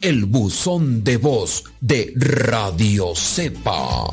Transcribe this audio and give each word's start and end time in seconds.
el 0.00 0.24
buzón 0.24 1.04
de 1.04 1.18
voz 1.18 1.64
de 1.80 2.12
Radio 2.16 3.14
Cepa. 3.14 4.08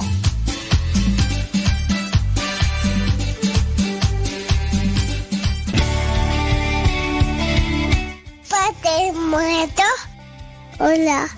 Padre 8.49 9.13
muerto. 9.13 9.83
Hola 10.79 11.29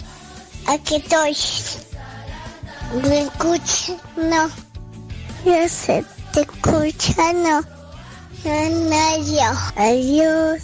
Aquí 0.66 0.95
estoy. 0.95 1.38
¿Me 3.07 3.22
escucha? 3.22 3.98
No. 4.18 4.50
Yo 5.45 5.69
sé, 5.69 6.04
te 6.34 6.42
escucha, 6.42 7.34
no. 7.34 7.62
No, 8.44 8.69
no, 8.90 9.18
yo. 9.25 9.52
Adiós. 9.75 10.63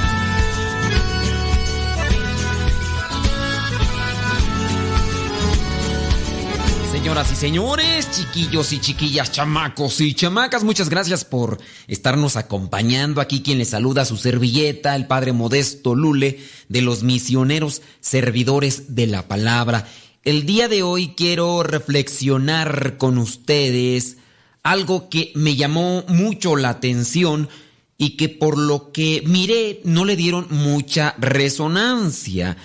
Señoras 7.01 7.31
y 7.31 7.35
señores, 7.35 8.11
chiquillos 8.11 8.71
y 8.73 8.79
chiquillas, 8.79 9.31
chamacos 9.31 9.99
y 10.01 10.13
chamacas, 10.13 10.63
muchas 10.63 10.87
gracias 10.87 11.25
por 11.25 11.57
estarnos 11.87 12.35
acompañando. 12.35 13.21
Aquí 13.21 13.41
quien 13.41 13.57
les 13.57 13.69
saluda 13.69 14.05
su 14.05 14.17
servilleta, 14.17 14.95
el 14.95 15.07
Padre 15.07 15.33
Modesto 15.33 15.95
Lule, 15.95 16.39
de 16.69 16.83
los 16.83 17.01
misioneros 17.01 17.81
servidores 18.01 18.93
de 18.93 19.07
la 19.07 19.27
palabra. 19.27 19.87
El 20.23 20.45
día 20.45 20.67
de 20.67 20.83
hoy 20.83 21.15
quiero 21.17 21.63
reflexionar 21.63 22.97
con 22.99 23.17
ustedes 23.17 24.17
algo 24.61 25.09
que 25.09 25.31
me 25.33 25.55
llamó 25.55 26.03
mucho 26.07 26.55
la 26.55 26.69
atención 26.69 27.49
y 27.97 28.11
que 28.11 28.29
por 28.29 28.59
lo 28.59 28.91
que 28.91 29.23
miré 29.25 29.81
no 29.85 30.05
le 30.05 30.15
dieron 30.15 30.45
mucha 30.51 31.15
resonancia. 31.17 32.57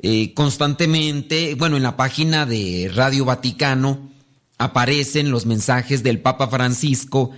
Eh, 0.00 0.32
constantemente, 0.34 1.54
bueno, 1.56 1.76
en 1.76 1.82
la 1.82 1.96
página 1.96 2.46
de 2.46 2.90
Radio 2.94 3.24
Vaticano 3.24 4.10
aparecen 4.56 5.30
los 5.30 5.44
mensajes 5.44 6.02
del 6.04 6.20
Papa 6.20 6.48
Francisco, 6.48 7.32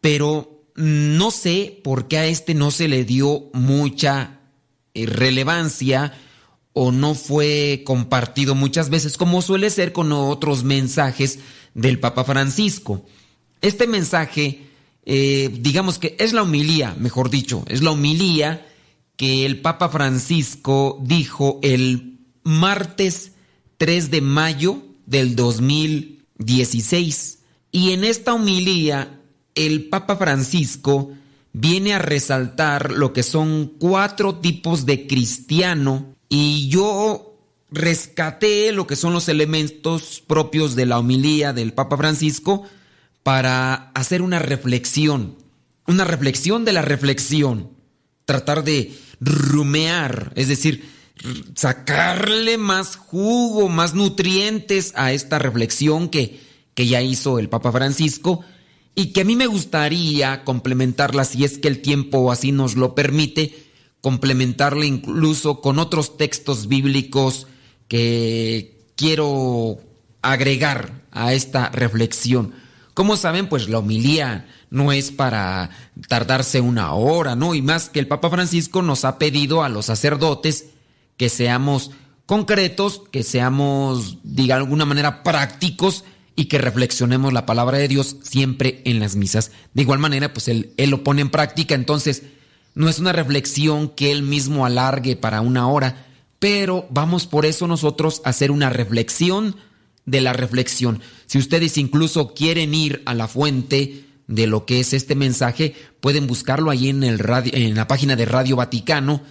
pero 0.00 0.64
no 0.74 1.30
sé 1.30 1.80
por 1.84 2.08
qué 2.08 2.18
a 2.18 2.26
este 2.26 2.54
no 2.54 2.70
se 2.70 2.88
le 2.88 3.04
dio 3.04 3.50
mucha 3.52 4.40
eh, 4.94 5.04
relevancia 5.06 6.14
o 6.72 6.92
no 6.92 7.14
fue 7.14 7.82
compartido 7.84 8.54
muchas 8.54 8.88
veces, 8.88 9.16
como 9.16 9.42
suele 9.42 9.68
ser 9.68 9.92
con 9.92 10.12
otros 10.12 10.64
mensajes 10.64 11.40
del 11.74 11.98
Papa 11.98 12.24
Francisco. 12.24 13.04
Este 13.60 13.86
mensaje, 13.86 14.62
eh, 15.04 15.50
digamos 15.60 15.98
que 15.98 16.16
es 16.18 16.32
la 16.32 16.44
humilía, 16.44 16.94
mejor 16.98 17.28
dicho, 17.28 17.64
es 17.68 17.82
la 17.82 17.90
humilía 17.90 18.64
que 19.18 19.44
el 19.44 19.60
Papa 19.60 19.90
Francisco 19.90 20.98
dijo 21.02 21.58
el 21.62 22.20
martes 22.44 23.32
3 23.76 24.12
de 24.12 24.20
mayo 24.20 24.84
del 25.06 25.34
2016. 25.34 27.40
Y 27.72 27.90
en 27.90 28.04
esta 28.04 28.32
humilía, 28.32 29.20
el 29.56 29.88
Papa 29.88 30.16
Francisco 30.16 31.10
viene 31.52 31.94
a 31.94 31.98
resaltar 31.98 32.92
lo 32.92 33.12
que 33.12 33.24
son 33.24 33.72
cuatro 33.80 34.36
tipos 34.36 34.86
de 34.86 35.08
cristiano 35.08 36.14
y 36.28 36.68
yo 36.68 37.40
rescaté 37.72 38.70
lo 38.70 38.86
que 38.86 38.94
son 38.94 39.12
los 39.12 39.28
elementos 39.28 40.22
propios 40.24 40.76
de 40.76 40.86
la 40.86 41.00
humilía 41.00 41.52
del 41.52 41.72
Papa 41.72 41.96
Francisco 41.96 42.62
para 43.24 43.90
hacer 43.96 44.22
una 44.22 44.38
reflexión, 44.38 45.34
una 45.88 46.04
reflexión 46.04 46.64
de 46.64 46.72
la 46.72 46.82
reflexión, 46.82 47.70
tratar 48.24 48.62
de 48.62 48.96
rumear, 49.20 50.32
es 50.34 50.48
decir, 50.48 50.88
sacarle 51.54 52.58
más 52.58 52.96
jugo, 52.96 53.68
más 53.68 53.94
nutrientes 53.94 54.92
a 54.96 55.12
esta 55.12 55.38
reflexión 55.38 56.08
que, 56.08 56.40
que 56.74 56.86
ya 56.86 57.02
hizo 57.02 57.38
el 57.38 57.48
Papa 57.48 57.72
Francisco 57.72 58.44
y 58.94 59.12
que 59.12 59.22
a 59.22 59.24
mí 59.24 59.36
me 59.36 59.46
gustaría 59.46 60.44
complementarla 60.44 61.24
si 61.24 61.44
es 61.44 61.58
que 61.58 61.68
el 61.68 61.82
tiempo 61.82 62.32
así 62.32 62.52
nos 62.52 62.76
lo 62.76 62.94
permite, 62.94 63.66
complementarla 64.00 64.86
incluso 64.86 65.60
con 65.60 65.78
otros 65.78 66.16
textos 66.16 66.68
bíblicos 66.68 67.46
que 67.88 68.86
quiero 68.96 69.78
agregar 70.22 71.04
a 71.10 71.32
esta 71.32 71.68
reflexión. 71.70 72.54
Como 72.94 73.16
saben, 73.16 73.48
pues 73.48 73.68
la 73.68 73.78
homilía 73.78 74.48
no 74.70 74.92
es 74.92 75.10
para 75.10 75.70
tardarse 76.08 76.60
una 76.60 76.92
hora, 76.92 77.34
¿no? 77.34 77.54
Y 77.54 77.62
más 77.62 77.88
que 77.88 78.00
el 78.00 78.08
Papa 78.08 78.30
Francisco 78.30 78.82
nos 78.82 79.04
ha 79.04 79.18
pedido 79.18 79.62
a 79.62 79.68
los 79.68 79.86
sacerdotes 79.86 80.66
que 81.16 81.28
seamos 81.28 81.90
concretos, 82.26 83.02
que 83.10 83.22
seamos, 83.22 84.18
diga 84.22 84.56
de 84.56 84.62
alguna 84.62 84.84
manera, 84.84 85.22
prácticos 85.22 86.04
y 86.36 86.44
que 86.44 86.58
reflexionemos 86.58 87.32
la 87.32 87.46
palabra 87.46 87.78
de 87.78 87.88
Dios 87.88 88.16
siempre 88.22 88.82
en 88.84 89.00
las 89.00 89.16
misas. 89.16 89.50
De 89.74 89.82
igual 89.82 89.98
manera, 89.98 90.32
pues 90.32 90.48
él, 90.48 90.72
él 90.76 90.90
lo 90.90 91.02
pone 91.02 91.22
en 91.22 91.30
práctica, 91.30 91.74
entonces 91.74 92.22
no 92.74 92.88
es 92.88 92.98
una 92.98 93.12
reflexión 93.12 93.88
que 93.88 94.12
él 94.12 94.22
mismo 94.22 94.64
alargue 94.64 95.16
para 95.16 95.40
una 95.40 95.68
hora, 95.68 96.06
pero 96.38 96.86
vamos 96.90 97.26
por 97.26 97.44
eso 97.44 97.66
nosotros 97.66 98.22
a 98.24 98.28
hacer 98.28 98.50
una 98.50 98.70
reflexión 98.70 99.56
de 100.06 100.20
la 100.20 100.32
reflexión. 100.32 101.00
Si 101.26 101.38
ustedes 101.38 101.76
incluso 101.76 102.34
quieren 102.34 102.74
ir 102.74 103.02
a 103.04 103.14
la 103.14 103.26
fuente, 103.26 104.04
de 104.28 104.46
lo 104.46 104.66
que 104.66 104.78
es 104.78 104.92
este 104.92 105.14
mensaje, 105.14 105.74
pueden 106.00 106.26
buscarlo 106.26 106.70
ahí 106.70 106.90
en, 106.90 107.02
el 107.02 107.18
radio, 107.18 107.52
en 107.54 107.74
la 107.74 107.88
página 107.88 108.14
de 108.14 108.26
Radio 108.26 108.56
Vaticano 108.56 109.22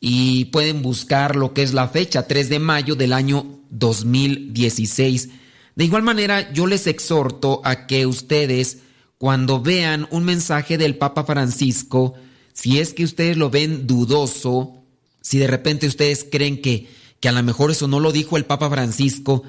y 0.00 0.46
pueden 0.46 0.82
buscar 0.82 1.36
lo 1.36 1.52
que 1.52 1.62
es 1.62 1.74
la 1.74 1.88
fecha, 1.88 2.26
3 2.26 2.48
de 2.48 2.58
mayo 2.58 2.96
del 2.96 3.12
año 3.12 3.60
2016. 3.70 5.28
De 5.76 5.84
igual 5.84 6.02
manera, 6.02 6.52
yo 6.52 6.66
les 6.66 6.86
exhorto 6.86 7.60
a 7.64 7.86
que 7.86 8.06
ustedes, 8.06 8.78
cuando 9.18 9.60
vean 9.60 10.08
un 10.10 10.24
mensaje 10.24 10.78
del 10.78 10.96
Papa 10.96 11.24
Francisco, 11.24 12.14
si 12.54 12.80
es 12.80 12.94
que 12.94 13.04
ustedes 13.04 13.36
lo 13.36 13.50
ven 13.50 13.86
dudoso, 13.86 14.82
si 15.20 15.38
de 15.38 15.46
repente 15.46 15.86
ustedes 15.86 16.26
creen 16.30 16.62
que, 16.62 16.88
que 17.20 17.28
a 17.28 17.32
lo 17.32 17.42
mejor 17.42 17.70
eso 17.70 17.86
no 17.86 18.00
lo 18.00 18.12
dijo 18.12 18.36
el 18.36 18.46
Papa 18.46 18.70
Francisco, 18.70 19.42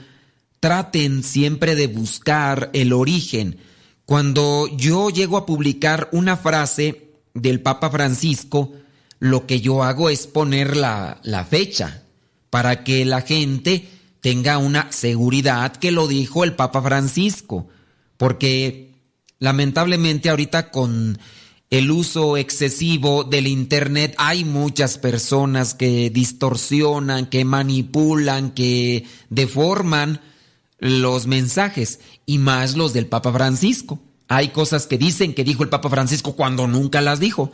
traten 0.59 1.23
siempre 1.23 1.75
de 1.75 1.87
buscar 1.87 2.69
el 2.73 2.91
origen 2.91 3.57
cuando 4.09 4.67
yo 4.75 5.11
llego 5.11 5.37
a 5.37 5.45
publicar 5.45 6.09
una 6.11 6.35
frase 6.35 7.11
del 7.35 7.61
Papa 7.61 7.91
Francisco, 7.91 8.73
lo 9.19 9.45
que 9.45 9.61
yo 9.61 9.83
hago 9.83 10.09
es 10.09 10.25
poner 10.25 10.75
la, 10.75 11.19
fecha 11.47 12.01
para 12.49 12.83
que 12.83 13.05
la 13.05 13.21
gente 13.21 13.87
tenga 14.19 14.57
una 14.57 14.91
seguridad 14.91 15.75
que 15.75 15.91
lo 15.91 16.07
dijo 16.07 16.43
el 16.43 16.55
Papa 16.55 16.81
Francisco. 16.81 17.67
Porque 18.17 18.95
lamentablemente 19.37 20.31
ahorita 20.31 20.71
con 20.71 21.19
el 21.69 21.91
uso 21.91 22.35
excesivo 22.35 23.23
del 23.23 23.45
Internet 23.45 24.15
hay 24.17 24.43
muchas 24.43 24.97
personas 24.97 25.75
que 25.75 26.09
distorsionan, 26.09 27.27
que 27.27 27.45
manipulan, 27.45 28.55
que 28.55 29.05
deforman 29.29 30.19
los 30.79 31.27
mensajes 31.27 31.99
y 32.25 32.37
más 32.37 32.75
los 32.75 32.93
del 32.93 33.07
Papa 33.07 33.31
Francisco. 33.31 33.99
Hay 34.27 34.49
cosas 34.49 34.87
que 34.87 34.97
dicen 34.97 35.33
que 35.33 35.43
dijo 35.43 35.63
el 35.63 35.69
Papa 35.69 35.89
Francisco 35.89 36.35
cuando 36.35 36.67
nunca 36.67 37.01
las 37.01 37.19
dijo. 37.19 37.51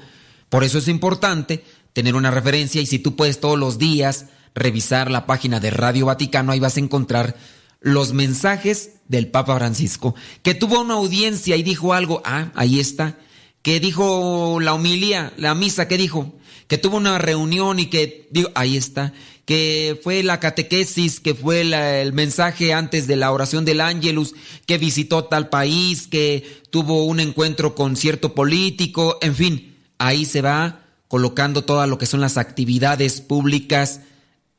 Por 0.49 0.63
eso 0.63 0.77
es 0.77 0.87
importante 0.87 1.63
tener 1.93 2.15
una 2.15 2.31
referencia 2.31 2.81
y 2.81 2.85
si 2.85 2.99
tú 2.99 3.15
puedes 3.15 3.39
todos 3.39 3.57
los 3.57 3.77
días 3.77 4.25
revisar 4.53 5.09
la 5.09 5.25
página 5.25 5.59
de 5.59 5.71
Radio 5.71 6.07
Vaticano, 6.07 6.51
ahí 6.51 6.59
vas 6.59 6.77
a 6.77 6.81
encontrar 6.81 7.35
los 7.81 8.13
mensajes 8.13 8.93
del 9.07 9.27
Papa 9.27 9.55
Francisco, 9.55 10.15
que 10.41 10.55
tuvo 10.55 10.81
una 10.81 10.95
audiencia 10.95 11.55
y 11.55 11.63
dijo 11.63 11.93
algo, 11.93 12.21
ah, 12.25 12.51
ahí 12.55 12.79
está, 12.79 13.17
que 13.61 13.79
dijo 13.79 14.59
la 14.59 14.73
homilía, 14.73 15.33
la 15.37 15.53
misa, 15.53 15.87
que 15.87 15.97
dijo, 15.97 16.35
que 16.67 16.77
tuvo 16.77 16.97
una 16.97 17.17
reunión 17.19 17.79
y 17.79 17.87
que, 17.87 18.27
digo, 18.31 18.49
ahí 18.55 18.75
está, 18.75 19.13
que 19.45 19.99
fue 20.03 20.23
la 20.23 20.39
catequesis, 20.39 21.19
que 21.19 21.35
fue 21.35 21.61
el 21.61 22.13
mensaje 22.13 22.73
antes 22.73 23.07
de 23.07 23.15
la 23.15 23.31
oración 23.31 23.63
del 23.63 23.81
ángelus, 23.81 24.33
que 24.65 24.77
visitó 24.77 25.25
tal 25.25 25.49
país, 25.49 26.07
que 26.07 26.61
tuvo 26.71 27.05
un 27.05 27.19
encuentro 27.19 27.75
con 27.75 27.95
cierto 27.95 28.33
político, 28.33 29.19
en 29.21 29.35
fin, 29.35 29.75
ahí 29.99 30.25
se 30.25 30.41
va 30.41 30.81
colocando 31.07 31.63
todo 31.63 31.85
lo 31.85 31.97
que 31.97 32.07
son 32.07 32.21
las 32.21 32.37
actividades 32.37 33.21
públicas 33.21 34.01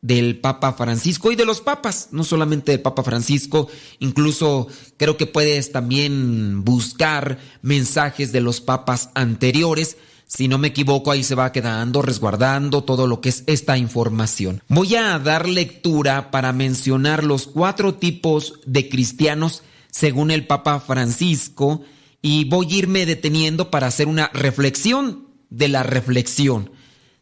del 0.03 0.39
Papa 0.39 0.75
Francisco 0.75 1.33
y 1.33 1.37
de 1.37 1.45
los 1.45 1.61
papas, 1.61 2.09
no 2.13 2.23
solamente 2.23 2.71
del 2.71 2.81
Papa 2.81 3.03
Francisco, 3.03 3.69
incluso 3.99 4.69
creo 4.97 5.17
que 5.17 5.27
puedes 5.27 5.73
también 5.73 6.65
buscar 6.65 7.39
mensajes 7.63 8.31
de 8.31 8.41
los 8.41 8.61
papas 8.61 9.11
anteriores. 9.15 9.97
Si 10.29 10.49
no 10.49 10.59
me 10.59 10.69
equivoco, 10.69 11.13
ahí 11.13 11.23
se 11.23 11.37
va 11.37 11.53
quedando, 11.53 12.03
resguardando 12.03 12.83
todo 12.83 13.07
lo 13.07 13.21
que 13.21 13.29
es 13.29 13.45
esta 13.47 13.79
información. 13.79 14.61
Voy 14.69 14.97
a 14.97 15.19
dar 15.21 15.49
lectura 15.49 16.33
para 16.33 16.53
mencionar 16.53 17.23
los 17.23 17.47
cuatro 17.47 17.95
tipos 17.95 18.55
de 18.67 18.89
cristianos 18.89 19.63
según 19.91 20.33
el 20.33 20.47
Papa 20.47 20.81
Francisco 20.81 21.83
y 22.21 22.45
voy 22.45 22.67
a 22.73 22.77
irme 22.79 23.07
deteniendo 23.07 23.71
para 23.71 23.87
hacer 23.87 24.09
una 24.09 24.29
reflexión 24.35 25.29
de 25.49 25.69
la 25.69 25.85
reflexión. 25.85 26.73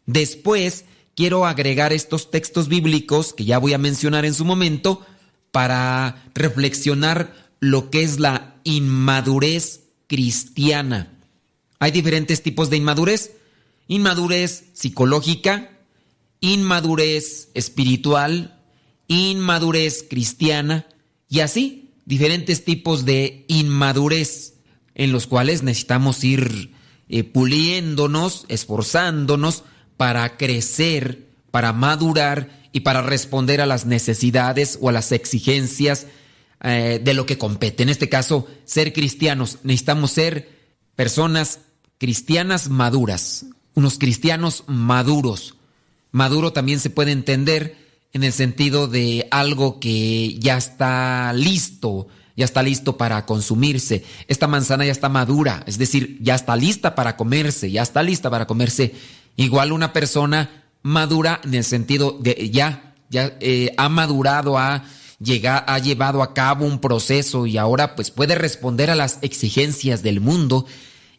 Después, 0.06 0.87
quiero 1.14 1.44
agregar 1.46 1.92
estos 1.92 2.30
textos 2.30 2.68
bíblicos 2.68 3.34
que 3.34 3.44
ya 3.44 3.58
voy 3.58 3.75
a 3.75 3.78
mencionar 3.78 4.25
en 4.25 4.32
su 4.32 4.46
momento 4.46 5.04
para 5.52 6.25
reflexionar 6.34 7.34
lo 7.61 7.90
que 7.90 8.02
es 8.02 8.18
la 8.18 8.56
inmadurez 8.64 9.84
cristiana. 10.06 11.13
Hay 11.84 11.90
diferentes 11.90 12.42
tipos 12.42 12.70
de 12.70 12.78
inmadurez. 12.78 13.32
Inmadurez 13.88 14.70
psicológica, 14.72 15.70
inmadurez 16.40 17.50
espiritual, 17.52 18.58
inmadurez 19.06 20.06
cristiana 20.08 20.86
y 21.28 21.40
así 21.40 21.90
diferentes 22.06 22.64
tipos 22.64 23.04
de 23.04 23.44
inmadurez 23.48 24.54
en 24.94 25.12
los 25.12 25.26
cuales 25.26 25.62
necesitamos 25.62 26.24
ir 26.24 26.72
eh, 27.10 27.22
puliéndonos, 27.22 28.46
esforzándonos 28.48 29.64
para 29.98 30.38
crecer, 30.38 31.28
para 31.50 31.74
madurar 31.74 32.62
y 32.72 32.80
para 32.80 33.02
responder 33.02 33.60
a 33.60 33.66
las 33.66 33.84
necesidades 33.84 34.78
o 34.80 34.88
a 34.88 34.92
las 34.92 35.12
exigencias 35.12 36.06
eh, 36.62 36.98
de 37.04 37.12
lo 37.12 37.26
que 37.26 37.36
compete. 37.36 37.82
En 37.82 37.90
este 37.90 38.08
caso, 38.08 38.48
ser 38.64 38.94
cristianos. 38.94 39.58
Necesitamos 39.64 40.12
ser 40.12 40.48
personas 40.96 41.58
cristianas 42.04 42.68
maduras, 42.68 43.46
unos 43.73 43.99
cristianos 43.99 44.64
maduros. 44.66 45.54
Maduro 46.12 46.52
también 46.52 46.78
se 46.78 46.90
puede 46.90 47.12
entender 47.12 47.78
en 48.12 48.25
el 48.25 48.32
sentido 48.34 48.88
de 48.88 49.26
algo 49.30 49.80
que 49.80 50.38
ya 50.38 50.58
está 50.58 51.32
listo, 51.32 52.08
ya 52.37 52.44
está 52.44 52.62
listo 52.62 52.99
para 52.99 53.25
consumirse. 53.25 54.04
Esta 54.28 54.46
manzana 54.46 54.84
ya 54.84 54.92
está 54.92 55.08
madura, 55.08 55.64
es 55.66 55.78
decir, 55.78 56.18
ya 56.20 56.34
está 56.34 56.56
lista 56.56 56.94
para 56.94 57.16
comerse, 57.16 57.70
ya 57.70 57.80
está 57.80 58.02
lista 58.02 58.28
para 58.28 58.46
comerse. 58.46 58.94
Igual 59.37 59.73
una 59.73 59.94
persona 59.94 60.50
madura 60.82 61.40
en 61.42 61.54
el 61.54 61.64
sentido 61.64 62.18
de 62.20 62.50
ya, 62.50 62.92
ya 63.08 63.34
eh, 63.40 63.73
ha 63.78 63.88
madurado, 63.88 64.58
ha, 64.58 64.84
llegado, 65.20 65.64
ha 65.68 65.78
llevado 65.78 66.23
a 66.23 66.34
cabo 66.34 66.66
un 66.66 66.80
proceso 66.80 67.46
y 67.46 67.56
ahora 67.56 67.96
pues 67.96 68.11
puede 68.11 68.34
responder 68.34 68.90
a 68.90 68.94
las 68.94 69.20
exigencias 69.23 70.02
del 70.02 70.20
mundo. 70.20 70.66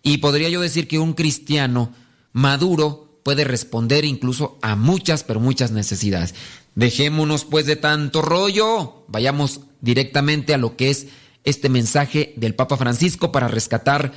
Y 0.07 0.19
podría 0.19 0.49
yo 0.49 0.61
decir 0.61 0.87
que 0.87 0.99
un 0.99 1.13
cristiano 1.13 1.91
maduro 2.31 3.19
puede 3.23 3.43
responder 3.43 4.05
incluso 4.05 4.59
a 4.61 4.75
muchas, 4.75 5.23
pero 5.23 5.39
muchas 5.39 5.71
necesidades. 5.71 6.35
Dejémonos 6.75 7.43
pues 7.43 7.65
de 7.65 7.75
tanto 7.75 8.21
rollo, 8.21 9.03
vayamos 9.07 9.61
directamente 9.81 10.53
a 10.53 10.59
lo 10.59 10.77
que 10.77 10.91
es 10.91 11.07
este 11.43 11.69
mensaje 11.69 12.35
del 12.37 12.53
Papa 12.53 12.77
Francisco 12.77 13.31
para 13.31 13.47
rescatar 13.47 14.13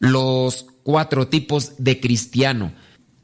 los 0.00 0.66
cuatro 0.82 1.28
tipos 1.28 1.74
de 1.78 2.00
cristiano. 2.00 2.72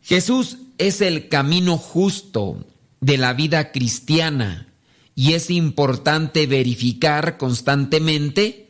Jesús 0.00 0.58
es 0.78 1.00
el 1.00 1.28
camino 1.28 1.78
justo 1.78 2.64
de 3.00 3.18
la 3.18 3.32
vida 3.32 3.72
cristiana 3.72 4.68
y 5.16 5.32
es 5.32 5.50
importante 5.50 6.46
verificar 6.46 7.38
constantemente 7.38 8.63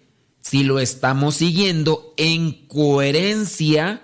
si 0.44 0.62
lo 0.62 0.78
estamos 0.78 1.36
siguiendo 1.36 2.12
en 2.18 2.66
coherencia 2.68 4.02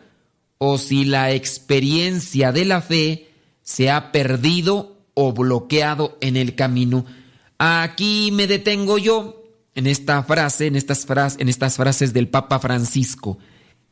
o 0.57 0.79
si 0.79 1.05
la 1.05 1.33
experiencia 1.33 2.51
de 2.51 2.65
la 2.65 2.81
fe 2.81 3.29
se 3.63 3.91
ha 3.91 4.11
perdido 4.11 5.05
o 5.13 5.35
bloqueado 5.35 6.17
en 6.23 6.39
el 6.39 6.55
camino. 6.55 7.05
Aquí 7.59 8.31
me 8.33 8.47
detengo 8.47 8.97
yo 8.97 9.45
en 9.75 9.87
esta 9.87 10.23
frase, 10.23 10.67
en 10.67 10.77
estas 10.77 11.05
frases, 11.05 11.39
en 11.41 11.51
estas 11.51 11.77
frases 11.77 12.15
del 12.15 12.29
Papa 12.29 12.59
Francisco. 12.59 13.37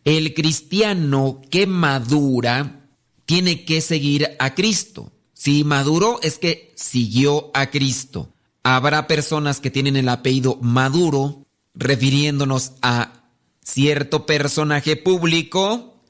El 0.05 0.33
cristiano 0.33 1.43
que 1.51 1.67
madura 1.67 2.89
tiene 3.27 3.67
que 3.67 3.83
seguir 3.83 4.37
a 4.39 4.55
Cristo. 4.55 5.13
Si 5.35 5.65
maduró 5.65 6.19
es 6.23 6.39
que 6.39 6.73
siguió 6.77 7.51
a 7.53 7.69
Cristo. 7.71 8.33
Habrá 8.63 9.07
personas 9.07 9.61
que 9.61 9.71
tienen 9.71 9.97
el 9.97 10.09
apellido 10.09 10.59
Maduro, 10.63 11.47
refiriéndonos 11.79 12.73
a 12.83 13.25
cierto 13.63 14.27
personaje 14.27 14.97
público 14.97 16.03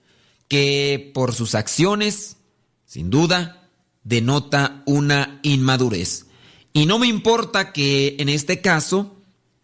que 0.48 1.12
por 1.14 1.32
sus 1.32 1.54
acciones, 1.54 2.38
sin 2.84 3.10
duda, 3.10 3.68
denota 4.02 4.82
una 4.84 5.38
inmadurez. 5.44 6.26
Y 6.72 6.86
no 6.86 6.98
me 6.98 7.06
importa 7.06 7.72
que 7.72 8.16
en 8.18 8.28
este 8.28 8.60
caso 8.60 9.16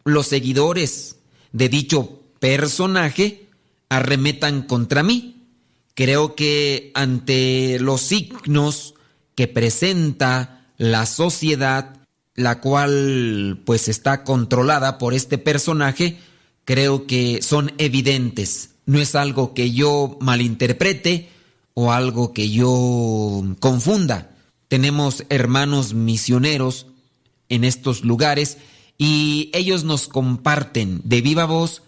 los 0.05 0.29
seguidores 0.29 1.17
de 1.51 1.69
dicho 1.69 2.21
personaje 2.39 3.49
arremetan 3.89 4.63
contra 4.63 5.03
mí 5.03 5.35
Creo 5.95 6.35
que 6.35 6.91
ante 6.95 7.79
los 7.79 8.01
signos 8.01 8.95
que 9.37 9.47
presenta 9.47 10.67
la 10.77 11.07
sociedad, 11.07 12.04
la 12.35 12.61
cual 12.61 13.61
pues 13.65 13.89
está 13.89 14.25
controlada 14.25 14.99
por 14.99 15.15
este 15.15 15.39
personaje, 15.39 16.19
creo 16.65 17.07
que 17.07 17.41
son 17.43 17.73
evidentes. 17.79 18.71
No 18.87 19.01
es 19.01 19.15
algo 19.15 19.55
que 19.55 19.73
yo 19.73 20.19
malinterprete 20.21 21.29
o 21.75 21.93
algo 21.93 22.33
que 22.33 22.51
yo 22.51 23.43
confunda. 23.61 24.31
Tenemos 24.69 25.25
hermanos 25.29 25.95
misioneros 25.95 26.87
en 27.49 27.65
estos 27.65 28.05
lugares 28.05 28.59
y 28.99 29.51
ellos 29.53 29.85
nos 29.85 30.09
comparten 30.09 31.01
de 31.05 31.21
viva 31.21 31.45
voz 31.45 31.83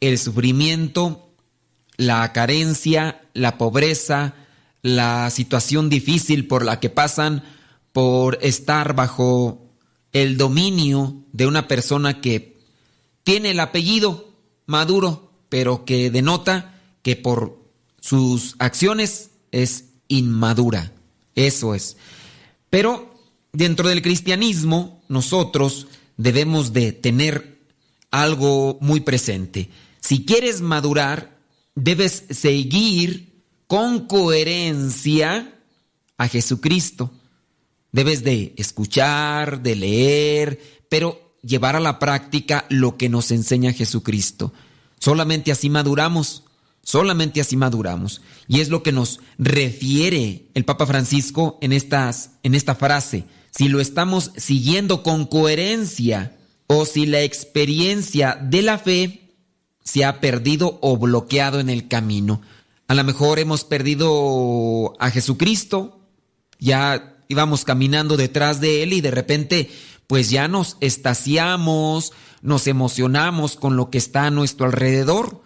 el 0.00 0.18
sufrimiento 0.18 1.30
la 2.00 2.32
carencia, 2.32 3.20
la 3.34 3.58
pobreza, 3.58 4.32
la 4.80 5.28
situación 5.28 5.90
difícil 5.90 6.46
por 6.46 6.64
la 6.64 6.80
que 6.80 6.88
pasan 6.88 7.44
por 7.92 8.38
estar 8.40 8.94
bajo 8.94 9.69
el 10.12 10.36
dominio 10.36 11.24
de 11.32 11.46
una 11.46 11.68
persona 11.68 12.20
que 12.20 12.58
tiene 13.22 13.50
el 13.50 13.60
apellido 13.60 14.28
Maduro, 14.66 15.32
pero 15.48 15.84
que 15.84 16.10
denota 16.10 16.80
que 17.02 17.16
por 17.16 17.58
sus 18.00 18.54
acciones 18.58 19.30
es 19.50 19.86
inmadura. 20.08 20.92
Eso 21.34 21.74
es. 21.74 21.96
Pero 22.70 23.14
dentro 23.52 23.88
del 23.88 24.02
cristianismo 24.02 25.02
nosotros 25.08 25.88
debemos 26.16 26.72
de 26.72 26.92
tener 26.92 27.58
algo 28.10 28.78
muy 28.80 29.00
presente. 29.00 29.70
Si 30.00 30.24
quieres 30.24 30.60
madurar, 30.60 31.38
debes 31.74 32.24
seguir 32.30 33.42
con 33.66 34.06
coherencia 34.06 35.54
a 36.16 36.28
Jesucristo. 36.28 37.10
Debes 37.92 38.22
de 38.22 38.54
escuchar, 38.56 39.62
de 39.62 39.76
leer, 39.76 40.60
pero 40.88 41.34
llevar 41.42 41.76
a 41.76 41.80
la 41.80 41.98
práctica 41.98 42.66
lo 42.68 42.96
que 42.96 43.08
nos 43.08 43.30
enseña 43.30 43.72
Jesucristo. 43.72 44.52
Solamente 44.98 45.50
así 45.50 45.70
maduramos, 45.70 46.44
solamente 46.82 47.40
así 47.40 47.56
maduramos. 47.56 48.20
Y 48.46 48.60
es 48.60 48.68
lo 48.68 48.82
que 48.82 48.92
nos 48.92 49.20
refiere 49.38 50.46
el 50.54 50.64
Papa 50.64 50.86
Francisco 50.86 51.58
en, 51.60 51.72
en 51.72 52.54
esta 52.54 52.74
frase. 52.74 53.24
Si 53.50 53.68
lo 53.68 53.80
estamos 53.80 54.32
siguiendo 54.36 55.02
con 55.02 55.26
coherencia 55.26 56.36
o 56.66 56.84
si 56.84 57.06
la 57.06 57.22
experiencia 57.22 58.38
de 58.40 58.62
la 58.62 58.78
fe 58.78 59.34
se 59.82 60.04
ha 60.04 60.20
perdido 60.20 60.78
o 60.82 60.96
bloqueado 60.96 61.58
en 61.58 61.68
el 61.68 61.88
camino. 61.88 62.42
A 62.86 62.94
lo 62.94 63.02
mejor 63.04 63.38
hemos 63.38 63.64
perdido 63.64 64.94
a 65.00 65.10
Jesucristo, 65.10 66.00
ya 66.58 67.16
íbamos 67.30 67.64
caminando 67.64 68.18
detrás 68.18 68.60
de 68.60 68.82
Él 68.82 68.92
y 68.92 69.00
de 69.00 69.10
repente 69.10 69.70
pues 70.06 70.28
ya 70.28 70.48
nos 70.48 70.76
estaciamos, 70.80 72.12
nos 72.42 72.66
emocionamos 72.66 73.54
con 73.54 73.76
lo 73.76 73.90
que 73.90 73.98
está 73.98 74.26
a 74.26 74.30
nuestro 74.30 74.66
alrededor. 74.66 75.40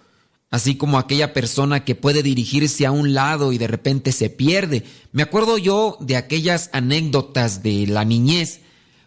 así 0.50 0.76
como 0.76 0.98
aquella 0.98 1.32
persona 1.32 1.84
que 1.84 1.96
puede 1.96 2.22
dirigirse 2.22 2.86
a 2.86 2.92
un 2.92 3.12
lado 3.12 3.52
y 3.52 3.58
de 3.58 3.66
repente 3.66 4.12
se 4.12 4.30
pierde. 4.30 4.84
Me 5.10 5.22
acuerdo 5.22 5.58
yo 5.58 5.98
de 6.00 6.16
aquellas 6.16 6.70
anécdotas 6.72 7.62
de 7.62 7.88
la 7.88 8.04
niñez, 8.04 8.60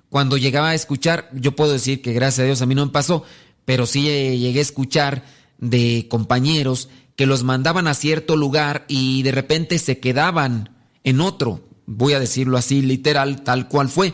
cuando 0.09 0.37
llegaba 0.37 0.69
a 0.69 0.75
escuchar, 0.75 1.29
yo 1.33 1.55
puedo 1.55 1.71
decir 1.71 2.01
que 2.01 2.13
gracias 2.13 2.39
a 2.39 2.45
Dios 2.45 2.61
a 2.61 2.65
mí 2.65 2.75
no 2.75 2.85
me 2.85 2.91
pasó, 2.91 3.23
pero 3.65 3.85
sí 3.85 4.03
llegué 4.03 4.59
a 4.59 4.61
escuchar 4.61 5.23
de 5.57 6.07
compañeros 6.09 6.89
que 7.15 7.25
los 7.25 7.43
mandaban 7.43 7.87
a 7.87 7.93
cierto 7.93 8.35
lugar 8.35 8.85
y 8.87 9.23
de 9.23 9.31
repente 9.31 9.79
se 9.79 9.99
quedaban 9.99 10.75
en 11.03 11.19
otro, 11.19 11.67
voy 11.87 12.13
a 12.13 12.19
decirlo 12.19 12.57
así 12.57 12.83
literal, 12.83 13.41
tal 13.41 13.67
cual 13.67 13.89
fue. 13.89 14.13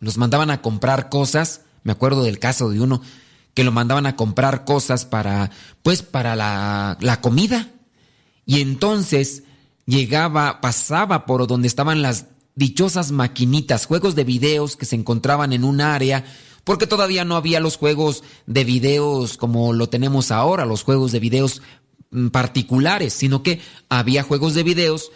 Los 0.00 0.16
mandaban 0.16 0.50
a 0.50 0.62
comprar 0.62 1.10
cosas, 1.10 1.62
me 1.82 1.92
acuerdo 1.92 2.22
del 2.22 2.38
caso 2.38 2.70
de 2.70 2.80
uno 2.80 3.02
que 3.52 3.64
lo 3.64 3.72
mandaban 3.72 4.06
a 4.06 4.14
comprar 4.14 4.64
cosas 4.64 5.04
para, 5.04 5.50
pues, 5.82 6.02
para 6.02 6.36
la, 6.36 6.96
la 7.00 7.20
comida. 7.20 7.68
Y 8.46 8.60
entonces 8.60 9.42
llegaba, 9.84 10.60
pasaba 10.60 11.26
por 11.26 11.48
donde 11.48 11.66
estaban 11.66 12.00
las 12.00 12.26
dichosas 12.54 13.10
maquinitas, 13.10 13.86
juegos 13.86 14.14
de 14.14 14.22
videos 14.22 14.76
que 14.76 14.86
se 14.86 14.94
encontraban 14.94 15.52
en 15.52 15.64
un 15.64 15.80
área, 15.80 16.24
porque 16.62 16.86
todavía 16.86 17.24
no 17.24 17.34
había 17.34 17.58
los 17.58 17.76
juegos 17.76 18.22
de 18.46 18.62
videos 18.62 19.36
como 19.36 19.72
lo 19.72 19.88
tenemos 19.88 20.30
ahora, 20.30 20.64
los 20.64 20.84
juegos 20.84 21.10
de 21.10 21.18
videos 21.18 21.62
mm, 22.12 22.28
particulares, 22.28 23.12
sino 23.12 23.42
que 23.42 23.60
había 23.88 24.22
juegos 24.22 24.54
de 24.54 24.62
videos 24.62 25.10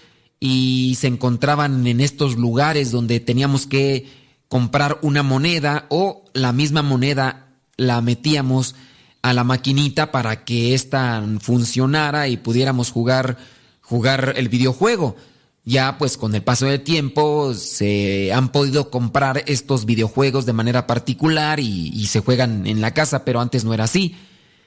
y 0.44 0.96
se 0.98 1.06
encontraban 1.06 1.86
en 1.86 2.00
estos 2.00 2.36
lugares 2.36 2.90
donde 2.90 3.20
teníamos 3.20 3.68
que 3.68 4.08
comprar 4.48 4.98
una 5.02 5.22
moneda 5.22 5.86
o 5.88 6.24
la 6.34 6.52
misma 6.52 6.82
moneda 6.82 7.46
la 7.76 8.00
metíamos 8.00 8.74
a 9.22 9.34
la 9.34 9.44
maquinita 9.44 10.10
para 10.10 10.44
que 10.44 10.74
ésta 10.74 11.24
funcionara 11.38 12.26
y 12.26 12.38
pudiéramos 12.38 12.90
jugar, 12.90 13.38
jugar 13.82 14.34
el 14.36 14.48
videojuego. 14.48 15.14
Ya 15.64 15.96
pues 15.96 16.16
con 16.16 16.34
el 16.34 16.42
paso 16.42 16.66
del 16.66 16.82
tiempo 16.82 17.54
se 17.54 18.32
han 18.32 18.48
podido 18.50 18.90
comprar 18.90 19.44
estos 19.46 19.86
videojuegos 19.86 20.44
de 20.44 20.54
manera 20.54 20.88
particular 20.88 21.60
y, 21.60 21.90
y 21.94 22.08
se 22.08 22.18
juegan 22.18 22.66
en 22.66 22.80
la 22.80 22.94
casa, 22.94 23.24
pero 23.24 23.40
antes 23.40 23.64
no 23.64 23.74
era 23.74 23.84
así. 23.84 24.16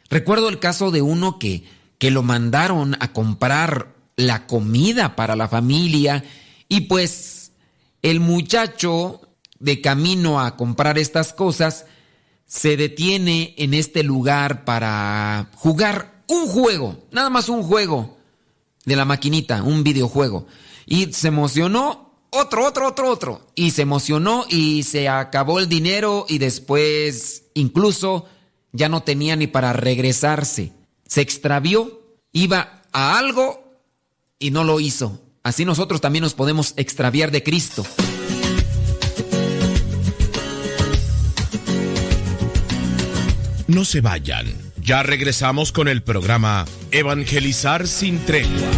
Recuerdo 0.10 0.48
el 0.48 0.60
caso 0.60 0.90
de 0.92 1.02
uno 1.02 1.38
que, 1.38 1.66
que 1.98 2.12
lo 2.12 2.24
mandaron 2.24 2.96
a 3.02 3.12
comprar 3.12 3.95
la 4.16 4.48
comida 4.48 5.16
para 5.16 5.36
la 5.36 5.48
familia 5.48 6.24
y 6.68 6.82
pues 6.82 7.52
el 8.02 8.20
muchacho 8.20 9.22
de 9.60 9.82
camino 9.82 10.40
a 10.42 10.56
comprar 10.58 10.98
estas 10.98 11.34
cosas 11.34 11.86
se 12.46 12.78
detiene 12.78 13.56
en 13.58 13.74
este 13.74 14.04
lugar 14.04 14.66
para 14.66 15.50
jugar 15.56 16.24
un 16.28 16.48
juego, 16.48 17.04
nada 17.12 17.30
más 17.30 17.50
un 17.50 17.64
juego 17.64 18.18
de 18.86 18.96
la 18.96 19.06
maquinita, 19.06 19.64
un 19.64 19.84
videojuego. 19.84 20.48
Y 20.86 21.12
se 21.14 21.30
emocionó, 21.30 22.12
otro, 22.30 22.68
otro, 22.68 22.88
otro, 22.88 23.10
otro. 23.10 23.48
Y 23.56 23.72
se 23.72 23.82
emocionó 23.82 24.46
y 24.48 24.84
se 24.84 25.10
acabó 25.10 25.60
el 25.60 25.68
dinero 25.68 26.26
y 26.30 26.38
después 26.38 27.46
incluso 27.56 28.26
ya 28.72 28.90
no 28.90 29.04
tenía 29.04 29.36
ni 29.36 29.48
para 29.48 29.74
regresarse. 29.74 30.74
Se 31.08 31.22
extravió, 31.22 32.02
iba 32.32 32.84
a 32.92 33.18
algo 33.18 33.65
y 34.40 34.52
no 34.52 34.64
lo 34.64 34.80
hizo. 34.80 35.22
Así 35.44 35.66
nosotros 35.66 36.02
también 36.02 36.24
nos 36.24 36.34
podemos 36.34 36.74
extraviar 36.78 37.32
de 37.32 37.44
Cristo. 37.44 37.86
No 43.68 43.86
se 43.86 44.02
vayan. 44.02 44.48
Ya 44.78 45.02
regresamos 45.04 45.72
con 45.72 45.88
el 45.88 46.04
programa 46.04 46.66
Evangelizar 46.92 47.88
sin 47.88 48.20
tregua. 48.26 48.70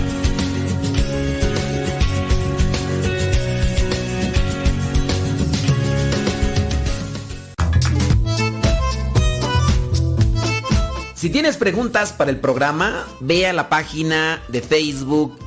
Si 11.15 11.29
tienes 11.29 11.57
preguntas 11.57 12.13
para 12.13 12.31
el 12.31 12.39
programa, 12.39 13.05
ve 13.19 13.47
a 13.47 13.53
la 13.53 13.67
página 13.67 14.41
de 14.47 14.61
Facebook 14.61 15.46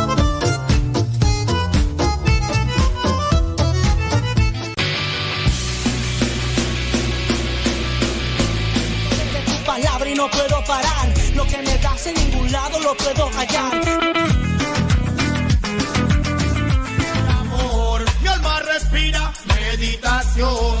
Lo 12.81 12.95
puedo 12.95 13.29
hallar. 13.29 13.81
Amor, 17.39 18.05
mi 18.21 18.27
alma 18.27 18.59
respira 18.61 19.31
meditación. 19.47 20.80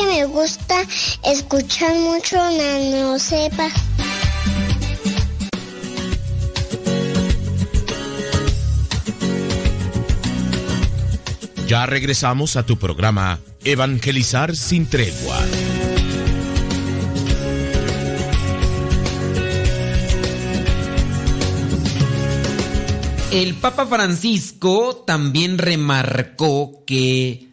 Que 0.00 0.06
me 0.06 0.24
gusta 0.24 0.76
escuchar 1.24 1.94
mucho 1.96 2.36
Nano 2.36 3.18
Sepa. 3.18 3.68
Ya 11.66 11.86
regresamos 11.86 12.56
a 12.56 12.64
tu 12.64 12.78
programa 12.78 13.40
Evangelizar 13.62 14.56
sin 14.56 14.88
tregua. 14.88 15.38
El 23.32 23.54
Papa 23.54 23.86
Francisco 23.86 25.04
también 25.06 25.58
remarcó 25.58 26.84
que 26.86 27.49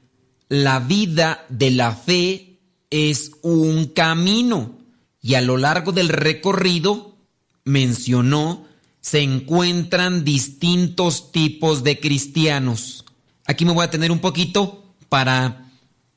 la 0.49 0.79
vida 0.79 1.45
de 1.49 1.71
la 1.71 1.93
fe 1.93 2.59
es 2.89 3.31
un 3.41 3.87
camino 3.87 4.77
y 5.21 5.35
a 5.35 5.41
lo 5.41 5.57
largo 5.57 5.91
del 5.91 6.09
recorrido, 6.09 7.17
mencionó, 7.65 8.65
se 9.01 9.21
encuentran 9.21 10.23
distintos 10.23 11.31
tipos 11.31 11.83
de 11.83 11.99
cristianos. 11.99 13.05
Aquí 13.45 13.65
me 13.65 13.73
voy 13.73 13.83
a 13.83 13.91
tener 13.91 14.11
un 14.11 14.19
poquito 14.19 14.85
para 15.09 15.69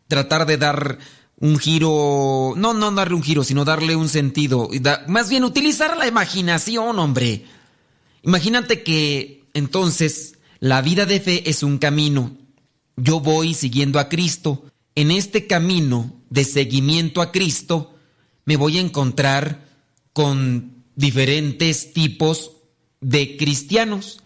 tratar 0.07 0.47
de 0.47 0.57
dar 0.59 0.99
un 1.39 1.59
giro, 1.59 2.55
no, 2.57 2.75
no 2.75 2.91
darle 2.93 3.15
un 3.15 3.23
giro, 3.23 3.43
sino 3.43 3.65
darle 3.65 3.97
un 3.97 4.09
sentido, 4.09 4.69
más 5.09 5.29
bien 5.31 5.45
utilizar 5.45 5.97
la 5.97 6.07
imaginación, 6.07 6.99
hombre. 6.99 7.47
Imagínate 8.23 8.83
que 8.83 9.45
entonces 9.55 10.35
la 10.59 10.83
vida 10.83 11.07
de 11.07 11.21
fe 11.21 11.49
es 11.49 11.63
un 11.63 11.79
camino 11.79 12.37
yo 12.97 13.21
voy 13.21 13.55
siguiendo 13.55 13.99
a 13.99 14.09
Cristo. 14.09 14.65
En 14.95 15.11
este 15.11 15.47
camino 15.47 16.21
de 16.31 16.45
seguimiento 16.45 17.23
a 17.23 17.33
Cristo 17.33 17.95
me 18.45 18.57
voy 18.57 18.79
a 18.79 18.81
encontrar 18.81 19.67
con 20.13 20.85
diferentes 20.97 21.93
tipos 21.93 22.53
de 23.01 23.37
cristianos. 23.37 24.21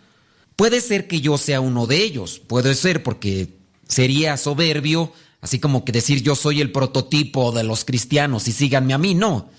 Puede 0.57 0.81
ser 0.81 1.07
que 1.09 1.21
yo 1.21 1.39
sea 1.39 1.61
uno 1.61 1.87
de 1.87 2.03
ellos, 2.03 2.41
puede 2.41 2.75
ser 2.75 3.03
porque 3.03 3.57
sería 3.89 4.37
soberbio, 4.37 5.13
así 5.41 5.59
como 5.59 5.85
que 5.85 5.93
decir 5.93 6.23
yo 6.23 6.35
soy 6.35 6.61
el 6.61 6.73
prototipo 6.73 7.53
de 7.53 7.65
los 7.65 7.85
cristianos 7.85 8.49
y 8.49 8.53
síganme 8.53 8.95
a 8.95 8.99
mí, 8.99 9.15
no. 9.15 9.51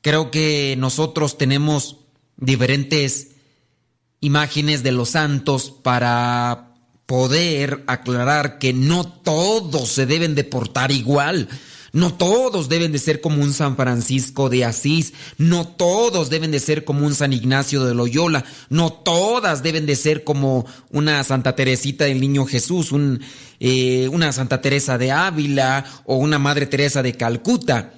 Creo 0.00 0.30
que 0.30 0.74
nosotros 0.78 1.38
tenemos 1.38 1.98
diferentes 2.36 3.32
imágenes 4.20 4.82
de 4.82 4.92
los 4.92 5.10
santos 5.10 5.70
para 5.70 6.71
poder 7.12 7.84
aclarar 7.88 8.58
que 8.58 8.72
no 8.72 9.04
todos 9.04 9.90
se 9.90 10.06
deben 10.06 10.34
de 10.34 10.44
portar 10.44 10.90
igual. 10.90 11.46
No 11.92 12.14
todos 12.14 12.70
deben 12.70 12.90
de 12.90 12.98
ser 12.98 13.20
como 13.20 13.42
un 13.42 13.52
San 13.52 13.76
Francisco 13.76 14.48
de 14.48 14.64
Asís, 14.64 15.12
no 15.36 15.68
todos 15.68 16.30
deben 16.30 16.52
de 16.52 16.58
ser 16.58 16.86
como 16.86 17.06
un 17.06 17.14
San 17.14 17.34
Ignacio 17.34 17.84
de 17.84 17.94
Loyola, 17.94 18.46
no 18.70 18.94
todas 18.94 19.62
deben 19.62 19.84
de 19.84 19.94
ser 19.94 20.24
como 20.24 20.64
una 20.90 21.22
Santa 21.22 21.54
Teresita 21.54 22.06
del 22.06 22.18
Niño 22.18 22.46
Jesús, 22.46 22.92
un, 22.92 23.20
eh, 23.60 24.08
una 24.08 24.32
Santa 24.32 24.62
Teresa 24.62 24.96
de 24.96 25.12
Ávila 25.12 25.84
o 26.06 26.16
una 26.16 26.38
Madre 26.38 26.64
Teresa 26.64 27.02
de 27.02 27.12
Calcuta. 27.18 27.92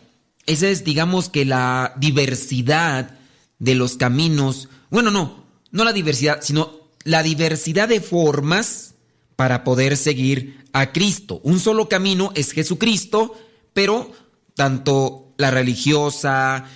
Esa 0.45 0.67
es, 0.67 0.83
digamos 0.83 1.29
que 1.29 1.45
la 1.45 1.95
diversidad 1.99 3.17
de 3.61 3.77
los 3.77 3.95
caminos, 3.97 4.69
bueno, 4.91 5.13
no, 5.13 5.45
no 5.71 5.85
la 5.85 5.93
diversidad, 5.93 6.41
sino 6.43 6.81
la 7.05 7.23
diversidad 7.23 7.89
de 7.89 8.01
formas 8.01 8.94
para 9.37 9.65
poder 9.65 9.97
seguir 9.97 10.65
a 10.73 10.93
Cristo. 10.93 11.41
Un 11.43 11.61
solo 11.61 11.89
camino 11.89 12.33
es 12.35 12.53
Jesucristo, 12.53 13.35
pero 13.73 14.11
tanto 14.55 15.35
la 15.37 15.51
religiosa, 15.51 16.67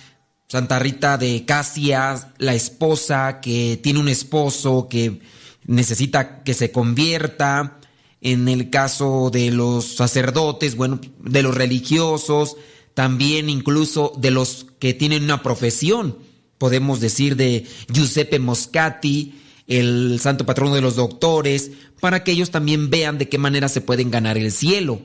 Santa 0.47 0.79
Rita 0.79 1.17
de 1.17 1.45
Casia, 1.45 2.33
la 2.37 2.53
esposa 2.53 3.39
que 3.41 3.79
tiene 3.81 3.99
un 3.99 4.09
esposo 4.09 4.87
que 4.89 5.21
necesita 5.65 6.43
que 6.43 6.53
se 6.53 6.71
convierta, 6.71 7.79
en 8.21 8.49
el 8.49 8.69
caso 8.69 9.29
de 9.31 9.51
los 9.51 9.95
sacerdotes, 9.95 10.75
bueno, 10.75 10.99
de 11.19 11.43
los 11.43 11.55
religiosos, 11.55 12.57
también 12.93 13.49
incluso 13.49 14.13
de 14.17 14.31
los 14.31 14.65
que 14.79 14.93
tienen 14.93 15.23
una 15.23 15.41
profesión, 15.41 16.17
podemos 16.57 16.99
decir 16.99 17.35
de 17.35 17.65
Giuseppe 17.93 18.39
Moscati, 18.39 19.35
el 19.69 20.19
santo 20.19 20.45
patrono 20.45 20.75
de 20.75 20.81
los 20.81 20.95
doctores, 20.95 21.71
para 22.01 22.23
que 22.23 22.31
ellos 22.31 22.49
también 22.49 22.89
vean 22.89 23.17
de 23.17 23.29
qué 23.29 23.37
manera 23.37 23.69
se 23.69 23.81
pueden 23.81 24.11
ganar 24.11 24.37
el 24.37 24.51
cielo. 24.51 24.99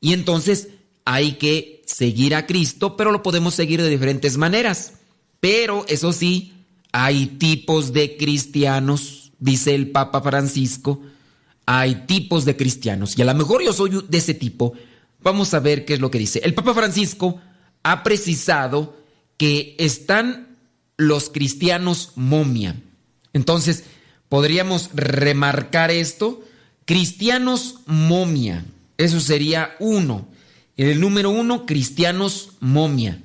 Y 0.00 0.14
entonces 0.14 0.68
hay 1.04 1.32
que 1.32 1.82
seguir 1.86 2.34
a 2.34 2.46
Cristo, 2.46 2.96
pero 2.96 3.10
lo 3.10 3.22
podemos 3.22 3.52
seguir 3.54 3.82
de 3.82 3.88
diferentes 3.88 4.38
maneras. 4.38 4.94
Pero 5.40 5.84
eso 5.88 6.12
sí, 6.12 6.52
hay 6.92 7.26
tipos 7.26 7.92
de 7.92 8.16
cristianos, 8.16 9.32
dice 9.40 9.74
el 9.74 9.90
Papa 9.90 10.22
Francisco, 10.22 11.02
hay 11.66 12.06
tipos 12.06 12.44
de 12.44 12.56
cristianos. 12.56 13.18
Y 13.18 13.22
a 13.22 13.24
lo 13.24 13.34
mejor 13.34 13.62
yo 13.62 13.72
soy 13.72 14.04
de 14.08 14.18
ese 14.18 14.34
tipo. 14.34 14.72
Vamos 15.20 15.52
a 15.52 15.60
ver 15.60 15.84
qué 15.84 15.94
es 15.94 16.00
lo 16.00 16.12
que 16.12 16.18
dice. 16.18 16.40
El 16.44 16.54
Papa 16.54 16.74
Francisco 16.74 17.40
ha 17.82 18.04
precisado 18.04 18.96
que 19.36 19.74
están 19.78 20.58
los 20.96 21.28
cristianos 21.28 22.12
momia. 22.14 22.76
Entonces, 23.32 23.84
podríamos 24.28 24.90
remarcar 24.94 25.90
esto. 25.90 26.42
Cristianos 26.84 27.80
momia. 27.86 28.64
Eso 28.98 29.20
sería 29.20 29.76
uno. 29.78 30.28
El 30.76 31.00
número 31.00 31.30
uno, 31.30 31.66
cristianos 31.66 32.50
momia. 32.60 33.22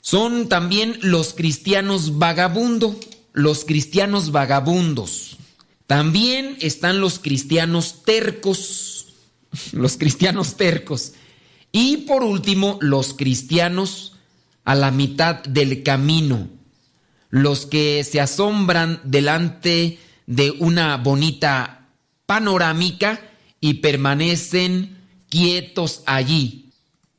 Son 0.00 0.48
también 0.48 0.98
los 1.02 1.34
cristianos 1.34 2.18
vagabundo, 2.18 2.98
los 3.32 3.64
cristianos 3.64 4.30
vagabundos. 4.30 5.36
También 5.86 6.56
están 6.60 7.00
los 7.00 7.18
cristianos 7.18 8.02
tercos, 8.04 9.14
los 9.72 9.96
cristianos 9.96 10.56
tercos. 10.56 11.14
Y 11.72 11.98
por 11.98 12.22
último, 12.22 12.78
los 12.80 13.14
cristianos 13.14 14.14
a 14.64 14.74
la 14.74 14.90
mitad 14.90 15.42
del 15.44 15.82
camino, 15.82 16.48
los 17.30 17.66
que 17.66 18.04
se 18.04 18.20
asombran 18.20 19.00
delante 19.04 19.98
de 20.26 20.50
una 20.50 20.96
bonita 20.96 21.88
panorámica 22.26 23.20
y 23.60 23.74
permanecen 23.74 24.98
quietos 25.28 26.02
allí, 26.06 26.66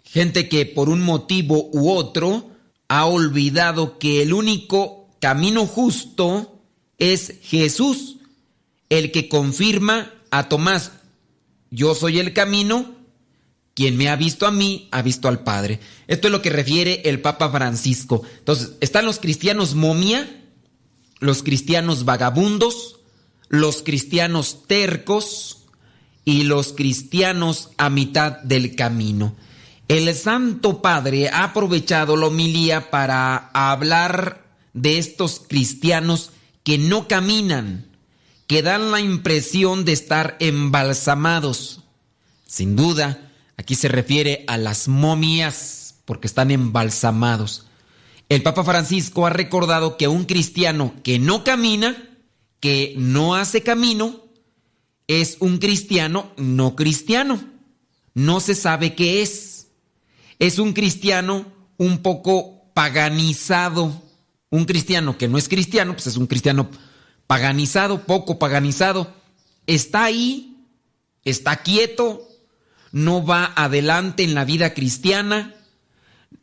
Gente 0.10 0.48
que 0.48 0.66
por 0.66 0.88
un 0.90 1.02
motivo 1.02 1.70
u 1.74 1.92
otro 1.92 2.50
ha 2.88 3.06
olvidado 3.06 4.00
que 4.00 4.22
el 4.22 4.34
único 4.34 5.10
camino 5.20 5.66
justo 5.66 6.62
es 6.98 7.36
Jesús, 7.44 8.16
el 8.90 9.12
que 9.12 9.28
confirma 9.28 10.14
a 10.32 10.48
Tomás, 10.48 10.94
yo 11.70 11.94
soy 11.94 12.20
el 12.20 12.34
camino, 12.34 12.96
quien 13.78 13.96
me 13.96 14.10
ha 14.10 14.16
visto 14.16 14.48
a 14.48 14.52
mí, 14.52 14.88
ha 14.90 15.04
visto 15.04 15.28
al 15.28 15.44
Padre. 15.44 15.80
Esto 16.08 16.30
es 16.30 16.32
lo 16.32 16.42
que 16.42 16.50
refiere 16.50 17.04
el 17.06 17.22
Papa 17.22 17.52
Francisco. 17.52 18.24
Entonces, 18.40 18.72
están 18.82 19.06
los 19.06 19.20
cristianos 19.20 19.76
momia, 19.76 20.28
los 21.20 21.44
cristianos 21.44 22.04
vagabundos, 22.04 22.96
los 23.50 23.84
cristianos 23.84 24.64
tercos 24.66 25.60
y 26.26 26.46
los 26.46 26.74
cristianos 26.74 27.70
a 27.78 27.92
mitad 27.92 28.40
del 28.40 28.76
camino. 28.76 29.36
El 29.88 30.12
Santo 30.16 30.82
Padre 30.82 31.30
ha 31.30 31.44
aprovechado 31.44 32.18
la 32.18 32.26
homilía 32.26 32.90
para 32.90 33.52
hablar 33.54 34.44
de 34.74 34.98
estos 34.98 35.40
cristianos 35.48 36.32
que 36.64 36.80
no 36.80 37.08
caminan, 37.08 37.86
que 38.48 38.64
dan 38.64 38.90
la 38.90 39.02
impresión 39.02 39.86
de 39.86 39.92
estar 39.92 40.36
embalsamados. 40.40 41.84
Sin 42.48 42.76
duda, 42.76 43.27
aquí 43.58 43.76
se 43.76 43.88
refiere 43.88 44.44
a 44.48 44.58
las 44.58 44.88
momias, 44.88 45.96
porque 46.06 46.28
están 46.28 46.52
embalsamados. 46.52 47.68
El 48.30 48.44
Papa 48.44 48.64
Francisco 48.64 49.26
ha 49.26 49.30
recordado 49.30 49.98
que 49.98 50.08
un 50.08 50.26
cristiano 50.26 50.94
que 51.04 51.20
no 51.20 51.44
camina, 51.44 52.18
que 52.60 52.94
no 52.98 53.36
hace 53.36 53.64
camino, 53.64 54.22
es 55.08 55.38
un 55.40 55.58
cristiano 55.58 56.32
no 56.38 56.76
cristiano. 56.76 57.40
No 58.14 58.40
se 58.40 58.56
sabe 58.56 58.96
qué 58.96 59.22
es 59.22 59.58
es 60.40 60.60
un 60.60 60.74
cristiano 60.74 61.46
un 61.78 62.00
poco 62.00 62.72
paganizado. 62.74 64.04
Un 64.50 64.66
cristiano 64.66 65.18
que 65.18 65.28
no 65.28 65.38
es 65.38 65.50
cristiano, 65.50 65.94
pues 65.94 66.08
es 66.08 66.18
un 66.18 66.28
cristiano 66.28 66.70
paganizado, 67.26 68.04
poco 68.04 68.40
paganizado. 68.40 69.14
Está 69.66 70.06
ahí, 70.06 70.64
está 71.24 71.58
quieto, 71.58 72.27
no 72.92 73.26
va 73.26 73.54
adelante 73.56 74.24
en 74.24 74.34
la 74.34 74.46
vida 74.46 74.74
cristiana, 74.74 75.54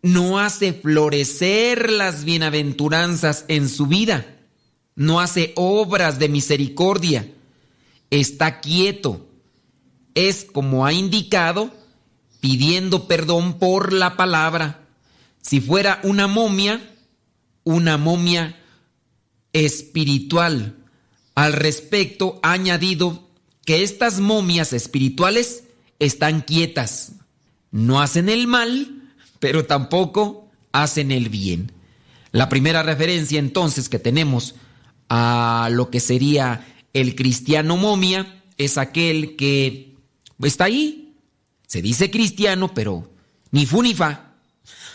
no 0.02 0.38
hace 0.38 0.72
florecer 0.72 1.90
las 1.90 2.24
bienaventuranzas 2.24 3.44
en 3.48 3.68
su 3.68 3.86
vida, 3.86 4.26
no 4.94 5.20
hace 5.20 5.52
obras 5.56 6.18
de 6.18 6.28
misericordia, 6.28 7.30
está 8.10 8.60
quieto. 8.60 9.28
Es 10.14 10.44
como 10.44 10.86
ha 10.86 10.92
indicado, 10.92 11.74
pidiendo 12.40 13.08
perdón 13.08 13.58
por 13.58 13.92
la 13.92 14.16
palabra. 14.16 14.86
Si 15.40 15.60
fuera 15.60 16.00
una 16.04 16.28
momia, 16.28 16.80
una 17.64 17.96
momia 17.98 18.56
espiritual. 19.52 20.76
Al 21.34 21.52
respecto, 21.52 22.38
ha 22.42 22.52
añadido 22.52 23.28
que 23.64 23.82
estas 23.82 24.20
momias 24.20 24.72
espirituales 24.72 25.63
están 25.98 26.42
quietas. 26.42 27.12
No 27.70 28.00
hacen 28.00 28.28
el 28.28 28.46
mal, 28.46 29.02
pero 29.38 29.64
tampoco 29.64 30.50
hacen 30.72 31.10
el 31.12 31.28
bien. 31.28 31.72
La 32.32 32.48
primera 32.48 32.82
referencia 32.82 33.38
entonces 33.38 33.88
que 33.88 33.98
tenemos 33.98 34.54
a 35.08 35.68
lo 35.70 35.90
que 35.90 36.00
sería 36.00 36.66
el 36.92 37.14
cristiano 37.14 37.76
momia 37.76 38.42
es 38.56 38.78
aquel 38.78 39.36
que 39.36 39.96
está 40.42 40.64
ahí, 40.64 41.16
se 41.66 41.82
dice 41.82 42.10
cristiano, 42.10 42.72
pero 42.74 43.10
ni 43.50 43.66
fu 43.66 43.82
ni 43.82 43.94
fa. 43.94 44.34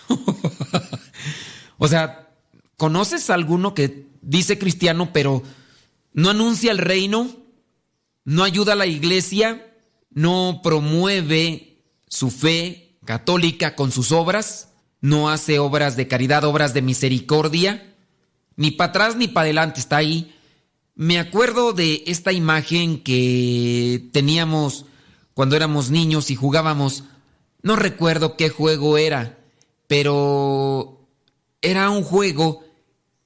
o 1.78 1.88
sea, 1.88 2.30
¿conoces 2.78 3.30
a 3.30 3.34
alguno 3.34 3.74
que 3.74 4.08
dice 4.22 4.58
cristiano, 4.58 5.12
pero 5.14 5.44
no 6.14 6.30
anuncia 6.30 6.72
el 6.72 6.78
reino? 6.78 7.30
¿No 8.26 8.44
ayuda 8.44 8.74
a 8.74 8.78
la 8.78 8.86
iglesia? 8.86 9.69
¿No 10.12 10.62
promueve 10.64 11.84
su 12.08 12.32
fe 12.32 12.98
católica 13.06 13.76
con 13.76 13.92
sus 13.92 14.12
obras? 14.12 14.70
¿No 15.02 15.30
hace 15.30 15.60
obras 15.60 15.96
de 15.96 16.08
caridad, 16.08 16.44
obras 16.44 16.74
de 16.74 16.82
misericordia? 16.82 17.96
Ni 18.56 18.72
para 18.72 18.90
atrás 18.90 19.16
ni 19.16 19.28
para 19.28 19.46
adelante 19.46 19.80
está 19.80 19.98
ahí. 19.98 20.36
Me 20.96 21.18
acuerdo 21.20 21.72
de 21.72 22.04
esta 22.08 22.34
imagen 22.34 23.02
que 23.02 24.10
teníamos 24.12 24.86
cuando 25.34 25.56
éramos 25.56 25.90
niños 25.90 26.32
y 26.32 26.36
jugábamos, 26.36 27.06
no 27.62 27.78
recuerdo 27.78 28.36
qué 28.36 28.50
juego 28.50 28.98
era, 28.98 29.40
pero 29.88 31.08
era 31.62 31.90
un 31.90 32.04
juego 32.04 32.66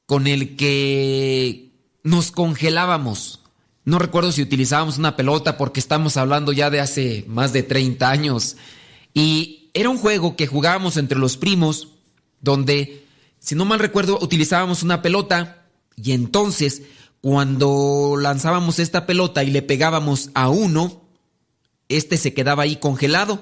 con 0.06 0.28
el 0.28 0.56
que 0.56 1.72
nos 2.04 2.32
congelábamos. 2.32 3.43
No 3.86 4.00
recuerdo 4.00 4.32
si 4.32 4.42
utilizábamos 4.42 4.98
una 4.98 5.16
pelota 5.16 5.58
porque 5.58 5.80
estamos 5.80 6.16
hablando 6.18 6.54
ya 6.54 6.70
de 6.70 6.80
hace 6.80 7.26
más 7.28 7.52
de 7.52 7.64
30 7.64 8.10
años. 8.10 8.56
Y 9.14 9.70
era 9.74 9.90
un 9.90 9.98
juego 9.98 10.36
que 10.36 10.48
jugábamos 10.48 10.98
entre 10.98 11.20
los 11.20 11.38
primos, 11.38 11.90
donde, 12.40 13.06
si 13.40 13.56
no 13.56 13.66
mal 13.66 13.80
recuerdo, 13.80 14.20
utilizábamos 14.22 14.84
una 14.84 15.02
pelota 15.02 15.68
y 15.96 16.14
entonces 16.14 16.84
cuando 17.22 18.16
lanzábamos 18.20 18.80
esta 18.80 19.06
pelota 19.06 19.44
y 19.44 19.52
le 19.52 19.62
pegábamos 19.62 20.30
a 20.34 20.50
uno, 20.50 21.04
este 21.88 22.18
se 22.18 22.34
quedaba 22.34 22.64
ahí 22.64 22.78
congelado 22.78 23.42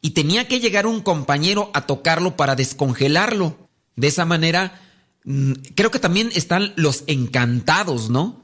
y 0.00 0.10
tenía 0.10 0.48
que 0.48 0.60
llegar 0.60 0.86
un 0.86 1.00
compañero 1.00 1.70
a 1.74 1.86
tocarlo 1.86 2.36
para 2.36 2.56
descongelarlo. 2.56 3.56
De 3.96 4.08
esa 4.08 4.24
manera, 4.24 4.80
mm, 5.24 5.52
creo 5.74 5.90
que 5.90 5.98
también 5.98 6.30
están 6.34 6.72
los 6.76 7.04
encantados, 7.06 8.10
¿no? 8.10 8.41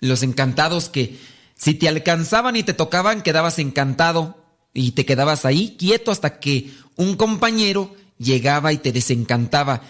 Los 0.00 0.22
encantados 0.22 0.88
que 0.88 1.18
si 1.54 1.74
te 1.74 1.88
alcanzaban 1.88 2.56
y 2.56 2.62
te 2.62 2.74
tocaban, 2.74 3.22
quedabas 3.22 3.58
encantado 3.58 4.44
y 4.72 4.92
te 4.92 5.04
quedabas 5.04 5.44
ahí 5.44 5.76
quieto 5.78 6.10
hasta 6.10 6.38
que 6.38 6.70
un 6.96 7.16
compañero 7.16 7.94
llegaba 8.18 8.72
y 8.72 8.78
te 8.78 8.92
desencantaba. 8.92 9.82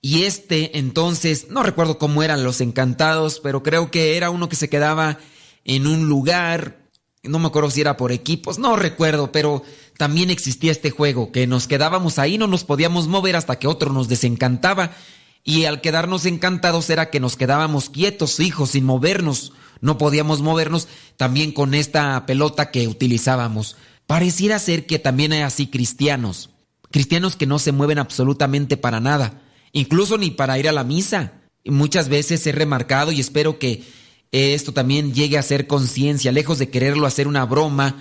Y 0.00 0.22
este 0.22 0.78
entonces, 0.78 1.48
no 1.50 1.62
recuerdo 1.62 1.98
cómo 1.98 2.22
eran 2.22 2.44
los 2.44 2.60
encantados, 2.60 3.40
pero 3.40 3.62
creo 3.62 3.90
que 3.90 4.16
era 4.16 4.30
uno 4.30 4.48
que 4.48 4.56
se 4.56 4.68
quedaba 4.68 5.18
en 5.64 5.86
un 5.86 6.08
lugar, 6.08 6.78
no 7.24 7.38
me 7.38 7.48
acuerdo 7.48 7.70
si 7.70 7.80
era 7.80 7.96
por 7.96 8.12
equipos, 8.12 8.58
no 8.58 8.76
recuerdo, 8.76 9.32
pero 9.32 9.64
también 9.96 10.30
existía 10.30 10.70
este 10.70 10.90
juego, 10.90 11.32
que 11.32 11.48
nos 11.48 11.66
quedábamos 11.66 12.20
ahí, 12.20 12.38
no 12.38 12.46
nos 12.46 12.64
podíamos 12.64 13.08
mover 13.08 13.34
hasta 13.34 13.58
que 13.58 13.66
otro 13.66 13.92
nos 13.92 14.08
desencantaba. 14.08 14.92
Y 15.44 15.64
al 15.64 15.80
quedarnos 15.80 16.26
encantados 16.26 16.90
era 16.90 17.10
que 17.10 17.20
nos 17.20 17.36
quedábamos 17.36 17.90
quietos, 17.90 18.40
hijos, 18.40 18.70
sin 18.70 18.84
movernos. 18.84 19.52
No 19.80 19.96
podíamos 19.98 20.42
movernos 20.42 20.88
también 21.16 21.52
con 21.52 21.74
esta 21.74 22.26
pelota 22.26 22.70
que 22.70 22.88
utilizábamos. 22.88 23.76
Pareciera 24.06 24.58
ser 24.58 24.86
que 24.86 24.98
también 24.98 25.32
hay 25.32 25.40
así 25.40 25.68
cristianos. 25.68 26.50
Cristianos 26.90 27.36
que 27.36 27.46
no 27.46 27.58
se 27.58 27.72
mueven 27.72 27.98
absolutamente 27.98 28.76
para 28.76 29.00
nada 29.00 29.42
incluso 29.72 30.18
ni 30.18 30.30
para 30.30 30.58
ir 30.58 30.68
a 30.68 30.72
la 30.72 30.84
misa. 30.84 31.32
Y 31.64 31.70
muchas 31.70 32.08
veces 32.08 32.46
he 32.46 32.52
remarcado 32.52 33.12
y 33.12 33.20
espero 33.20 33.58
que 33.58 33.84
esto 34.32 34.72
también 34.72 35.14
llegue 35.14 35.38
a 35.38 35.42
ser 35.42 35.66
conciencia, 35.66 36.32
lejos 36.32 36.58
de 36.58 36.68
quererlo 36.68 37.06
hacer 37.06 37.28
una 37.28 37.44
broma, 37.44 37.96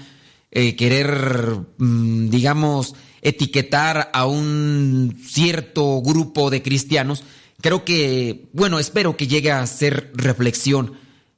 eh, 0.52 0.76
querer, 0.76 1.60
mm, 1.78 2.30
digamos, 2.30 2.96
etiquetar 3.22 4.10
a 4.14 4.26
un 4.26 5.18
cierto 5.26 6.02
grupo 6.02 6.50
de 6.50 6.62
cristianos, 6.62 7.24
creo 7.62 7.86
que, 7.86 8.50
bueno, 8.54 8.80
espero 8.80 9.18
que 9.18 9.28
llegue 9.28 9.52
a 9.52 9.66
ser 9.68 10.12
reflexión. 10.16 10.94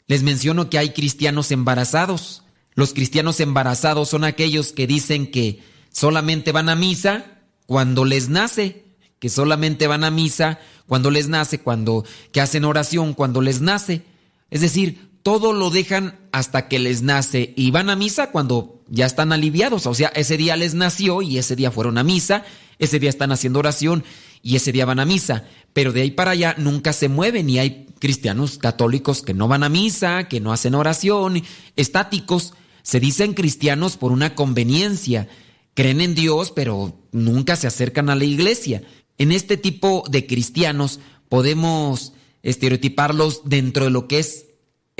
Les 0.07 0.23
menciono 0.23 0.69
que 0.69 0.77
hay 0.77 0.91
cristianos 0.91 1.51
embarazados. 1.51 2.43
Los 2.75 2.93
cristianos 2.93 3.39
embarazados 3.39 4.09
son 4.09 4.23
aquellos 4.23 4.71
que 4.71 4.87
dicen 4.87 5.31
que 5.31 5.61
solamente 5.91 6.51
van 6.51 6.69
a 6.69 6.75
misa 6.75 7.39
cuando 7.65 8.05
les 8.05 8.29
nace 8.29 8.89
que 9.19 9.29
solamente 9.29 9.87
van 9.87 10.03
a 10.03 10.11
misa 10.11 10.59
cuando 10.87 11.11
les 11.11 11.27
nace, 11.27 11.59
cuando 11.59 12.05
que 12.31 12.41
hacen 12.41 12.65
oración 12.65 13.13
cuando 13.13 13.41
les 13.41 13.61
nace. 13.61 14.03
Es 14.49 14.61
decir, 14.61 15.08
todo 15.23 15.53
lo 15.53 15.69
dejan 15.69 16.19
hasta 16.32 16.67
que 16.67 16.79
les 16.79 17.01
nace 17.01 17.53
y 17.55 17.71
van 17.71 17.89
a 17.89 17.95
misa 17.95 18.32
cuando 18.32 18.82
ya 18.88 19.05
están 19.05 19.32
aliviados. 19.32 19.86
O 19.86 19.93
sea, 19.93 20.10
ese 20.10 20.38
día 20.38 20.55
les 20.55 20.73
nació 20.73 21.21
y 21.21 21.38
ese 21.38 21.55
día 21.55 21.71
fueron 21.71 21.97
a 21.97 22.03
misa, 22.03 22.45
ese 22.77 22.99
día 22.99 23.10
están 23.10 23.32
haciendo 23.32 23.60
oración 23.60 24.03
y 24.41 24.55
ese 24.55 24.71
día 24.71 24.86
van 24.86 24.99
a 24.99 25.05
misa. 25.05 25.45
Pero 25.73 25.91
de 25.91 26.01
ahí 26.01 26.12
para 26.12 26.32
allá 26.32 26.55
nunca 26.58 26.93
se 26.93 27.10
mueven 27.10 27.49
y 27.49 27.60
hay 27.60 27.88
cristianos 27.99 28.58
católicos 28.58 29.21
que 29.21 29.34
no 29.34 29.47
van 29.47 29.63
a 29.63 29.69
misa, 29.69 30.27
que 30.27 30.39
no 30.39 30.51
hacen 30.53 30.75
oración, 30.75 31.43
estáticos. 31.75 32.53
Se 32.82 32.99
dicen 32.99 33.34
cristianos 33.34 33.97
por 33.97 34.12
una 34.12 34.36
conveniencia. 34.36 35.27
Creen 35.73 36.01
en 36.01 36.15
Dios, 36.15 36.51
pero 36.51 36.97
nunca 37.12 37.55
se 37.55 37.67
acercan 37.67 38.10
a 38.10 38.15
la 38.15 38.25
iglesia. 38.25 38.84
En 39.17 39.32
este 39.32 39.58
tipo 39.58 40.03
de 40.10 40.25
cristianos 40.25 40.99
podemos 41.27 42.13
estereotiparlos 42.41 43.41
dentro 43.43 43.84
de 43.84 43.91
lo 43.91 44.08
que 44.08 44.19
es 44.19 44.48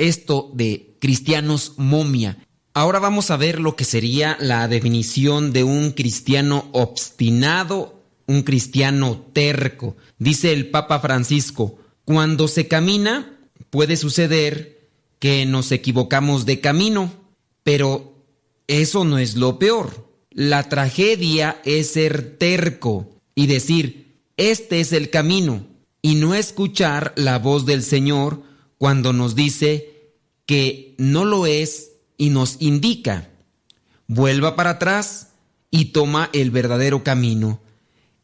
esto 0.00 0.50
de 0.54 0.96
cristianos 0.98 1.74
momia. 1.76 2.38
Ahora 2.72 2.98
vamos 2.98 3.30
a 3.30 3.36
ver 3.36 3.60
lo 3.60 3.76
que 3.76 3.84
sería 3.84 4.36
la 4.40 4.66
definición 4.68 5.52
de 5.52 5.64
un 5.64 5.90
cristiano 5.90 6.68
obstinado, 6.72 8.02
un 8.26 8.42
cristiano 8.42 9.26
terco. 9.32 9.96
Dice 10.18 10.52
el 10.52 10.70
Papa 10.70 11.00
Francisco, 11.00 11.78
cuando 12.04 12.48
se 12.48 12.68
camina 12.68 13.38
puede 13.70 13.96
suceder 13.96 14.88
que 15.18 15.46
nos 15.46 15.70
equivocamos 15.72 16.46
de 16.46 16.60
camino, 16.60 17.12
pero 17.62 18.14
eso 18.66 19.04
no 19.04 19.18
es 19.18 19.36
lo 19.36 19.58
peor. 19.58 20.08
La 20.30 20.68
tragedia 20.68 21.60
es 21.64 21.92
ser 21.92 22.38
terco 22.38 23.10
y 23.34 23.46
decir, 23.46 24.16
este 24.36 24.80
es 24.80 24.92
el 24.92 25.10
camino 25.10 25.66
y 26.02 26.14
no 26.14 26.34
escuchar 26.34 27.12
la 27.16 27.38
voz 27.38 27.66
del 27.66 27.82
Señor 27.82 28.42
cuando 28.80 29.12
nos 29.12 29.34
dice 29.34 30.14
que 30.46 30.94
no 30.96 31.26
lo 31.26 31.44
es 31.44 31.90
y 32.16 32.30
nos 32.30 32.56
indica. 32.60 33.28
Vuelva 34.06 34.56
para 34.56 34.70
atrás 34.70 35.34
y 35.70 35.92
toma 35.92 36.30
el 36.32 36.50
verdadero 36.50 37.04
camino. 37.04 37.60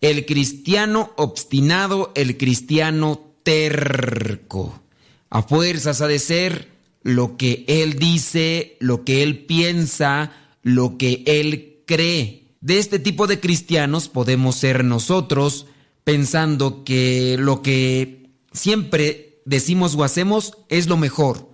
El 0.00 0.24
cristiano 0.24 1.12
obstinado, 1.16 2.10
el 2.14 2.38
cristiano 2.38 3.34
terco. 3.42 4.80
A 5.28 5.42
fuerzas 5.42 6.00
ha 6.00 6.06
de 6.06 6.18
ser 6.18 6.70
lo 7.02 7.36
que 7.36 7.66
él 7.68 7.98
dice, 7.98 8.78
lo 8.80 9.04
que 9.04 9.22
él 9.22 9.44
piensa, 9.44 10.32
lo 10.62 10.96
que 10.96 11.22
él 11.26 11.82
cree. 11.84 12.44
De 12.62 12.78
este 12.78 12.98
tipo 12.98 13.26
de 13.26 13.40
cristianos 13.40 14.08
podemos 14.08 14.56
ser 14.56 14.84
nosotros, 14.84 15.66
pensando 16.02 16.82
que 16.82 17.36
lo 17.38 17.60
que 17.60 18.30
siempre 18.52 19.35
decimos 19.46 19.94
o 19.94 20.04
hacemos 20.04 20.58
es 20.68 20.88
lo 20.88 20.98
mejor, 20.98 21.48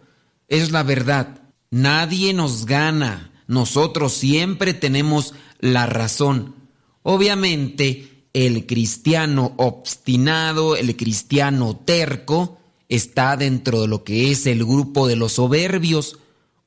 es 0.48 0.72
la 0.72 0.83
verdad. 0.83 1.38
Nadie 1.70 2.35
nos 2.35 2.66
gana, 2.66 3.31
nosotros 3.46 4.12
siempre 4.12 4.74
tenemos 4.74 5.35
la 5.61 5.87
razón. 5.87 6.57
Obviamente, 7.02 8.26
el 8.33 8.66
cristiano 8.66 9.55
obstinado, 9.59 10.74
el 10.74 10.96
cristiano 10.96 11.76
terco, 11.76 12.59
está 12.88 13.37
dentro 13.37 13.83
de 13.83 13.88
lo 13.88 14.05
que 14.05 14.31
es 14.31 14.46
el 14.46 14.64
grupo 14.64 15.07
de 15.07 15.16
los 15.16 15.33
soberbios. 15.33 16.18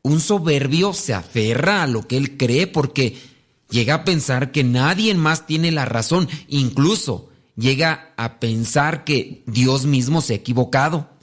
Un 0.02 0.20
soberbio 0.20 0.94
se 0.94 1.14
aferra 1.14 1.84
a 1.84 1.88
lo 1.88 2.08
que 2.08 2.18
él 2.18 2.38
cree 2.38 2.68
porque 2.68 3.18
llega 3.70 3.96
a 3.96 4.06
pensar 4.06 4.52
que 4.52 4.64
nadie 4.64 5.14
más 5.16 5.48
tiene 5.48 5.72
la 5.72 5.86
razón, 5.86 6.30
incluso 6.48 7.30
llega 7.56 8.14
a 8.18 8.40
pensar 8.40 9.04
que 9.04 9.44
Dios 9.48 9.86
mismo 9.86 10.22
se 10.22 10.34
ha 10.34 10.38
equivocado 10.38 11.15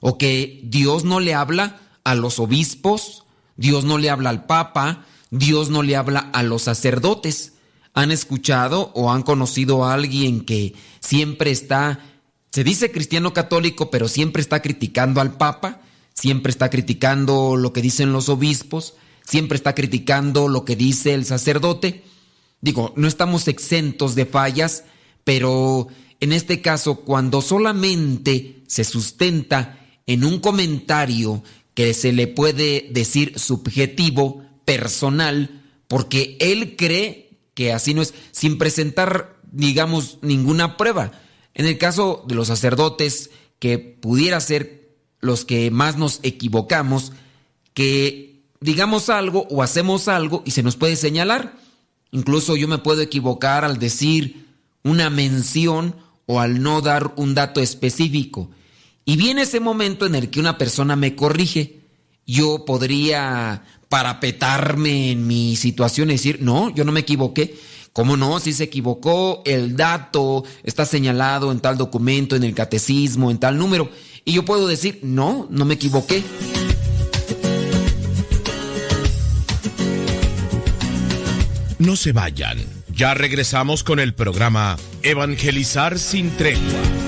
o 0.00 0.18
que 0.18 0.60
Dios 0.64 1.04
no 1.04 1.20
le 1.20 1.34
habla 1.34 1.80
a 2.04 2.14
los 2.14 2.38
obispos, 2.38 3.24
Dios 3.56 3.84
no 3.84 3.98
le 3.98 4.10
habla 4.10 4.30
al 4.30 4.46
papa, 4.46 5.04
Dios 5.30 5.68
no 5.68 5.82
le 5.82 5.96
habla 5.96 6.30
a 6.32 6.42
los 6.42 6.62
sacerdotes. 6.62 7.54
¿Han 7.94 8.12
escuchado 8.12 8.92
o 8.94 9.10
han 9.10 9.22
conocido 9.22 9.84
a 9.84 9.94
alguien 9.94 10.42
que 10.42 10.74
siempre 11.00 11.50
está, 11.50 12.00
se 12.52 12.62
dice 12.62 12.92
cristiano 12.92 13.32
católico, 13.32 13.90
pero 13.90 14.08
siempre 14.08 14.40
está 14.40 14.62
criticando 14.62 15.20
al 15.20 15.36
papa, 15.36 15.80
siempre 16.14 16.50
está 16.50 16.70
criticando 16.70 17.56
lo 17.56 17.72
que 17.72 17.82
dicen 17.82 18.12
los 18.12 18.28
obispos, 18.28 18.94
siempre 19.24 19.56
está 19.56 19.74
criticando 19.74 20.48
lo 20.48 20.64
que 20.64 20.76
dice 20.76 21.14
el 21.14 21.24
sacerdote? 21.24 22.04
Digo, 22.60 22.92
no 22.96 23.08
estamos 23.08 23.48
exentos 23.48 24.14
de 24.14 24.26
fallas, 24.26 24.84
pero 25.24 25.88
en 26.20 26.32
este 26.32 26.60
caso, 26.60 27.00
cuando 27.00 27.42
solamente 27.42 28.62
se 28.66 28.84
sustenta 28.84 29.77
en 30.08 30.24
un 30.24 30.40
comentario 30.40 31.44
que 31.74 31.94
se 31.94 32.12
le 32.12 32.26
puede 32.26 32.88
decir 32.90 33.38
subjetivo, 33.38 34.42
personal, 34.64 35.62
porque 35.86 36.36
él 36.40 36.74
cree 36.76 37.38
que 37.54 37.72
así 37.72 37.94
no 37.94 38.02
es, 38.02 38.14
sin 38.32 38.58
presentar, 38.58 39.36
digamos, 39.52 40.18
ninguna 40.22 40.76
prueba. 40.76 41.12
En 41.54 41.66
el 41.66 41.78
caso 41.78 42.24
de 42.26 42.34
los 42.34 42.48
sacerdotes, 42.48 43.30
que 43.58 43.78
pudiera 43.78 44.40
ser 44.40 44.96
los 45.20 45.44
que 45.44 45.70
más 45.70 45.98
nos 45.98 46.20
equivocamos, 46.22 47.12
que 47.74 48.44
digamos 48.60 49.10
algo 49.10 49.46
o 49.50 49.62
hacemos 49.62 50.08
algo 50.08 50.42
y 50.46 50.52
se 50.52 50.62
nos 50.62 50.76
puede 50.76 50.96
señalar. 50.96 51.58
Incluso 52.12 52.56
yo 52.56 52.66
me 52.66 52.78
puedo 52.78 53.02
equivocar 53.02 53.64
al 53.64 53.78
decir 53.78 54.46
una 54.82 55.10
mención 55.10 55.96
o 56.26 56.40
al 56.40 56.62
no 56.62 56.80
dar 56.80 57.12
un 57.16 57.34
dato 57.34 57.60
específico. 57.60 58.50
Y 59.08 59.16
viene 59.16 59.40
ese 59.40 59.58
momento 59.58 60.04
en 60.04 60.14
el 60.14 60.28
que 60.28 60.38
una 60.38 60.58
persona 60.58 60.94
me 60.94 61.16
corrige. 61.16 61.80
Yo 62.26 62.66
podría 62.66 63.64
parapetarme 63.88 65.12
en 65.12 65.26
mi 65.26 65.56
situación 65.56 66.10
y 66.10 66.12
decir, 66.12 66.42
no, 66.42 66.68
yo 66.74 66.84
no 66.84 66.92
me 66.92 67.00
equivoqué. 67.00 67.56
¿Cómo 67.94 68.18
no? 68.18 68.38
Si 68.38 68.52
se 68.52 68.64
equivocó, 68.64 69.40
el 69.46 69.76
dato 69.76 70.44
está 70.62 70.84
señalado 70.84 71.52
en 71.52 71.60
tal 71.60 71.78
documento, 71.78 72.36
en 72.36 72.44
el 72.44 72.52
catecismo, 72.52 73.30
en 73.30 73.38
tal 73.38 73.56
número. 73.56 73.90
Y 74.26 74.34
yo 74.34 74.44
puedo 74.44 74.66
decir, 74.66 75.00
no, 75.02 75.46
no 75.48 75.64
me 75.64 75.72
equivoqué. 75.72 76.22
No 81.78 81.96
se 81.96 82.12
vayan. 82.12 82.58
Ya 82.94 83.14
regresamos 83.14 83.84
con 83.84 84.00
el 84.00 84.12
programa 84.12 84.76
Evangelizar 85.02 85.98
sin 85.98 86.30
tregua. 86.32 87.07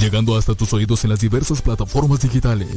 Llegando 0.00 0.36
hasta 0.36 0.54
tus 0.54 0.72
oídos 0.72 1.04
en 1.04 1.10
las 1.10 1.20
diversas 1.20 1.60
plataformas 1.60 2.20
digitales. 2.20 2.68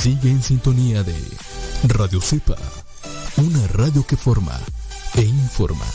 Sigue 0.00 0.30
en 0.30 0.42
sintonía 0.42 1.02
de 1.04 1.14
Radio 1.84 2.20
Cepa, 2.20 2.56
una 3.36 3.64
radio 3.68 4.04
que 4.04 4.16
forma 4.16 4.58
e 5.14 5.22
informa. 5.22 5.86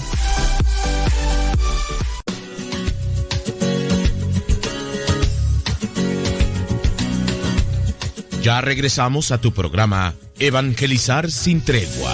Ya 8.42 8.62
regresamos 8.62 9.32
a 9.32 9.40
tu 9.40 9.54
programa 9.54 10.14
Evangelizar 10.40 11.30
sin 11.32 11.62
tregua. 11.62 12.12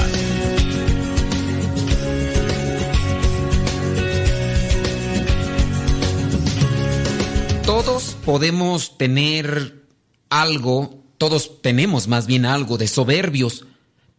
Podemos 8.30 8.96
tener 8.96 9.88
algo, 10.30 11.04
todos 11.18 11.64
tenemos 11.64 12.08
más 12.08 12.28
bien 12.28 12.46
algo 12.46 12.78
de 12.78 12.88
soberbios, 12.88 13.66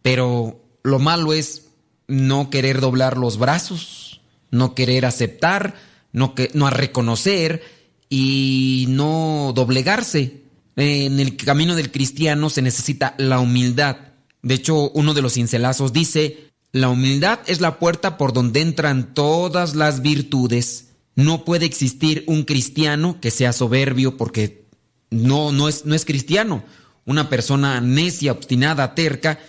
pero 0.01 0.65
lo 0.83 0.99
malo 0.99 1.31
es 1.31 1.69
no 2.09 2.49
querer 2.49 2.81
doblar 2.81 3.17
los 3.17 3.37
brazos, 3.37 4.19
no 4.49 4.75
querer 4.75 5.05
aceptar, 5.05 5.75
no, 6.11 6.33
no 6.53 6.69
reconocer 6.69 7.63
y 8.09 8.87
no 8.89 9.53
doblegarse. 9.55 10.41
En 10.75 11.21
el 11.21 11.37
camino 11.37 11.77
del 11.77 11.89
cristiano 11.89 12.49
se 12.49 12.61
necesita 12.61 13.15
la 13.17 13.39
humildad. 13.39 13.95
De 14.41 14.55
hecho, 14.55 14.89
uno 14.89 15.13
de 15.13 15.21
los 15.21 15.35
cincelazos 15.35 15.93
dice, 15.93 16.51
la 16.73 16.89
humildad 16.89 17.39
es 17.45 17.61
la 17.61 17.79
puerta 17.79 18.17
por 18.17 18.33
donde 18.33 18.59
entran 18.59 19.13
todas 19.13 19.73
las 19.73 20.01
virtudes. 20.01 20.90
No 21.15 21.45
puede 21.45 21.65
existir 21.65 22.23
un 22.27 22.43
cristiano 22.43 23.19
que 23.19 23.31
sea 23.31 23.53
soberbio 23.53 24.17
porque 24.17 24.65
no, 25.09 25.51
no, 25.51 25.67
es, 25.67 25.85
no 25.85 25.93
es 25.95 26.05
cristiano. 26.05 26.63
Una 27.05 27.29
persona 27.29 27.81
necia, 27.81 28.31
obstinada, 28.31 28.95
terca, 28.95 29.39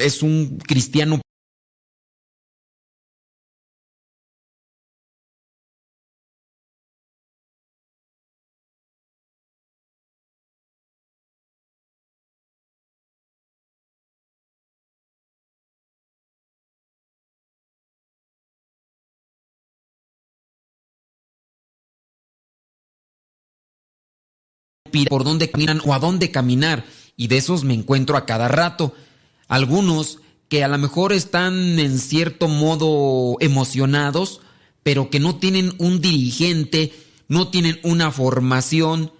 es 0.00 0.22
un 0.22 0.58
cristiano 0.58 1.20
por 25.08 25.24
dónde 25.24 25.50
caminan 25.50 25.80
o 25.84 25.94
a 25.94 25.98
dónde 25.98 26.30
caminar. 26.30 26.84
Y 27.16 27.28
de 27.28 27.38
esos 27.38 27.64
me 27.64 27.74
encuentro 27.74 28.16
a 28.16 28.26
cada 28.26 28.48
rato. 28.48 28.94
Algunos 29.48 30.18
que 30.48 30.64
a 30.64 30.68
lo 30.68 30.78
mejor 30.78 31.12
están 31.12 31.78
en 31.78 31.98
cierto 31.98 32.48
modo 32.48 33.36
emocionados, 33.40 34.40
pero 34.82 35.10
que 35.10 35.20
no 35.20 35.36
tienen 35.36 35.72
un 35.78 36.00
dirigente, 36.00 36.92
no 37.28 37.48
tienen 37.48 37.80
una 37.82 38.10
formación. 38.10 39.12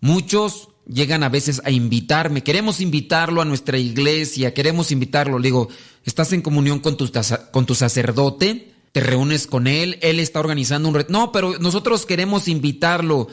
Muchos 0.00 0.68
llegan 0.86 1.22
a 1.22 1.28
veces 1.28 1.62
a 1.64 1.70
invitarme, 1.70 2.42
queremos 2.42 2.80
invitarlo 2.80 3.40
a 3.40 3.44
nuestra 3.44 3.78
iglesia, 3.78 4.52
queremos 4.54 4.90
invitarlo. 4.90 5.38
Le 5.38 5.48
digo, 5.48 5.68
¿estás 6.04 6.32
en 6.32 6.42
comunión 6.42 6.80
con 6.80 6.96
tu, 6.96 7.10
con 7.52 7.66
tu 7.66 7.74
sacerdote? 7.74 8.72
¿Te 8.92 9.00
reúnes 9.00 9.46
con 9.46 9.66
él? 9.66 9.98
Él 10.02 10.18
está 10.18 10.40
organizando 10.40 10.88
un... 10.88 11.04
No, 11.08 11.30
pero 11.30 11.58
nosotros 11.60 12.06
queremos 12.06 12.48
invitarlo. 12.48 13.28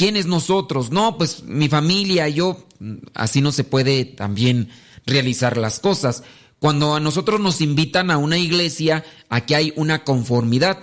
¿Quiénes 0.00 0.24
nosotros? 0.24 0.90
No, 0.90 1.18
pues 1.18 1.42
mi 1.42 1.68
familia, 1.68 2.26
yo. 2.26 2.66
Así 3.12 3.42
no 3.42 3.52
se 3.52 3.64
puede 3.64 4.06
también 4.06 4.70
realizar 5.04 5.58
las 5.58 5.78
cosas. 5.78 6.22
Cuando 6.58 6.94
a 6.94 7.00
nosotros 7.00 7.38
nos 7.38 7.60
invitan 7.60 8.10
a 8.10 8.16
una 8.16 8.38
iglesia, 8.38 9.04
aquí 9.28 9.52
hay 9.52 9.74
una 9.76 10.02
conformidad 10.02 10.82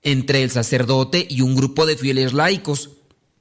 entre 0.00 0.42
el 0.42 0.50
sacerdote 0.50 1.26
y 1.28 1.42
un 1.42 1.54
grupo 1.54 1.84
de 1.84 1.98
fieles 1.98 2.32
laicos. 2.32 2.92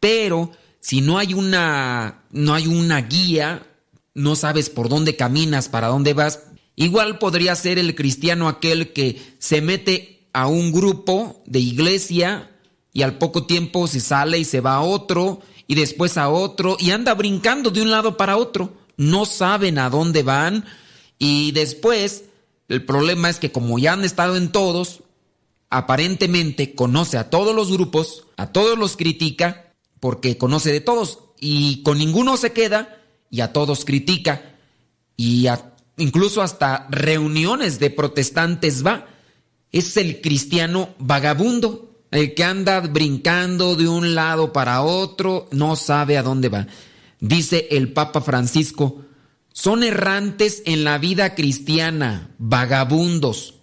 Pero 0.02 0.52
si 0.82 1.00
no 1.00 1.18
hay 1.18 1.34
una, 1.34 2.26
no 2.32 2.54
hay 2.54 2.68
una 2.68 3.00
guía, 3.04 3.66
no 4.16 4.36
sabes 4.36 4.70
por 4.70 4.90
dónde 4.90 5.16
caminas, 5.16 5.70
para 5.70 5.88
dónde 5.88 6.14
vas, 6.14 6.42
igual 6.76 7.20
podría 7.20 7.56
ser 7.56 7.80
el 7.80 7.96
cristiano 7.96 8.50
aquel 8.50 8.92
que 8.92 9.38
se 9.40 9.62
mete 9.62 10.28
a 10.34 10.48
un 10.48 10.74
grupo 10.74 11.42
de 11.46 11.62
iglesia 11.62 12.52
y 12.96 13.02
al 13.04 13.18
poco 13.18 13.46
tiempo 13.46 13.88
se 13.88 14.00
sale 14.00 14.40
y 14.40 14.46
se 14.46 14.62
va 14.62 14.76
a 14.76 14.82
otro 14.82 15.42
y 15.68 15.76
después 15.76 16.18
a 16.18 16.30
otro 16.30 16.78
y 16.80 16.92
anda 16.92 17.14
brincando 17.14 17.70
de 17.70 17.82
un 17.82 17.92
lado 17.92 18.16
para 18.16 18.38
otro. 18.38 18.72
No 18.96 19.26
saben 19.26 19.78
a 19.80 19.90
dónde 19.90 20.24
van 20.24 20.64
y 21.20 21.52
después 21.52 22.24
el 22.70 22.86
problema 22.86 23.30
es 23.30 23.38
que 23.38 23.52
como 23.52 23.78
ya 23.80 23.92
han 23.92 24.06
estado 24.06 24.38
en 24.38 24.50
todos, 24.50 25.02
aparentemente 25.70 26.74
conoce 26.74 27.18
a 27.18 27.30
todos 27.30 27.54
los 27.54 27.70
grupos, 27.70 28.28
a 28.38 28.54
todos 28.54 28.80
los 28.80 28.96
critica 28.96 29.74
porque 30.00 30.38
conoce 30.38 30.72
de 30.72 30.80
todos 30.80 31.20
y 31.38 31.84
con 31.84 31.98
ninguno 31.98 32.38
se 32.38 32.54
queda 32.54 33.04
y 33.30 33.42
a 33.42 33.52
todos 33.52 33.84
critica 33.84 34.56
y 35.18 35.48
incluso 35.98 36.42
hasta 36.42 36.88
reuniones 36.90 37.78
de 37.78 37.90
protestantes 37.90 38.86
va. 38.86 39.06
Es 39.74 39.98
el 39.98 40.22
cristiano 40.22 40.96
vagabundo 40.98 41.95
el 42.12 42.34
que 42.34 42.44
anda 42.44 42.80
brincando 42.80 43.76
de 43.76 43.88
un 43.88 44.16
lado 44.16 44.54
para 44.54 44.82
otro, 44.82 45.48
no 45.52 45.76
sabe 45.76 46.18
a 46.18 46.24
dónde 46.24 46.50
va. 46.50 46.68
Dice 47.20 47.68
el 47.72 47.92
Papa 47.94 48.22
Francisco, 48.22 49.02
son 49.54 49.84
errantes 49.84 50.64
en 50.66 50.84
la 50.84 50.98
vida 50.98 51.34
cristiana, 51.34 52.30
vagabundos. 52.38 53.56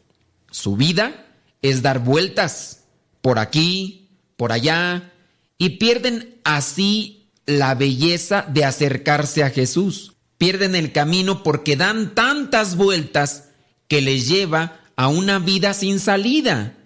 Su 0.50 0.76
vida 0.76 1.26
es 1.60 1.82
dar 1.82 2.00
vueltas 2.00 2.84
por 3.20 3.38
aquí, 3.38 4.08
por 4.36 4.52
allá, 4.52 5.12
y 5.58 5.70
pierden 5.78 6.40
así 6.44 7.30
la 7.46 7.74
belleza 7.74 8.46
de 8.48 8.64
acercarse 8.64 9.44
a 9.44 9.50
Jesús. 9.50 10.14
Pierden 10.38 10.74
el 10.74 10.92
camino 10.92 11.42
porque 11.42 11.76
dan 11.76 12.14
tantas 12.14 12.76
vueltas 12.76 13.50
que 13.86 14.00
les 14.00 14.28
lleva 14.28 14.80
a 14.96 15.08
una 15.08 15.38
vida 15.38 15.74
sin 15.74 16.00
salida. 16.00 16.76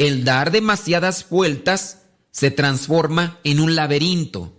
El 0.00 0.24
dar 0.24 0.50
demasiadas 0.50 1.28
vueltas 1.28 1.98
se 2.30 2.50
transforma 2.50 3.38
en 3.44 3.60
un 3.60 3.76
laberinto 3.76 4.56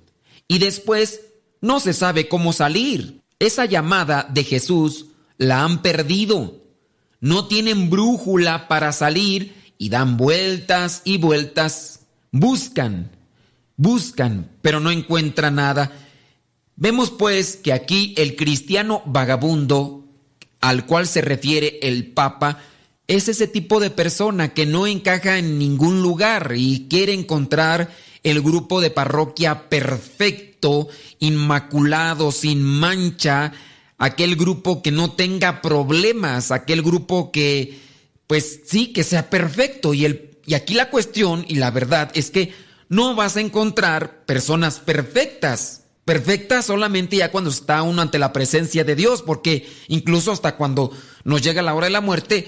y 0.48 0.60
después 0.60 1.22
no 1.62 1.80
se 1.80 1.94
sabe 1.94 2.28
cómo 2.28 2.54
salir. 2.54 3.24
Esa 3.40 3.66
llamada 3.66 4.28
de 4.32 4.44
Jesús 4.44 5.08
la 5.40 5.64
han 5.64 5.82
perdido. 5.82 6.62
No 7.22 7.48
tienen 7.48 7.90
brújula 7.90 8.68
para 8.68 8.92
salir 8.92 9.74
y 9.80 9.90
dan 9.90 10.16
vueltas 10.16 11.02
y 11.06 11.18
vueltas. 11.18 12.02
Buscan, 12.32 13.10
buscan, 13.78 14.52
pero 14.62 14.80
no 14.80 14.92
encuentran 14.92 15.56
nada. 15.56 15.92
Vemos 16.76 17.10
pues 17.10 17.56
que 17.56 17.74
aquí 17.74 18.14
el 18.16 18.36
cristiano 18.36 19.02
vagabundo 19.08 20.06
al 20.60 20.86
cual 20.86 21.08
se 21.08 21.22
refiere 21.22 21.80
el 21.82 22.12
Papa 22.12 22.60
es 23.12 23.28
ese 23.28 23.46
tipo 23.46 23.82
de 23.82 23.90
persona 23.90 24.54
que 24.54 24.66
no 24.66 24.88
encaja 24.88 25.38
en 25.38 25.60
ningún 25.60 26.02
lugar 26.02 26.54
y 26.56 26.88
quiere 26.90 27.14
encontrar 27.14 27.94
el 28.24 28.42
grupo 28.42 28.80
de 28.80 28.90
parroquia 28.90 29.68
perfecto, 29.68 30.88
inmaculado, 31.20 32.32
sin 32.32 32.64
mancha, 32.64 33.52
aquel 33.98 34.38
grupo 34.38 34.82
que 34.82 34.92
no 34.92 35.12
tenga 35.12 35.62
problemas, 35.62 36.52
aquel 36.52 36.82
grupo 36.84 37.34
que, 37.34 37.80
pues 38.28 38.62
sí, 38.66 38.94
que 38.94 39.04
sea 39.04 39.30
perfecto. 39.30 39.94
Y, 39.94 40.06
el, 40.06 40.38
y 40.46 40.54
aquí 40.54 40.74
la 40.74 40.90
cuestión 40.90 41.44
y 41.50 41.56
la 41.56 41.70
verdad 41.70 42.12
es 42.14 42.32
que 42.32 42.54
no 42.88 43.14
vas 43.14 43.36
a 43.36 43.42
encontrar 43.42 44.24
personas 44.26 44.80
perfectas. 44.80 45.82
Perfectas 46.06 46.66
solamente 46.66 47.18
ya 47.18 47.30
cuando 47.30 47.50
está 47.50 47.82
uno 47.84 48.02
ante 48.02 48.20
la 48.20 48.32
presencia 48.32 48.86
de 48.86 48.96
Dios, 48.96 49.22
porque 49.22 49.70
incluso 49.90 50.32
hasta 50.32 50.56
cuando 50.56 50.92
nos 51.26 51.42
llega 51.42 51.62
la 51.62 51.74
hora 51.74 51.88
de 51.88 51.92
la 51.92 52.02
muerte, 52.02 52.48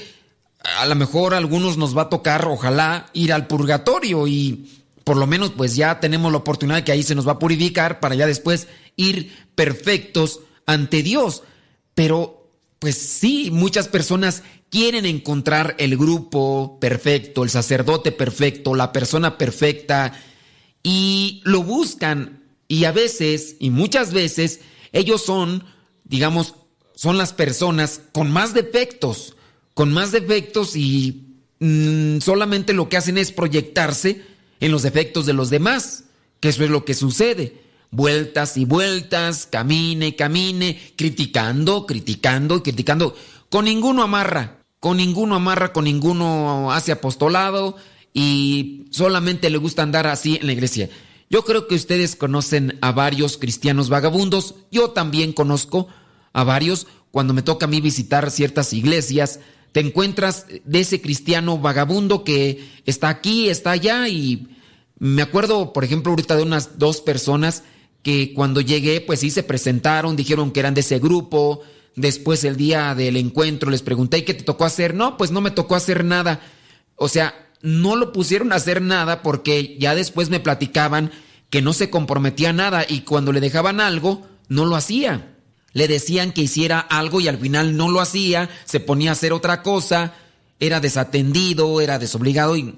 a 0.64 0.86
lo 0.86 0.96
mejor 0.96 1.34
a 1.34 1.38
algunos 1.38 1.78
nos 1.78 1.96
va 1.96 2.04
a 2.04 2.10
tocar, 2.10 2.46
ojalá, 2.48 3.08
ir 3.14 3.34
al 3.34 3.48
purgatorio 3.48 4.28
y 4.28 4.84
por 5.04 5.18
lo 5.18 5.28
menos 5.28 5.52
pues 5.52 5.76
ya 5.76 6.00
tenemos 6.00 6.32
la 6.32 6.38
oportunidad 6.40 6.78
de 6.78 6.84
que 6.86 6.94
ahí 6.94 7.04
se 7.04 7.16
nos 7.16 7.28
va 7.28 7.34
a 7.34 7.40
purificar 7.40 8.00
para 8.00 8.16
ya 8.16 8.26
después 8.26 8.68
ir 8.96 9.36
perfectos 9.56 10.40
ante 10.66 11.04
Dios. 11.04 11.44
Pero 11.94 12.50
pues 12.80 12.98
sí, 12.98 13.50
muchas 13.52 13.88
personas 13.88 14.44
quieren 14.70 15.06
encontrar 15.06 15.76
el 15.78 15.98
grupo 15.98 16.80
perfecto, 16.80 17.44
el 17.44 17.50
sacerdote 17.50 18.12
perfecto, 18.12 18.74
la 18.74 18.94
persona 18.94 19.38
perfecta 19.38 20.14
y 20.82 21.42
lo 21.44 21.64
buscan 21.64 22.44
y 22.68 22.86
a 22.86 22.92
veces 22.92 23.58
y 23.60 23.70
muchas 23.70 24.14
veces 24.14 24.62
ellos 24.94 25.24
son, 25.24 25.66
digamos, 26.06 26.56
son 26.96 27.18
las 27.18 27.34
personas 27.34 28.02
con 28.14 28.32
más 28.32 28.54
defectos 28.54 29.36
con 29.74 29.92
más 29.92 30.12
defectos 30.12 30.76
y 30.76 31.36
mm, 31.60 32.20
solamente 32.20 32.74
lo 32.74 32.90
que 32.90 32.98
hacen 32.98 33.18
es 33.18 33.32
proyectarse 33.32 34.22
en 34.60 34.72
los 34.72 34.84
defectos 34.84 35.26
de 35.26 35.34
los 35.34 35.50
demás, 35.50 36.06
que 36.40 36.50
eso 36.50 36.64
es 36.64 36.70
lo 36.70 36.86
que 36.86 36.94
sucede. 36.94 37.62
Vueltas 37.92 38.58
y 38.58 38.66
vueltas, 38.66 39.48
camine 39.50 40.16
camine, 40.16 40.94
criticando, 40.96 41.86
criticando 41.86 42.58
y 42.58 42.62
criticando. 42.62 43.16
Con 43.50 43.66
ninguno 43.66 44.02
amarra, 44.04 44.64
con 44.80 44.98
ninguno 44.98 45.36
amarra, 45.36 45.74
con 45.74 45.84
ninguno 45.84 46.72
hace 46.72 46.92
apostolado 46.92 47.76
y 48.14 48.86
solamente 48.92 49.50
le 49.50 49.58
gusta 49.58 49.84
andar 49.84 50.08
así 50.08 50.38
en 50.38 50.48
la 50.48 50.54
iglesia. 50.54 50.90
Yo 51.30 51.44
creo 51.44 51.68
que 51.68 51.76
ustedes 51.76 52.16
conocen 52.16 52.78
a 52.82 52.92
varios 52.92 53.38
cristianos 53.38 53.90
vagabundos, 53.90 54.56
yo 54.72 54.92
también 54.92 55.34
conozco 55.34 55.88
a 56.32 56.44
varios 56.44 56.88
cuando 57.12 57.34
me 57.34 57.42
toca 57.42 57.66
a 57.66 57.70
mí 57.70 57.82
visitar 57.82 58.30
ciertas 58.32 58.74
iglesias, 58.74 59.40
te 59.74 59.80
encuentras 59.80 60.46
de 60.64 60.80
ese 60.80 61.02
cristiano 61.02 61.58
vagabundo 61.58 62.24
que 62.24 62.70
está 62.86 63.10
aquí, 63.10 63.50
está 63.50 63.72
allá 63.72 64.08
y 64.08 64.48
me 65.00 65.24
acuerdo, 65.24 65.74
por 65.74 65.84
ejemplo, 65.84 66.12
ahorita 66.12 66.36
de 66.36 66.44
unas 66.44 66.78
dos 66.78 67.02
personas 67.02 67.64
que 68.04 68.34
cuando 68.34 68.62
llegué, 68.62 69.02
pues 69.02 69.22
sí 69.22 69.32
se 69.32 69.42
presentaron, 69.42 70.16
dijeron 70.16 70.52
que 70.52 70.60
eran 70.60 70.76
de 70.76 70.82
ese 70.82 71.00
grupo. 71.00 71.62
Después 71.96 72.44
el 72.44 72.56
día 72.56 72.94
del 72.94 73.18
encuentro 73.18 73.72
les 73.72 73.82
pregunté, 73.82 74.20
¿y 74.20 74.22
qué 74.22 74.36
te 74.36 74.44
tocó 74.44 74.66
hacer? 74.66 74.94
No, 74.94 75.18
pues 75.18 75.32
no 75.32 75.42
me 75.42 75.52
tocó 75.52 75.76
hacer 75.76 76.06
nada. 76.06 76.40
O 76.96 77.10
sea, 77.10 77.34
no 77.62 77.96
lo 77.96 78.14
pusieron 78.14 78.52
a 78.52 78.58
hacer 78.58 78.80
nada 78.82 79.24
porque 79.24 79.76
ya 79.80 79.96
después 79.96 80.30
me 80.30 80.40
platicaban 80.40 81.12
que 81.50 81.64
no 81.64 81.74
se 81.74 81.90
comprometía 81.90 82.54
nada 82.54 82.86
y 82.88 83.02
cuando 83.02 83.32
le 83.32 83.42
dejaban 83.42 83.82
algo, 83.82 84.28
no 84.50 84.66
lo 84.66 84.76
hacía 84.76 85.33
le 85.74 85.88
decían 85.88 86.32
que 86.32 86.42
hiciera 86.42 86.80
algo 86.80 87.20
y 87.20 87.28
al 87.28 87.38
final 87.38 87.76
no 87.76 87.90
lo 87.90 88.00
hacía, 88.00 88.50
se 88.66 88.80
ponía 88.80 89.10
a 89.10 89.14
hacer 89.14 89.34
otra 89.34 89.62
cosa, 89.64 90.14
era 90.60 90.80
desatendido, 90.80 91.82
era 91.82 92.00
desobligado 92.00 92.56
y 92.56 92.76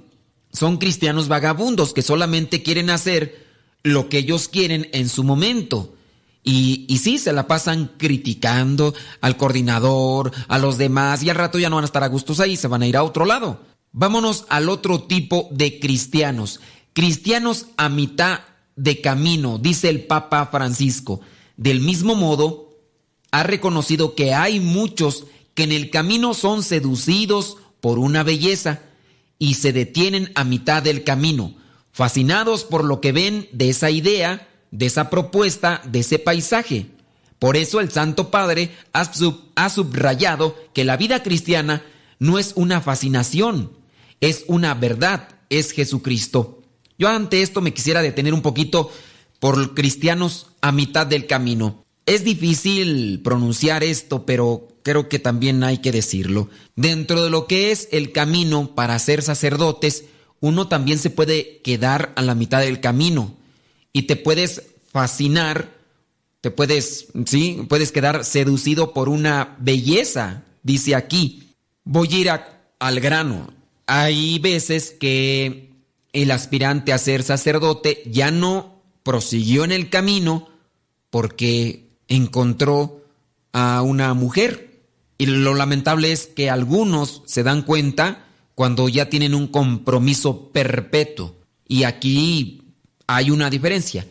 son 0.52 0.78
cristianos 0.78 1.28
vagabundos 1.28 1.94
que 1.94 2.02
solamente 2.02 2.64
quieren 2.64 2.90
hacer 2.90 3.46
lo 3.84 4.10
que 4.10 4.20
ellos 4.20 4.48
quieren 4.48 4.90
en 4.94 5.10
su 5.10 5.24
momento. 5.24 5.94
Y, 6.44 6.86
y 6.88 7.00
sí, 7.00 7.18
se 7.18 7.34
la 7.34 7.48
pasan 7.48 7.92
criticando 7.98 8.94
al 9.20 9.36
coordinador, 9.36 10.32
a 10.48 10.58
los 10.60 10.78
demás, 10.78 11.24
y 11.24 11.30
al 11.30 11.36
rato 11.36 11.60
ya 11.60 11.70
no 11.70 11.78
van 11.78 11.84
a 11.84 11.88
estar 11.88 12.04
a 12.04 12.08
gustos 12.08 12.40
ahí, 12.40 12.56
se 12.56 12.68
van 12.68 12.84
a 12.84 12.88
ir 12.88 12.96
a 12.98 13.04
otro 13.04 13.26
lado. 13.26 13.62
Vámonos 13.92 14.46
al 14.50 14.70
otro 14.70 15.04
tipo 15.04 15.48
de 15.52 15.80
cristianos. 15.80 16.60
Cristianos 16.94 17.68
a 17.78 17.90
mitad 17.90 18.42
de 18.76 19.02
camino, 19.02 19.58
dice 19.58 19.90
el 19.90 20.06
Papa 20.06 20.48
Francisco. 20.48 21.22
Del 21.58 21.80
mismo 21.80 22.16
modo, 22.16 22.65
ha 23.36 23.44
reconocido 23.44 24.16
que 24.16 24.34
hay 24.34 24.62
muchos 24.62 25.26
que 25.56 25.64
en 25.64 25.74
el 25.74 25.90
camino 25.90 26.34
son 26.34 26.64
seducidos 26.64 27.58
por 27.82 28.00
una 28.00 28.24
belleza 28.24 28.80
y 29.40 29.56
se 29.56 29.74
detienen 29.74 30.32
a 30.36 30.46
mitad 30.46 30.82
del 30.82 31.04
camino, 31.04 31.54
fascinados 31.92 32.64
por 32.64 32.86
lo 32.86 33.02
que 33.02 33.12
ven 33.12 33.50
de 33.52 33.68
esa 33.68 33.92
idea, 33.92 34.48
de 34.72 34.86
esa 34.86 35.10
propuesta, 35.10 35.82
de 35.84 36.00
ese 36.00 36.18
paisaje. 36.18 36.86
Por 37.38 37.58
eso 37.58 37.82
el 37.82 37.92
Santo 37.92 38.32
Padre 38.32 38.72
ha, 38.94 39.70
subrayado 39.70 40.56
que 40.74 40.86
la 40.86 40.96
vida 40.96 41.22
cristiana 41.22 41.84
no 42.20 42.40
es 42.40 42.54
una 42.56 42.80
fascinación, 42.80 43.74
es 44.22 44.46
una 44.48 44.76
verdad, 44.76 45.28
es 45.50 45.74
Jesucristo. 45.74 46.62
Yo 46.98 47.10
ante 47.10 47.42
esto 47.42 47.60
me 47.60 47.74
quisiera 47.74 48.02
detener 48.02 48.34
un 48.34 48.42
poquito 48.42 48.94
por 49.42 49.74
cristianos 49.74 50.48
a 50.62 50.72
mitad 50.72 51.06
del 51.06 51.28
camino. 51.28 51.85
Es 52.06 52.24
difícil 52.24 53.22
pronunciar 53.24 53.84
esto, 53.84 54.26
pero 54.26 54.68
creo 54.84 55.10
que 55.10 55.18
también 55.18 55.64
hay 55.64 55.80
que 55.80 55.92
decirlo. 55.92 56.50
Dentro 56.76 57.24
de 57.24 57.32
lo 57.32 57.48
que 57.48 57.72
es 57.72 57.88
el 57.92 58.12
camino 58.12 58.76
para 58.76 59.00
ser 59.00 59.24
sacerdotes, 59.24 60.06
uno 60.40 60.68
también 60.68 61.00
se 61.00 61.10
puede 61.10 61.62
quedar 61.64 62.14
a 62.16 62.22
la 62.22 62.36
mitad 62.36 62.60
del 62.60 62.80
camino 62.80 63.36
y 63.92 64.04
te 64.04 64.16
puedes 64.16 64.62
fascinar, 64.92 65.72
te 66.42 66.52
puedes, 66.52 67.08
sí, 67.26 67.66
puedes 67.68 67.92
quedar 67.92 68.24
seducido 68.24 68.94
por 68.94 69.10
una 69.10 69.56
belleza, 69.60 70.44
dice 70.62 70.94
aquí. 70.94 71.54
Voy 71.84 72.10
a 72.14 72.18
ir 72.18 72.30
al 72.80 73.00
grano. 73.00 73.52
Hay 73.88 74.38
veces 74.40 74.92
que 75.00 75.72
el 76.14 76.30
aspirante 76.30 76.94
a 76.94 76.98
ser 76.98 77.24
sacerdote 77.24 78.04
ya 78.06 78.30
no 78.30 78.84
prosiguió 79.02 79.64
en 79.64 79.72
el 79.72 79.90
camino 79.90 80.50
porque 81.10 81.85
encontró 82.08 83.04
a 83.54 83.82
una 83.82 84.14
mujer. 84.14 84.82
Y 85.18 85.28
lo 85.28 85.54
lamentable 85.54 86.12
es 86.12 86.28
que 86.28 86.50
algunos 86.50 87.22
se 87.26 87.44
dan 87.44 87.62
cuenta 87.62 88.26
cuando 88.54 88.90
ya 88.90 89.10
tienen 89.10 89.34
un 89.34 89.48
compromiso 89.48 90.52
perpetuo. 90.52 91.36
Y 91.68 91.84
aquí 91.84 92.62
hay 93.08 93.32
una 93.32 93.50
diferencia. 93.50 94.06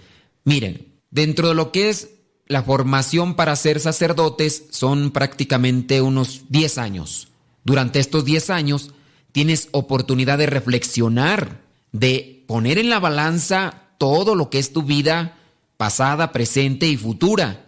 Miren, 0.44 0.94
dentro 1.10 1.48
de 1.48 1.54
lo 1.54 1.72
que 1.72 1.90
es 1.90 2.10
la 2.46 2.62
formación 2.62 3.34
para 3.34 3.56
ser 3.56 3.80
sacerdotes 3.80 4.64
son 4.70 5.10
prácticamente 5.10 6.00
unos 6.00 6.42
10 6.48 6.78
años. 6.78 7.28
Durante 7.64 8.00
estos 8.00 8.24
10 8.24 8.50
años 8.50 8.90
tienes 9.32 9.68
oportunidad 9.72 10.38
de 10.38 10.46
reflexionar, 10.46 11.62
de 11.92 12.44
poner 12.46 12.78
en 12.78 12.90
la 12.90 13.00
balanza 13.00 13.88
todo 13.98 14.34
lo 14.34 14.50
que 14.50 14.58
es 14.58 14.72
tu 14.72 14.82
vida 14.82 15.38
pasada, 15.76 16.32
presente 16.32 16.86
y 16.86 16.96
futura 16.96 17.63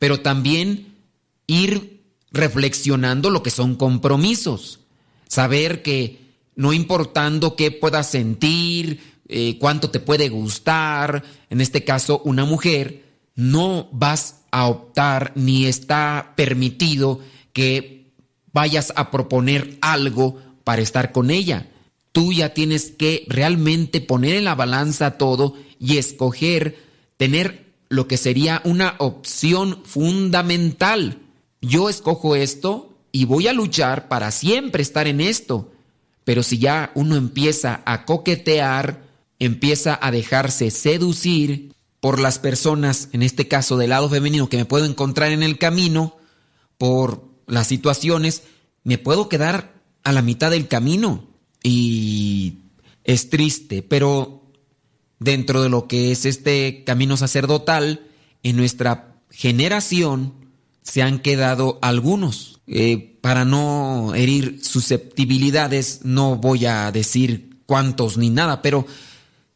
pero 0.00 0.20
también 0.20 0.96
ir 1.46 2.00
reflexionando 2.32 3.28
lo 3.28 3.42
que 3.42 3.50
son 3.50 3.76
compromisos. 3.76 4.80
Saber 5.28 5.82
que 5.82 6.18
no 6.56 6.72
importando 6.72 7.54
qué 7.54 7.70
puedas 7.70 8.10
sentir, 8.10 9.00
eh, 9.28 9.58
cuánto 9.60 9.90
te 9.90 10.00
puede 10.00 10.30
gustar, 10.30 11.22
en 11.50 11.60
este 11.60 11.84
caso 11.84 12.22
una 12.24 12.46
mujer, 12.46 13.04
no 13.34 13.90
vas 13.92 14.40
a 14.50 14.68
optar 14.68 15.32
ni 15.34 15.66
está 15.66 16.32
permitido 16.34 17.20
que 17.52 18.10
vayas 18.52 18.94
a 18.96 19.10
proponer 19.10 19.76
algo 19.82 20.40
para 20.64 20.80
estar 20.80 21.12
con 21.12 21.30
ella. 21.30 21.68
Tú 22.12 22.32
ya 22.32 22.54
tienes 22.54 22.90
que 22.90 23.26
realmente 23.28 24.00
poner 24.00 24.36
en 24.36 24.44
la 24.44 24.54
balanza 24.54 25.18
todo 25.18 25.56
y 25.78 25.98
escoger 25.98 26.78
tener 27.18 27.69
lo 27.90 28.06
que 28.08 28.16
sería 28.16 28.62
una 28.64 28.94
opción 28.98 29.82
fundamental. 29.84 31.18
Yo 31.60 31.90
escojo 31.90 32.36
esto 32.36 32.96
y 33.12 33.26
voy 33.26 33.48
a 33.48 33.52
luchar 33.52 34.08
para 34.08 34.30
siempre 34.30 34.82
estar 34.82 35.06
en 35.08 35.20
esto. 35.20 35.72
Pero 36.24 36.42
si 36.42 36.58
ya 36.58 36.92
uno 36.94 37.16
empieza 37.16 37.82
a 37.84 38.04
coquetear, 38.06 39.02
empieza 39.40 39.98
a 40.00 40.12
dejarse 40.12 40.70
seducir 40.70 41.74
por 41.98 42.20
las 42.20 42.38
personas, 42.38 43.08
en 43.12 43.22
este 43.22 43.48
caso 43.48 43.76
del 43.76 43.90
lado 43.90 44.08
femenino, 44.08 44.48
que 44.48 44.56
me 44.56 44.64
puedo 44.64 44.86
encontrar 44.86 45.32
en 45.32 45.42
el 45.42 45.58
camino, 45.58 46.16
por 46.78 47.24
las 47.46 47.66
situaciones, 47.66 48.44
me 48.84 48.96
puedo 48.96 49.28
quedar 49.28 49.74
a 50.04 50.12
la 50.12 50.22
mitad 50.22 50.50
del 50.50 50.68
camino. 50.68 51.26
Y 51.62 52.58
es 53.04 53.28
triste, 53.28 53.82
pero 53.82 54.39
dentro 55.20 55.62
de 55.62 55.68
lo 55.68 55.86
que 55.86 56.10
es 56.10 56.24
este 56.24 56.82
camino 56.84 57.16
sacerdotal, 57.16 58.06
en 58.42 58.56
nuestra 58.56 59.14
generación 59.30 60.34
se 60.82 61.02
han 61.02 61.20
quedado 61.20 61.78
algunos. 61.82 62.60
Eh, 62.66 63.18
para 63.20 63.44
no 63.44 64.14
herir 64.14 64.64
susceptibilidades, 64.64 66.00
no 66.04 66.36
voy 66.36 66.66
a 66.66 66.90
decir 66.90 67.58
cuántos 67.66 68.16
ni 68.16 68.30
nada, 68.30 68.62
pero 68.62 68.86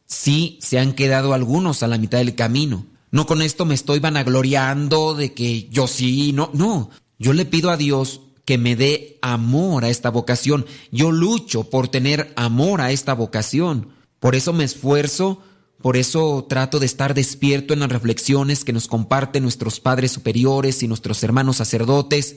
sí 0.07 0.59
se 0.61 0.79
han 0.79 0.93
quedado 0.93 1.33
algunos 1.33 1.83
a 1.83 1.89
la 1.89 1.99
mitad 1.99 2.19
del 2.19 2.35
camino. 2.35 2.87
No 3.11 3.27
con 3.27 3.43
esto 3.43 3.65
me 3.65 3.75
estoy 3.75 4.01
vanagloriando 4.01 5.15
de 5.15 5.33
que 5.33 5.69
yo 5.69 5.87
sí, 5.87 6.33
no, 6.33 6.51
no. 6.53 6.91
Yo 7.19 7.33
le 7.33 7.45
pido 7.45 7.71
a 7.71 7.77
Dios 7.77 8.21
que 8.45 8.59
me 8.59 8.77
dé 8.77 9.19
amor 9.23 9.85
a 9.85 9.91
esta 9.91 10.11
vocación. 10.11 10.67
Yo 10.91 11.13
lucho 11.13 11.71
por 11.71 11.89
tener 11.89 12.33
amor 12.37 12.81
a 12.81 12.91
esta 12.91 13.15
vocación. 13.15 13.89
Por 14.19 14.35
eso 14.35 14.53
me 14.53 14.65
esfuerzo, 14.65 15.41
por 15.85 15.99
eso 15.99 16.47
trato 16.49 16.81
de 16.81 16.87
estar 16.87 17.13
despierto 17.13 17.75
en 17.75 17.81
las 17.81 17.91
reflexiones 17.91 18.65
que 18.65 18.73
nos 18.73 18.89
comparten 18.89 19.43
nuestros 19.43 19.81
padres 19.81 20.13
superiores 20.13 20.83
y 20.83 20.89
nuestros 20.89 21.23
hermanos 21.23 21.59
sacerdotes. 21.59 22.37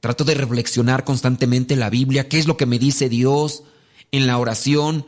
Trato 0.00 0.24
de 0.24 0.34
reflexionar 0.34 1.04
constantemente 1.04 1.76
la 1.76 1.88
Biblia, 1.88 2.28
qué 2.28 2.40
es 2.40 2.48
lo 2.48 2.56
que 2.56 2.66
me 2.66 2.80
dice 2.80 3.08
Dios 3.08 3.62
en 4.10 4.26
la 4.26 4.38
oración, 4.38 5.06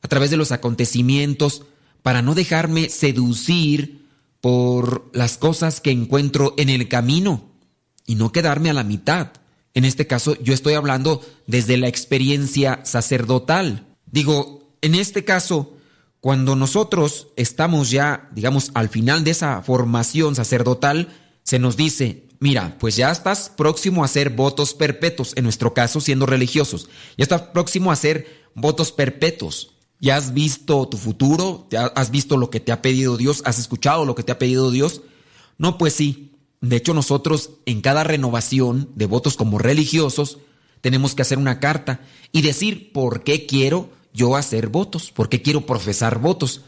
a 0.00 0.08
través 0.08 0.30
de 0.30 0.38
los 0.38 0.52
acontecimientos, 0.52 1.64
para 2.02 2.22
no 2.22 2.34
dejarme 2.34 2.88
seducir 2.88 4.06
por 4.40 5.10
las 5.12 5.36
cosas 5.36 5.82
que 5.82 5.90
encuentro 5.90 6.54
en 6.56 6.70
el 6.70 6.88
camino 6.88 7.50
y 8.06 8.14
no 8.14 8.32
quedarme 8.32 8.70
a 8.70 8.72
la 8.72 8.84
mitad. 8.84 9.32
En 9.74 9.84
este 9.84 10.06
caso, 10.06 10.34
yo 10.42 10.54
estoy 10.54 10.72
hablando 10.72 11.20
desde 11.46 11.76
la 11.76 11.88
experiencia 11.88 12.80
sacerdotal. 12.84 13.86
Digo, 14.06 14.72
en 14.80 14.94
este 14.94 15.26
caso, 15.26 15.74
cuando 16.20 16.56
nosotros 16.56 17.28
estamos 17.36 17.90
ya, 17.90 18.28
digamos, 18.32 18.70
al 18.74 18.88
final 18.88 19.24
de 19.24 19.30
esa 19.30 19.62
formación 19.62 20.34
sacerdotal, 20.34 21.08
se 21.44 21.58
nos 21.58 21.76
dice, 21.76 22.26
mira, 22.40 22.76
pues 22.78 22.96
ya 22.96 23.10
estás 23.10 23.50
próximo 23.50 24.02
a 24.02 24.06
hacer 24.06 24.30
votos 24.30 24.74
perpetuos, 24.74 25.32
en 25.36 25.44
nuestro 25.44 25.74
caso 25.74 26.00
siendo 26.00 26.26
religiosos, 26.26 26.88
ya 27.16 27.22
estás 27.22 27.42
próximo 27.42 27.90
a 27.90 27.94
hacer 27.94 28.26
votos 28.54 28.92
perpetuos. 28.92 29.74
¿Ya 30.00 30.16
has 30.16 30.32
visto 30.32 30.86
tu 30.86 30.96
futuro? 30.96 31.66
¿Ya 31.70 31.86
¿Has 31.86 32.12
visto 32.12 32.36
lo 32.36 32.50
que 32.50 32.60
te 32.60 32.70
ha 32.70 32.82
pedido 32.82 33.16
Dios? 33.16 33.42
¿Has 33.44 33.58
escuchado 33.58 34.04
lo 34.04 34.14
que 34.14 34.22
te 34.22 34.30
ha 34.30 34.38
pedido 34.38 34.70
Dios? 34.70 35.02
No, 35.56 35.76
pues 35.76 35.92
sí. 35.92 36.36
De 36.60 36.76
hecho, 36.76 36.94
nosotros 36.94 37.50
en 37.66 37.80
cada 37.80 38.04
renovación 38.04 38.90
de 38.94 39.06
votos 39.06 39.36
como 39.36 39.58
religiosos 39.58 40.38
tenemos 40.80 41.14
que 41.14 41.22
hacer 41.22 41.38
una 41.38 41.58
carta 41.58 42.00
y 42.30 42.42
decir 42.42 42.92
por 42.92 43.24
qué 43.24 43.46
quiero 43.46 43.90
yo 44.18 44.36
hacer 44.36 44.68
votos, 44.68 45.12
por 45.12 45.28
qué 45.28 45.40
quiero 45.40 45.64
profesar 45.64 46.18
votos. 46.18 46.62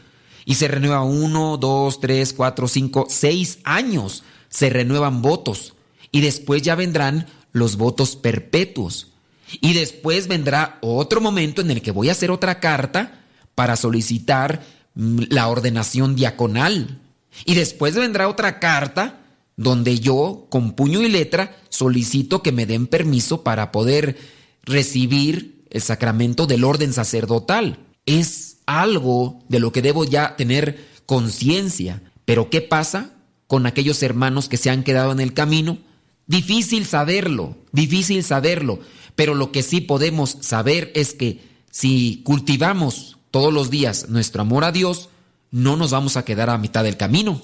Y 0.45 0.55
se 0.55 0.67
renueva 0.67 1.03
uno, 1.03 1.57
dos, 1.57 1.99
tres, 1.99 2.33
cuatro, 2.33 2.67
cinco, 2.67 3.05
seis 3.09 3.59
años. 3.63 4.23
Se 4.49 4.69
renuevan 4.71 5.21
votos. 5.21 5.75
Y 6.11 6.21
después 6.21 6.63
ya 6.63 6.73
vendrán 6.73 7.27
los 7.51 7.75
votos 7.75 8.15
perpetuos. 8.15 9.11
Y 9.59 9.73
después 9.73 10.27
vendrá 10.27 10.79
otro 10.81 11.21
momento 11.21 11.61
en 11.61 11.71
el 11.71 11.81
que 11.81 11.91
voy 11.91 12.09
a 12.09 12.13
hacer 12.13 12.31
otra 12.31 12.59
carta 12.59 13.19
para 13.53 13.75
solicitar 13.75 14.63
mm, 14.95 15.23
la 15.29 15.47
ordenación 15.49 16.15
diaconal. 16.15 16.99
Y 17.45 17.55
después 17.55 17.95
vendrá 17.95 18.27
otra 18.27 18.59
carta 18.59 19.19
donde 19.57 19.99
yo, 19.99 20.47
con 20.49 20.71
puño 20.71 21.01
y 21.01 21.09
letra, 21.09 21.55
solicito 21.69 22.41
que 22.41 22.51
me 22.51 22.65
den 22.65 22.87
permiso 22.87 23.43
para 23.43 23.71
poder 23.71 24.17
recibir 24.63 25.60
el 25.71 25.81
sacramento 25.81 26.45
del 26.45 26.63
orden 26.63 26.93
sacerdotal. 26.93 27.79
Es 28.05 28.57
algo 28.65 29.43
de 29.49 29.59
lo 29.59 29.71
que 29.71 29.81
debo 29.81 30.05
ya 30.05 30.35
tener 30.35 30.85
conciencia. 31.05 32.01
Pero 32.25 32.49
¿qué 32.49 32.61
pasa 32.61 33.11
con 33.47 33.65
aquellos 33.65 34.03
hermanos 34.03 34.47
que 34.47 34.57
se 34.57 34.69
han 34.69 34.83
quedado 34.83 35.11
en 35.11 35.19
el 35.19 35.33
camino? 35.33 35.79
Difícil 36.27 36.85
saberlo, 36.85 37.57
difícil 37.71 38.23
saberlo. 38.23 38.79
Pero 39.15 39.33
lo 39.33 39.51
que 39.51 39.63
sí 39.63 39.81
podemos 39.81 40.37
saber 40.41 40.91
es 40.95 41.13
que 41.13 41.41
si 41.71 42.21
cultivamos 42.23 43.17
todos 43.31 43.53
los 43.53 43.69
días 43.69 44.09
nuestro 44.09 44.41
amor 44.41 44.63
a 44.63 44.71
Dios, 44.71 45.09
no 45.51 45.75
nos 45.77 45.91
vamos 45.91 46.17
a 46.17 46.25
quedar 46.25 46.49
a 46.49 46.57
mitad 46.57 46.83
del 46.83 46.97
camino. 46.97 47.41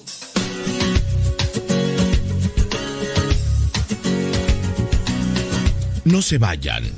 No 6.04 6.22
se 6.22 6.38
vayan. 6.38 6.97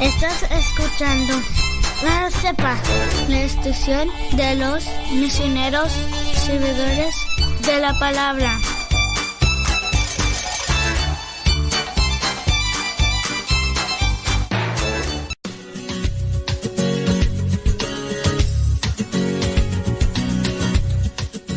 Estás 0.00 0.42
escuchando 0.50 1.34
La 2.02 2.30
Cepa, 2.30 2.76
la 3.28 3.42
estación 3.42 4.08
de 4.32 4.56
los 4.56 4.84
misioneros 5.12 5.92
servidores 6.34 7.14
de 7.66 7.78
la 7.78 7.98
palabra. 7.98 8.58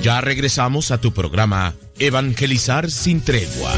Ya 0.06 0.22
regresamos 0.22 0.92
a 0.92 1.02
tu 1.02 1.14
programa 1.14 1.74
Evangelizar 1.98 2.92
sin 2.92 3.22
tregua. 3.22 3.74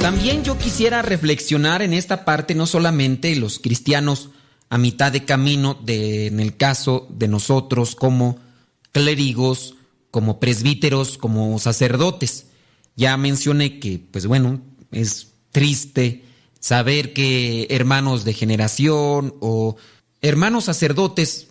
También 0.00 0.42
yo 0.44 0.56
quisiera 0.56 1.02
reflexionar 1.02 1.82
en 1.82 1.92
esta 1.92 2.24
parte 2.24 2.54
no 2.54 2.64
solamente 2.64 3.36
los 3.36 3.58
cristianos 3.58 4.30
a 4.70 4.78
mitad 4.78 5.12
de 5.12 5.26
camino, 5.26 5.74
de, 5.74 6.28
en 6.28 6.40
el 6.40 6.56
caso 6.56 7.06
de 7.10 7.28
nosotros 7.28 7.94
como 7.94 8.38
clérigos, 8.92 9.74
como 10.10 10.40
presbíteros, 10.40 11.18
como 11.18 11.58
sacerdotes. 11.58 12.46
Ya 12.96 13.14
mencioné 13.18 13.78
que, 13.78 14.02
pues 14.10 14.26
bueno, 14.26 14.62
es 14.90 15.34
triste 15.50 16.31
saber 16.62 17.12
que 17.12 17.66
hermanos 17.70 18.24
de 18.24 18.34
generación 18.34 19.34
o 19.40 19.76
hermanos 20.20 20.64
sacerdotes 20.64 21.48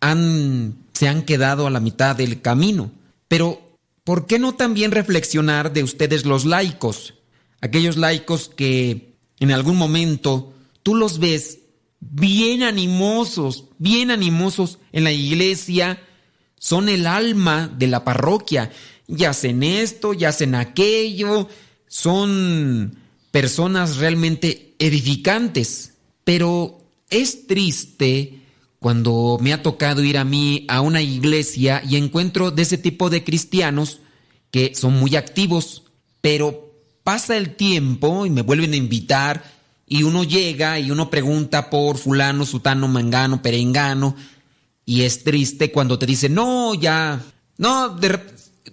han, 0.00 0.86
se 0.92 1.08
han 1.08 1.22
quedado 1.22 1.66
a 1.66 1.70
la 1.70 1.80
mitad 1.80 2.14
del 2.14 2.40
camino. 2.40 2.92
Pero, 3.26 3.76
¿por 4.04 4.26
qué 4.26 4.38
no 4.38 4.54
también 4.54 4.92
reflexionar 4.92 5.72
de 5.72 5.82
ustedes 5.82 6.24
los 6.24 6.44
laicos? 6.44 7.14
Aquellos 7.60 7.96
laicos 7.96 8.48
que 8.48 9.16
en 9.40 9.50
algún 9.50 9.76
momento 9.76 10.54
tú 10.84 10.94
los 10.94 11.18
ves 11.18 11.58
bien 11.98 12.62
animosos, 12.62 13.64
bien 13.78 14.12
animosos 14.12 14.78
en 14.92 15.02
la 15.02 15.12
iglesia, 15.12 16.00
son 16.56 16.88
el 16.88 17.08
alma 17.08 17.66
de 17.66 17.88
la 17.88 18.04
parroquia. 18.04 18.70
Ya 19.08 19.30
hacen 19.30 19.64
esto, 19.64 20.12
ya 20.12 20.28
hacen 20.28 20.54
aquello, 20.54 21.48
son 21.88 23.01
personas 23.32 23.96
realmente 23.96 24.76
edificantes. 24.78 25.94
Pero 26.22 26.78
es 27.10 27.48
triste 27.48 28.38
cuando 28.78 29.38
me 29.40 29.52
ha 29.52 29.62
tocado 29.62 30.04
ir 30.04 30.18
a 30.18 30.24
mí 30.24 30.64
a 30.68 30.80
una 30.80 31.02
iglesia 31.02 31.82
y 31.84 31.96
encuentro 31.96 32.52
de 32.52 32.62
ese 32.62 32.78
tipo 32.78 33.10
de 33.10 33.24
cristianos 33.24 33.98
que 34.52 34.74
son 34.74 34.94
muy 34.94 35.16
activos, 35.16 35.82
pero 36.20 36.72
pasa 37.02 37.36
el 37.36 37.56
tiempo 37.56 38.26
y 38.26 38.30
me 38.30 38.42
vuelven 38.42 38.74
a 38.74 38.76
invitar 38.76 39.42
y 39.86 40.04
uno 40.04 40.24
llega 40.24 40.78
y 40.78 40.90
uno 40.90 41.10
pregunta 41.10 41.70
por 41.70 41.96
fulano, 41.96 42.44
sutano, 42.44 42.86
mangano, 42.86 43.42
perengano 43.42 44.14
y 44.84 45.02
es 45.02 45.24
triste 45.24 45.70
cuando 45.70 45.98
te 45.98 46.06
dicen, 46.06 46.34
no, 46.34 46.74
ya, 46.74 47.20
no, 47.58 47.96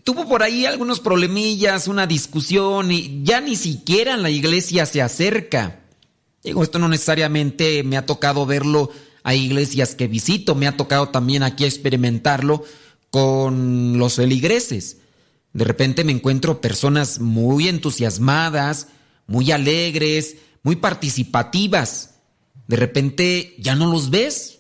tuvo 0.10 0.28
por 0.28 0.42
ahí 0.42 0.66
algunos 0.66 1.00
problemillas, 1.00 1.88
una 1.88 2.08
discusión 2.08 2.92
y 2.92 3.22
ya 3.22 3.42
ni 3.42 3.56
siquiera 3.56 4.16
en 4.16 4.24
la 4.24 4.32
iglesia 4.32 4.88
se 4.88 5.04
acerca. 5.04 5.82
Digo, 6.44 6.64
esto 6.64 6.80
no 6.80 6.90
necesariamente 6.90 7.84
me 7.84 7.96
ha 7.96 8.08
tocado 8.08 8.48
verlo 8.48 8.90
hay 9.22 9.46
iglesias 9.46 9.94
que 9.94 10.08
visito, 10.08 10.56
me 10.56 10.66
ha 10.66 10.76
tocado 10.76 11.10
también 11.10 11.44
aquí 11.44 11.64
experimentarlo 11.64 12.64
con 13.12 14.00
los 14.00 14.16
feligreses. 14.16 14.98
De 15.54 15.64
repente 15.64 16.04
me 16.04 16.12
encuentro 16.12 16.60
personas 16.60 17.20
muy 17.20 17.68
entusiasmadas, 17.68 18.88
muy 19.28 19.52
alegres, 19.52 20.38
muy 20.64 20.78
participativas. 20.78 22.16
De 22.68 22.78
repente 22.78 23.54
ya 23.60 23.76
no 23.76 23.92
los 23.92 24.10
ves, 24.10 24.58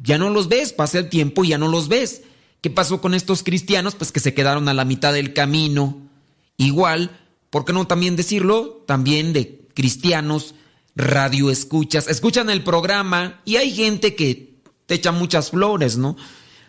ya 0.00 0.16
no 0.16 0.30
los 0.30 0.46
ves, 0.46 0.72
pasa 0.72 1.00
el 1.00 1.08
tiempo 1.08 1.42
y 1.42 1.48
ya 1.48 1.58
no 1.58 1.66
los 1.66 1.88
ves. 1.88 2.22
¿Qué 2.62 2.70
pasó 2.70 3.00
con 3.00 3.12
estos 3.12 3.42
cristianos? 3.42 3.96
Pues 3.96 4.12
que 4.12 4.20
se 4.20 4.34
quedaron 4.34 4.68
a 4.68 4.74
la 4.74 4.84
mitad 4.84 5.12
del 5.12 5.34
camino. 5.34 5.98
Igual, 6.56 7.10
¿por 7.50 7.64
qué 7.64 7.72
no 7.72 7.88
también 7.88 8.14
decirlo? 8.14 8.84
También 8.86 9.32
de 9.32 9.66
cristianos 9.74 10.54
radio 10.94 11.50
escuchas, 11.50 12.06
escuchan 12.06 12.50
el 12.50 12.62
programa 12.62 13.40
y 13.44 13.56
hay 13.56 13.74
gente 13.74 14.14
que 14.14 14.54
te 14.86 14.94
echa 14.94 15.10
muchas 15.10 15.50
flores, 15.50 15.96
¿no? 15.96 16.16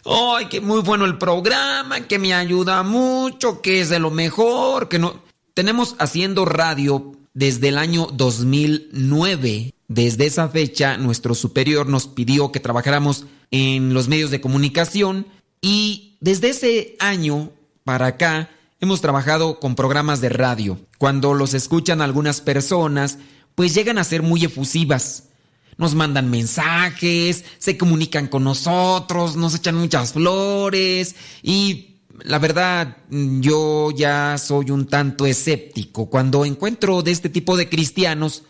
Ay, 0.05 0.47
que 0.47 0.61
muy 0.61 0.81
bueno 0.81 1.05
el 1.05 1.19
programa, 1.19 2.07
que 2.07 2.17
me 2.17 2.33
ayuda 2.33 2.81
mucho, 2.81 3.61
que 3.61 3.79
es 3.79 3.89
de 3.89 3.99
lo 3.99 4.09
mejor, 4.09 4.89
que 4.89 4.97
no. 4.97 5.21
Tenemos 5.53 5.95
haciendo 5.99 6.45
radio 6.45 7.11
desde 7.35 7.69
el 7.69 7.77
año 7.77 8.07
2009. 8.11 9.75
Desde 9.87 10.25
esa 10.25 10.49
fecha, 10.49 10.97
nuestro 10.97 11.35
superior 11.35 11.87
nos 11.87 12.07
pidió 12.07 12.51
que 12.51 12.59
trabajáramos 12.59 13.25
en 13.51 13.93
los 13.93 14.07
medios 14.07 14.31
de 14.31 14.41
comunicación 14.41 15.27
y 15.63 16.17
desde 16.19 16.49
ese 16.49 16.95
año 16.99 17.51
para 17.85 18.07
acá 18.07 18.51
hemos 18.81 18.99
trabajado 18.99 19.61
con 19.61 19.75
programas 19.75 20.19
de 20.19 20.27
radio. 20.27 20.77
Cuando 20.99 21.33
los 21.33 21.53
escuchan 21.53 22.01
algunas 22.01 22.41
personas, 22.41 23.17
pues 23.55 23.73
llegan 23.73 23.97
a 23.97 24.03
ser 24.03 24.23
muy 24.23 24.43
efusivas. 24.43 25.29
Nos 25.77 25.95
mandan 25.95 26.29
mensajes, 26.29 27.45
se 27.59 27.77
comunican 27.77 28.27
con 28.27 28.43
nosotros, 28.43 29.37
nos 29.37 29.55
echan 29.55 29.75
muchas 29.75 30.11
flores 30.11 31.15
y 31.41 32.01
la 32.23 32.39
verdad 32.39 32.97
yo 33.09 33.91
ya 33.91 34.37
soy 34.37 34.69
un 34.69 34.85
tanto 34.85 35.25
escéptico 35.25 36.09
cuando 36.09 36.43
encuentro 36.43 37.03
de 37.03 37.11
este 37.11 37.29
tipo 37.29 37.55
de 37.55 37.69
cristianos 37.69 38.43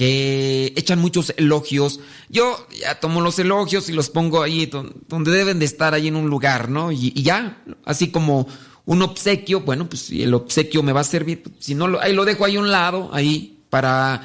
que 0.00 0.72
echan 0.76 0.98
muchos 0.98 1.34
elogios. 1.36 2.00
Yo 2.30 2.66
ya 2.80 2.98
tomo 3.00 3.20
los 3.20 3.38
elogios 3.38 3.90
y 3.90 3.92
los 3.92 4.08
pongo 4.08 4.42
ahí 4.42 4.64
donde 4.64 5.30
deben 5.30 5.58
de 5.58 5.66
estar, 5.66 5.92
ahí 5.92 6.08
en 6.08 6.16
un 6.16 6.30
lugar, 6.30 6.70
¿no? 6.70 6.90
Y, 6.90 7.12
ya, 7.22 7.62
así 7.84 8.08
como 8.08 8.48
un 8.86 9.02
obsequio, 9.02 9.60
bueno, 9.60 9.90
pues 9.90 10.00
si 10.00 10.22
el 10.22 10.32
obsequio 10.32 10.82
me 10.82 10.94
va 10.94 11.02
a 11.02 11.04
servir, 11.04 11.42
si 11.58 11.74
no, 11.74 12.00
ahí 12.00 12.14
lo 12.14 12.24
dejo 12.24 12.46
ahí 12.46 12.56
a 12.56 12.60
un 12.60 12.70
lado, 12.70 13.10
ahí, 13.12 13.58
para 13.68 14.22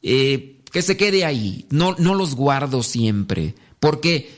eh, 0.00 0.62
que 0.72 0.80
se 0.80 0.96
quede 0.96 1.26
ahí. 1.26 1.66
No, 1.68 1.94
no 1.98 2.14
los 2.14 2.34
guardo 2.34 2.82
siempre, 2.82 3.54
porque 3.80 4.30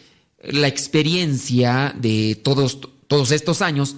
la 0.42 0.66
experiencia 0.66 1.94
de 1.96 2.34
todos, 2.42 2.80
todos 3.06 3.30
estos 3.30 3.62
años 3.62 3.94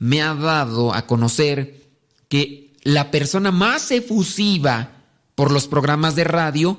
me 0.00 0.22
ha 0.22 0.34
dado 0.34 0.92
a 0.92 1.06
conocer 1.06 1.84
que 2.28 2.72
la 2.82 3.12
persona 3.12 3.52
más 3.52 3.92
efusiva 3.92 5.01
por 5.42 5.50
los 5.50 5.66
programas 5.66 6.14
de 6.14 6.22
radio 6.22 6.78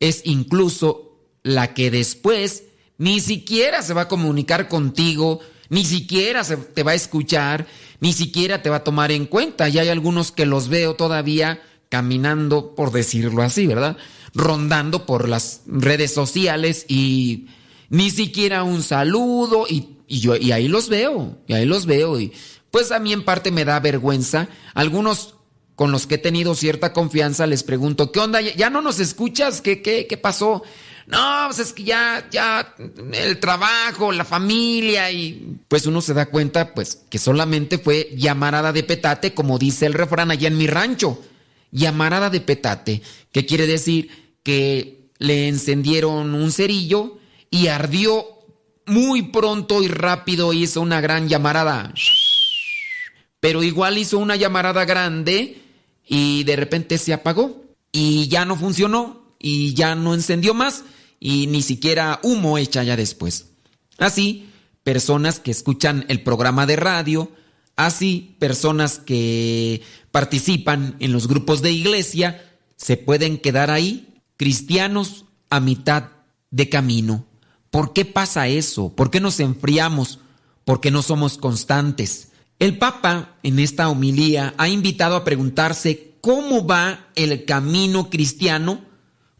es 0.00 0.22
incluso 0.24 1.18
la 1.42 1.74
que 1.74 1.90
después 1.90 2.62
ni 2.96 3.20
siquiera 3.20 3.82
se 3.82 3.92
va 3.92 4.00
a 4.00 4.08
comunicar 4.08 4.66
contigo, 4.66 5.40
ni 5.68 5.84
siquiera 5.84 6.42
se 6.42 6.56
te 6.56 6.82
va 6.82 6.92
a 6.92 6.94
escuchar, 6.94 7.66
ni 8.00 8.14
siquiera 8.14 8.62
te 8.62 8.70
va 8.70 8.76
a 8.76 8.84
tomar 8.84 9.12
en 9.12 9.26
cuenta. 9.26 9.68
Y 9.68 9.78
hay 9.78 9.90
algunos 9.90 10.32
que 10.32 10.46
los 10.46 10.70
veo 10.70 10.94
todavía 10.94 11.60
caminando, 11.90 12.74
por 12.74 12.92
decirlo 12.92 13.42
así, 13.42 13.66
¿verdad? 13.66 13.98
Rondando 14.32 15.04
por 15.04 15.28
las 15.28 15.60
redes 15.66 16.14
sociales 16.14 16.86
y 16.88 17.48
ni 17.90 18.08
siquiera 18.08 18.62
un 18.62 18.82
saludo 18.82 19.66
y, 19.68 19.98
yo 20.08 20.34
y 20.34 20.52
ahí 20.52 20.66
los 20.66 20.88
veo, 20.88 21.36
y 21.46 21.52
ahí 21.52 21.66
los 21.66 21.84
veo 21.84 22.18
y 22.18 22.32
pues 22.70 22.90
a 22.90 23.00
mí 23.00 23.12
en 23.12 23.22
parte 23.22 23.50
me 23.50 23.66
da 23.66 23.78
vergüenza. 23.80 24.48
Algunos 24.72 25.34
con 25.78 25.92
los 25.92 26.08
que 26.08 26.16
he 26.16 26.18
tenido 26.18 26.56
cierta 26.56 26.92
confianza 26.92 27.46
les 27.46 27.62
pregunto, 27.62 28.10
¿qué 28.10 28.18
onda? 28.18 28.40
¿Ya 28.40 28.68
no 28.68 28.82
nos 28.82 28.98
escuchas? 28.98 29.60
¿Qué, 29.60 29.80
qué, 29.80 30.08
qué 30.08 30.16
pasó? 30.16 30.64
No, 31.06 31.44
pues 31.46 31.60
es 31.60 31.72
que 31.72 31.84
ya, 31.84 32.26
ya, 32.32 32.74
el 33.12 33.38
trabajo, 33.38 34.10
la 34.10 34.24
familia 34.24 35.08
y 35.12 35.56
pues 35.68 35.86
uno 35.86 36.00
se 36.00 36.14
da 36.14 36.26
cuenta 36.26 36.74
pues 36.74 37.04
que 37.08 37.20
solamente 37.20 37.78
fue 37.78 38.10
llamarada 38.16 38.72
de 38.72 38.82
petate 38.82 39.34
como 39.34 39.56
dice 39.56 39.86
el 39.86 39.94
refrán 39.94 40.32
allá 40.32 40.48
en 40.48 40.58
mi 40.58 40.66
rancho 40.66 41.22
llamarada 41.70 42.28
de 42.28 42.40
petate, 42.40 43.02
que 43.30 43.46
quiere 43.46 43.68
decir 43.68 44.32
que 44.42 45.12
le 45.18 45.46
encendieron 45.46 46.34
un 46.34 46.50
cerillo 46.50 47.18
y 47.52 47.68
ardió 47.68 48.26
muy 48.84 49.22
pronto 49.22 49.80
y 49.84 49.86
rápido, 49.86 50.52
hizo 50.52 50.80
una 50.80 51.00
gran 51.00 51.28
llamarada. 51.28 51.94
Pero 53.38 53.62
igual 53.62 53.96
hizo 53.96 54.18
una 54.18 54.34
llamarada 54.34 54.84
grande 54.84 55.67
y 56.08 56.44
de 56.44 56.56
repente 56.56 56.98
se 56.98 57.12
apagó 57.12 57.62
y 57.92 58.28
ya 58.28 58.44
no 58.44 58.56
funcionó 58.56 59.34
y 59.38 59.74
ya 59.74 59.94
no 59.94 60.14
encendió 60.14 60.54
más 60.54 60.84
y 61.20 61.46
ni 61.48 61.62
siquiera 61.62 62.18
humo 62.22 62.58
echa 62.58 62.82
ya 62.82 62.96
después. 62.96 63.46
Así, 63.98 64.48
personas 64.82 65.38
que 65.38 65.50
escuchan 65.50 66.06
el 66.08 66.22
programa 66.22 66.64
de 66.66 66.76
radio, 66.76 67.30
así 67.76 68.36
personas 68.38 68.98
que 68.98 69.82
participan 70.10 70.96
en 70.98 71.12
los 71.12 71.28
grupos 71.28 71.60
de 71.60 71.72
iglesia 71.72 72.42
se 72.76 72.96
pueden 72.96 73.38
quedar 73.38 73.70
ahí, 73.70 74.22
cristianos 74.36 75.26
a 75.50 75.60
mitad 75.60 76.10
de 76.50 76.68
camino. 76.68 77.26
¿Por 77.70 77.92
qué 77.92 78.04
pasa 78.04 78.48
eso? 78.48 78.94
¿Por 78.94 79.10
qué 79.10 79.20
nos 79.20 79.40
enfriamos? 79.40 80.20
¿Por 80.64 80.80
qué 80.80 80.90
no 80.90 81.02
somos 81.02 81.36
constantes? 81.36 82.27
El 82.58 82.78
Papa 82.78 83.36
en 83.42 83.58
esta 83.58 83.88
homilía 83.88 84.54
ha 84.58 84.68
invitado 84.68 85.16
a 85.16 85.24
preguntarse 85.24 86.14
cómo 86.20 86.66
va 86.66 87.08
el 87.14 87.44
camino 87.44 88.10
cristiano 88.10 88.84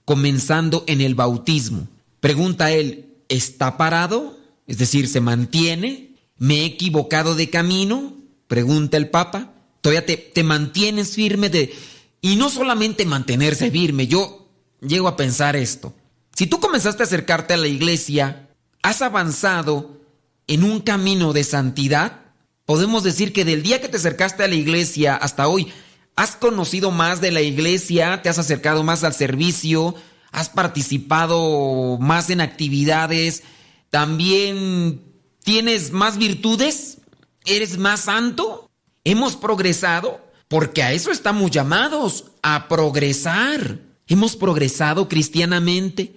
comenzando 0.05 0.85
en 0.87 1.01
el 1.01 1.15
bautismo. 1.15 1.89
Pregunta 2.21 2.71
él, 2.71 3.17
¿está 3.29 3.77
parado? 3.77 4.39
Es 4.67 4.79
decir, 4.79 5.09
¿se 5.09 5.21
mantiene? 5.21 6.15
¿Me 6.39 6.61
he 6.61 6.65
equivocado 6.65 7.35
de 7.35 7.51
camino? 7.51 8.15
Pregunta 8.47 8.97
el 8.97 9.11
Papa 9.11 9.53
todavía 9.81 10.05
te, 10.07 10.45
mantienes 10.45 11.15
firme 11.15 11.49
de... 11.49 11.75
Y 12.21 12.37
no 12.37 12.51
solamente 12.51 13.05
mantenerse 13.07 13.71
firme, 13.71 14.09
yo 14.09 14.49
llego 14.81 15.07
a 15.07 15.17
pensar 15.17 15.55
esto. 15.55 15.95
Si 16.35 16.47
tú 16.49 16.59
comenzaste 16.59 17.03
a 17.03 17.07
acercarte 17.07 17.55
a 17.55 17.59
la 17.59 17.69
iglesia, 17.69 18.51
has 18.83 19.03
avanzado 19.03 20.01
en 20.49 20.65
un 20.65 20.81
camino 20.81 21.33
de 21.33 21.45
santidad, 21.45 22.28
podemos 22.69 23.03
decir 23.03 23.33
que 23.33 23.45
del 23.45 23.65
día 23.65 23.81
que 23.81 23.89
te 23.89 23.97
acercaste 23.97 24.45
a 24.45 24.49
la 24.49 24.55
iglesia 24.55 25.17
hasta 25.17 25.49
hoy, 25.49 25.73
¿Has 26.19 26.35
conocido 26.35 26.91
más 26.91 27.21
de 27.21 27.31
la 27.31 27.43
iglesia? 27.43 28.23
¿Te 28.23 28.29
has 28.29 28.41
acercado 28.41 28.83
más 28.83 29.05
al 29.05 29.15
servicio? 29.15 29.95
¿Has 30.33 30.49
participado 30.49 31.97
más 32.01 32.29
en 32.31 32.41
actividades? 32.41 33.45
¿También 33.89 35.01
tienes 35.45 35.93
más 35.93 36.19
virtudes? 36.19 36.99
¿Eres 37.45 37.79
más 37.79 38.01
santo? 38.01 38.69
¿Hemos 39.05 39.37
progresado? 39.37 40.21
Porque 40.49 40.83
a 40.83 40.93
eso 40.93 41.13
estamos 41.13 41.53
llamados, 41.53 42.25
a 42.43 42.67
progresar. 42.67 43.79
Hemos 44.09 44.35
progresado 44.35 45.09
cristianamente. 45.09 46.17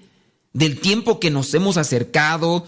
Del 0.51 0.79
tiempo 0.79 1.19
que 1.19 1.29
nos 1.29 1.53
hemos 1.53 1.77
acercado, 1.77 2.65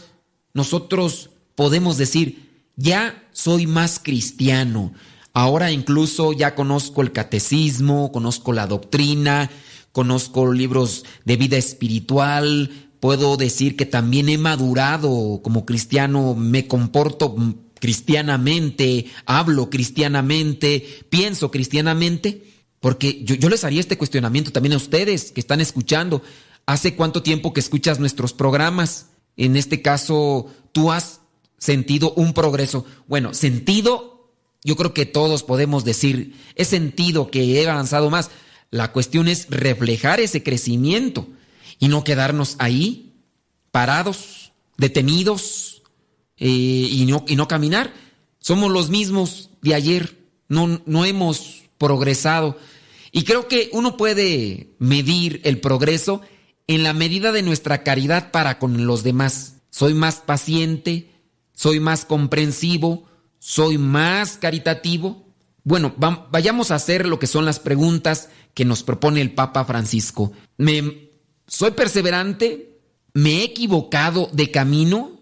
nosotros 0.53 1.31
podemos 1.55 1.97
decir, 1.97 2.52
ya 2.75 3.23
soy 3.31 3.67
más 3.67 3.99
cristiano. 3.99 4.93
Ahora 5.33 5.71
incluso 5.71 6.33
ya 6.33 6.55
conozco 6.55 7.01
el 7.01 7.11
catecismo, 7.11 8.11
conozco 8.11 8.53
la 8.53 8.67
doctrina, 8.67 9.49
conozco 9.91 10.51
libros 10.51 11.05
de 11.25 11.37
vida 11.37 11.57
espiritual, 11.57 12.69
puedo 12.99 13.35
decir 13.35 13.75
que 13.75 13.85
también 13.85 14.29
he 14.29 14.37
madurado 14.37 15.41
como 15.43 15.65
cristiano, 15.65 16.35
me 16.35 16.67
comporto 16.67 17.35
cristianamente, 17.79 19.07
hablo 19.25 19.69
cristianamente, 19.69 21.05
pienso 21.09 21.51
cristianamente, 21.51 22.43
porque 22.79 23.23
yo, 23.23 23.49
les 23.49 23.63
haría 23.63 23.79
este 23.79 23.97
cuestionamiento 23.97 24.51
también 24.51 24.73
a 24.73 24.77
ustedes 24.77 25.31
que 25.31 25.39
están 25.39 25.61
escuchando. 25.61 26.21
¿Hace 26.65 26.95
cuánto 26.95 27.23
tiempo 27.23 27.53
que 27.53 27.59
escuchas 27.59 27.99
nuestros 27.99 28.33
programas? 28.33 29.07
En 29.35 29.57
este 29.57 29.81
caso, 29.81 30.47
tú 30.71 30.91
has 30.91 31.19
sentido 31.63 32.11
un 32.17 32.33
progreso. 32.33 32.85
Bueno, 33.07 33.33
sentido, 33.33 34.33
yo 34.65 34.75
creo 34.75 34.93
que 34.93 35.05
todos 35.05 35.43
podemos 35.43 35.85
decir, 35.85 36.35
he 36.55 36.65
sentido 36.65 37.31
que 37.31 37.61
he 37.61 37.69
avanzado 37.69 38.09
más. 38.09 38.31
La 38.69 38.91
cuestión 38.91 39.29
es 39.29 39.47
reflejar 39.49 40.19
ese 40.19 40.43
crecimiento 40.43 41.25
y 41.79 41.87
no 41.87 42.03
quedarnos 42.03 42.57
ahí, 42.59 43.13
parados, 43.71 44.51
detenidos 44.77 45.83
eh, 46.35 46.49
y, 46.49 47.05
no, 47.05 47.23
y 47.29 47.37
no 47.37 47.47
caminar. 47.47 47.93
Somos 48.39 48.69
los 48.69 48.89
mismos 48.89 49.49
de 49.61 49.73
ayer, 49.73 50.19
no, 50.49 50.81
no 50.85 51.05
hemos 51.05 51.61
progresado. 51.77 52.57
Y 53.13 53.23
creo 53.23 53.47
que 53.47 53.69
uno 53.71 53.95
puede 53.95 54.75
medir 54.79 55.39
el 55.45 55.61
progreso 55.61 56.19
en 56.67 56.83
la 56.83 56.91
medida 56.91 57.31
de 57.31 57.41
nuestra 57.41 57.83
caridad 57.83 58.31
para 58.31 58.59
con 58.59 58.85
los 58.85 59.03
demás. 59.03 59.61
Soy 59.69 59.93
más 59.93 60.17
paciente, 60.17 61.12
soy 61.53 61.79
más 61.79 62.05
comprensivo, 62.05 63.05
soy 63.39 63.77
más 63.77 64.37
caritativo. 64.37 65.27
Bueno, 65.63 65.93
vayamos 65.97 66.71
a 66.71 66.75
hacer 66.75 67.07
lo 67.07 67.19
que 67.19 67.27
son 67.27 67.45
las 67.45 67.59
preguntas 67.59 68.29
que 68.53 68.65
nos 68.65 68.83
propone 68.83 69.21
el 69.21 69.31
Papa 69.31 69.65
Francisco. 69.65 70.33
¿Me, 70.57 71.09
¿Soy 71.47 71.71
perseverante? 71.71 72.79
¿Me 73.13 73.41
he 73.41 73.43
equivocado 73.43 74.29
de 74.33 74.51
camino? 74.51 75.21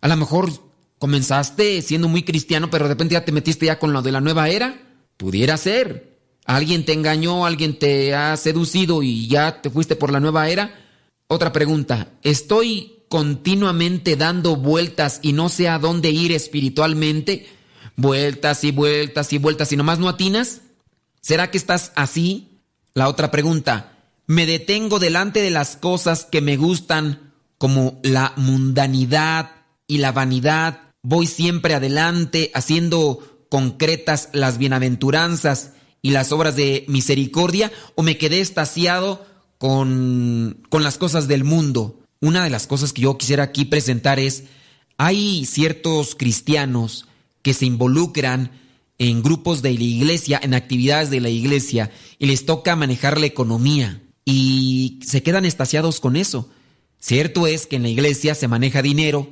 A 0.00 0.08
lo 0.08 0.16
mejor 0.16 0.50
comenzaste 0.98 1.82
siendo 1.82 2.08
muy 2.08 2.22
cristiano, 2.22 2.70
pero 2.70 2.84
de 2.84 2.94
repente 2.94 3.14
ya 3.14 3.24
te 3.24 3.32
metiste 3.32 3.66
ya 3.66 3.78
con 3.78 3.92
lo 3.92 4.02
de 4.02 4.12
la 4.12 4.20
nueva 4.20 4.48
era. 4.48 4.80
Pudiera 5.16 5.56
ser. 5.56 6.16
Alguien 6.44 6.84
te 6.84 6.92
engañó, 6.92 7.44
alguien 7.44 7.78
te 7.78 8.14
ha 8.14 8.36
seducido 8.36 9.02
y 9.02 9.26
ya 9.26 9.60
te 9.60 9.70
fuiste 9.70 9.96
por 9.96 10.12
la 10.12 10.20
nueva 10.20 10.48
era. 10.48 10.74
Otra 11.26 11.52
pregunta. 11.52 12.12
¿Estoy 12.22 12.95
continuamente 13.08 14.16
dando 14.16 14.56
vueltas 14.56 15.20
y 15.22 15.32
no 15.32 15.48
sé 15.48 15.68
a 15.68 15.78
dónde 15.78 16.10
ir 16.10 16.32
espiritualmente? 16.32 17.48
Vueltas 17.96 18.64
y 18.64 18.72
vueltas 18.72 19.32
y 19.32 19.38
vueltas 19.38 19.72
y 19.72 19.76
nomás 19.76 19.98
no 19.98 20.08
atinas. 20.08 20.62
¿Será 21.20 21.50
que 21.50 21.58
estás 21.58 21.92
así? 21.96 22.60
La 22.94 23.08
otra 23.08 23.30
pregunta, 23.30 23.96
me 24.26 24.46
detengo 24.46 24.98
delante 24.98 25.40
de 25.40 25.50
las 25.50 25.76
cosas 25.76 26.24
que 26.24 26.40
me 26.40 26.56
gustan 26.56 27.32
como 27.58 28.00
la 28.02 28.32
mundanidad 28.36 29.50
y 29.86 29.98
la 29.98 30.12
vanidad, 30.12 30.92
voy 31.02 31.26
siempre 31.26 31.74
adelante 31.74 32.50
haciendo 32.54 33.46
concretas 33.48 34.28
las 34.32 34.58
bienaventuranzas 34.58 35.72
y 36.02 36.10
las 36.10 36.32
obras 36.32 36.56
de 36.56 36.84
misericordia 36.88 37.72
o 37.94 38.02
me 38.02 38.18
quedé 38.18 38.40
estasiado 38.40 39.26
con, 39.58 40.62
con 40.68 40.82
las 40.82 40.98
cosas 40.98 41.28
del 41.28 41.44
mundo. 41.44 42.00
Una 42.20 42.44
de 42.44 42.50
las 42.50 42.66
cosas 42.66 42.92
que 42.92 43.02
yo 43.02 43.18
quisiera 43.18 43.44
aquí 43.44 43.64
presentar 43.64 44.18
es, 44.18 44.44
hay 44.98 45.44
ciertos 45.44 46.14
cristianos 46.14 47.06
que 47.42 47.54
se 47.54 47.66
involucran 47.66 48.50
en 48.98 49.22
grupos 49.22 49.62
de 49.62 49.74
la 49.74 49.84
iglesia, 49.84 50.40
en 50.42 50.54
actividades 50.54 51.10
de 51.10 51.20
la 51.20 51.28
iglesia, 51.28 51.90
y 52.18 52.26
les 52.26 52.46
toca 52.46 52.76
manejar 52.76 53.20
la 53.20 53.26
economía 53.26 54.02
y 54.24 54.98
se 55.04 55.22
quedan 55.22 55.44
estasiados 55.44 56.00
con 56.00 56.16
eso. 56.16 56.48
Cierto 56.98 57.46
es 57.46 57.66
que 57.66 57.76
en 57.76 57.82
la 57.82 57.88
iglesia 57.88 58.34
se 58.34 58.48
maneja 58.48 58.82
dinero 58.82 59.30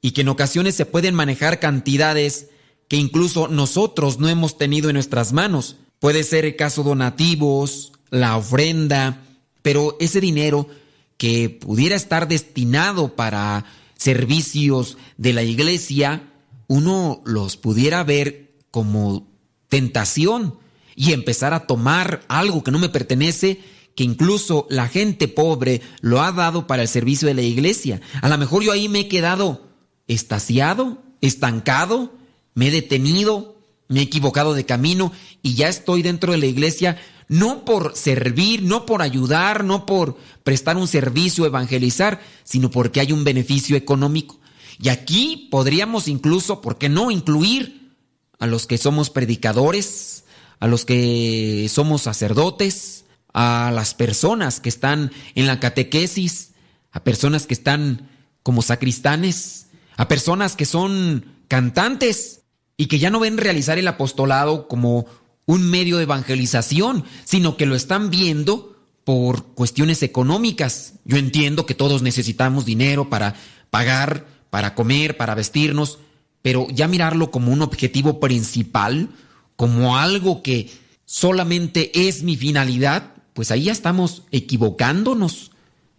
y 0.00 0.12
que 0.12 0.20
en 0.20 0.28
ocasiones 0.28 0.74
se 0.74 0.86
pueden 0.86 1.14
manejar 1.14 1.58
cantidades 1.58 2.48
que 2.88 2.96
incluso 2.96 3.48
nosotros 3.48 4.18
no 4.18 4.28
hemos 4.28 4.58
tenido 4.58 4.88
en 4.88 4.94
nuestras 4.94 5.32
manos. 5.32 5.76
Puede 5.98 6.22
ser 6.22 6.44
el 6.44 6.56
caso 6.56 6.82
donativos, 6.82 7.92
la 8.10 8.36
ofrenda, 8.36 9.24
pero 9.62 9.96
ese 9.98 10.20
dinero 10.20 10.68
que 11.16 11.50
pudiera 11.50 11.96
estar 11.96 12.28
destinado 12.28 13.14
para 13.14 13.64
servicios 13.96 14.98
de 15.16 15.32
la 15.32 15.42
iglesia, 15.42 16.30
uno 16.66 17.22
los 17.24 17.56
pudiera 17.56 18.04
ver 18.04 18.54
como 18.70 19.26
tentación 19.68 20.58
y 20.94 21.12
empezar 21.12 21.54
a 21.54 21.66
tomar 21.66 22.22
algo 22.28 22.62
que 22.62 22.70
no 22.70 22.78
me 22.78 22.88
pertenece, 22.88 23.60
que 23.94 24.04
incluso 24.04 24.66
la 24.68 24.88
gente 24.88 25.28
pobre 25.28 25.80
lo 26.00 26.22
ha 26.22 26.32
dado 26.32 26.66
para 26.66 26.82
el 26.82 26.88
servicio 26.88 27.28
de 27.28 27.34
la 27.34 27.42
iglesia. 27.42 28.00
A 28.20 28.28
lo 28.28 28.36
mejor 28.36 28.62
yo 28.62 28.72
ahí 28.72 28.88
me 28.88 29.00
he 29.00 29.08
quedado 29.08 29.66
estaciado, 30.06 31.02
estancado, 31.20 32.12
me 32.54 32.68
he 32.68 32.70
detenido, 32.70 33.56
me 33.88 34.00
he 34.00 34.02
equivocado 34.02 34.54
de 34.54 34.66
camino 34.66 35.12
y 35.42 35.54
ya 35.54 35.68
estoy 35.68 36.02
dentro 36.02 36.32
de 36.32 36.38
la 36.38 36.46
iglesia 36.46 36.98
no 37.28 37.64
por 37.64 37.96
servir, 37.96 38.62
no 38.62 38.86
por 38.86 39.02
ayudar, 39.02 39.64
no 39.64 39.86
por 39.86 40.16
prestar 40.44 40.76
un 40.76 40.88
servicio, 40.88 41.46
evangelizar, 41.46 42.20
sino 42.44 42.70
porque 42.70 43.00
hay 43.00 43.12
un 43.12 43.24
beneficio 43.24 43.76
económico. 43.76 44.38
Y 44.78 44.90
aquí 44.90 45.48
podríamos 45.50 46.08
incluso, 46.08 46.60
¿por 46.60 46.78
qué 46.78 46.88
no 46.88 47.10
incluir 47.10 47.94
a 48.38 48.46
los 48.46 48.66
que 48.66 48.78
somos 48.78 49.10
predicadores, 49.10 50.24
a 50.60 50.66
los 50.66 50.84
que 50.84 51.68
somos 51.70 52.02
sacerdotes, 52.02 53.04
a 53.32 53.70
las 53.74 53.94
personas 53.94 54.60
que 54.60 54.68
están 54.68 55.12
en 55.34 55.46
la 55.46 55.60
catequesis, 55.60 56.52
a 56.92 57.04
personas 57.04 57.46
que 57.46 57.54
están 57.54 58.08
como 58.42 58.62
sacristanes, 58.62 59.66
a 59.96 60.08
personas 60.08 60.56
que 60.56 60.64
son 60.64 61.24
cantantes 61.48 62.42
y 62.76 62.86
que 62.86 62.98
ya 62.98 63.10
no 63.10 63.20
ven 63.20 63.38
realizar 63.38 63.78
el 63.78 63.88
apostolado 63.88 64.68
como 64.68 65.06
un 65.46 65.70
medio 65.70 65.96
de 65.96 66.02
evangelización, 66.02 67.04
sino 67.24 67.56
que 67.56 67.66
lo 67.66 67.76
están 67.76 68.10
viendo 68.10 68.76
por 69.04 69.54
cuestiones 69.54 70.02
económicas. 70.02 70.94
Yo 71.04 71.16
entiendo 71.16 71.64
que 71.64 71.74
todos 71.74 72.02
necesitamos 72.02 72.64
dinero 72.64 73.08
para 73.08 73.36
pagar, 73.70 74.26
para 74.50 74.74
comer, 74.74 75.16
para 75.16 75.36
vestirnos, 75.36 75.98
pero 76.42 76.66
ya 76.70 76.88
mirarlo 76.88 77.30
como 77.30 77.52
un 77.52 77.62
objetivo 77.62 78.18
principal, 78.18 79.10
como 79.54 79.96
algo 79.96 80.42
que 80.42 80.70
solamente 81.04 82.08
es 82.08 82.22
mi 82.24 82.36
finalidad, 82.36 83.14
pues 83.32 83.50
ahí 83.50 83.64
ya 83.64 83.72
estamos 83.72 84.24
equivocándonos, 84.32 85.52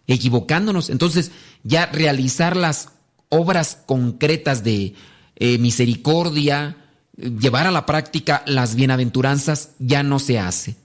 equivocándonos. 0.06 0.90
Entonces 0.90 1.30
ya 1.64 1.86
realizar 1.86 2.56
las 2.56 2.90
obras 3.30 3.78
concretas 3.86 4.64
de 4.64 4.94
eh, 5.36 5.58
misericordia, 5.58 6.76
llevar 7.18 7.66
a 7.66 7.70
la 7.70 7.84
práctica 7.84 8.42
las 8.46 8.74
bienaventuranzas 8.74 9.70
ya 9.78 10.02
no 10.02 10.18
se 10.18 10.38
hace. 10.38 10.76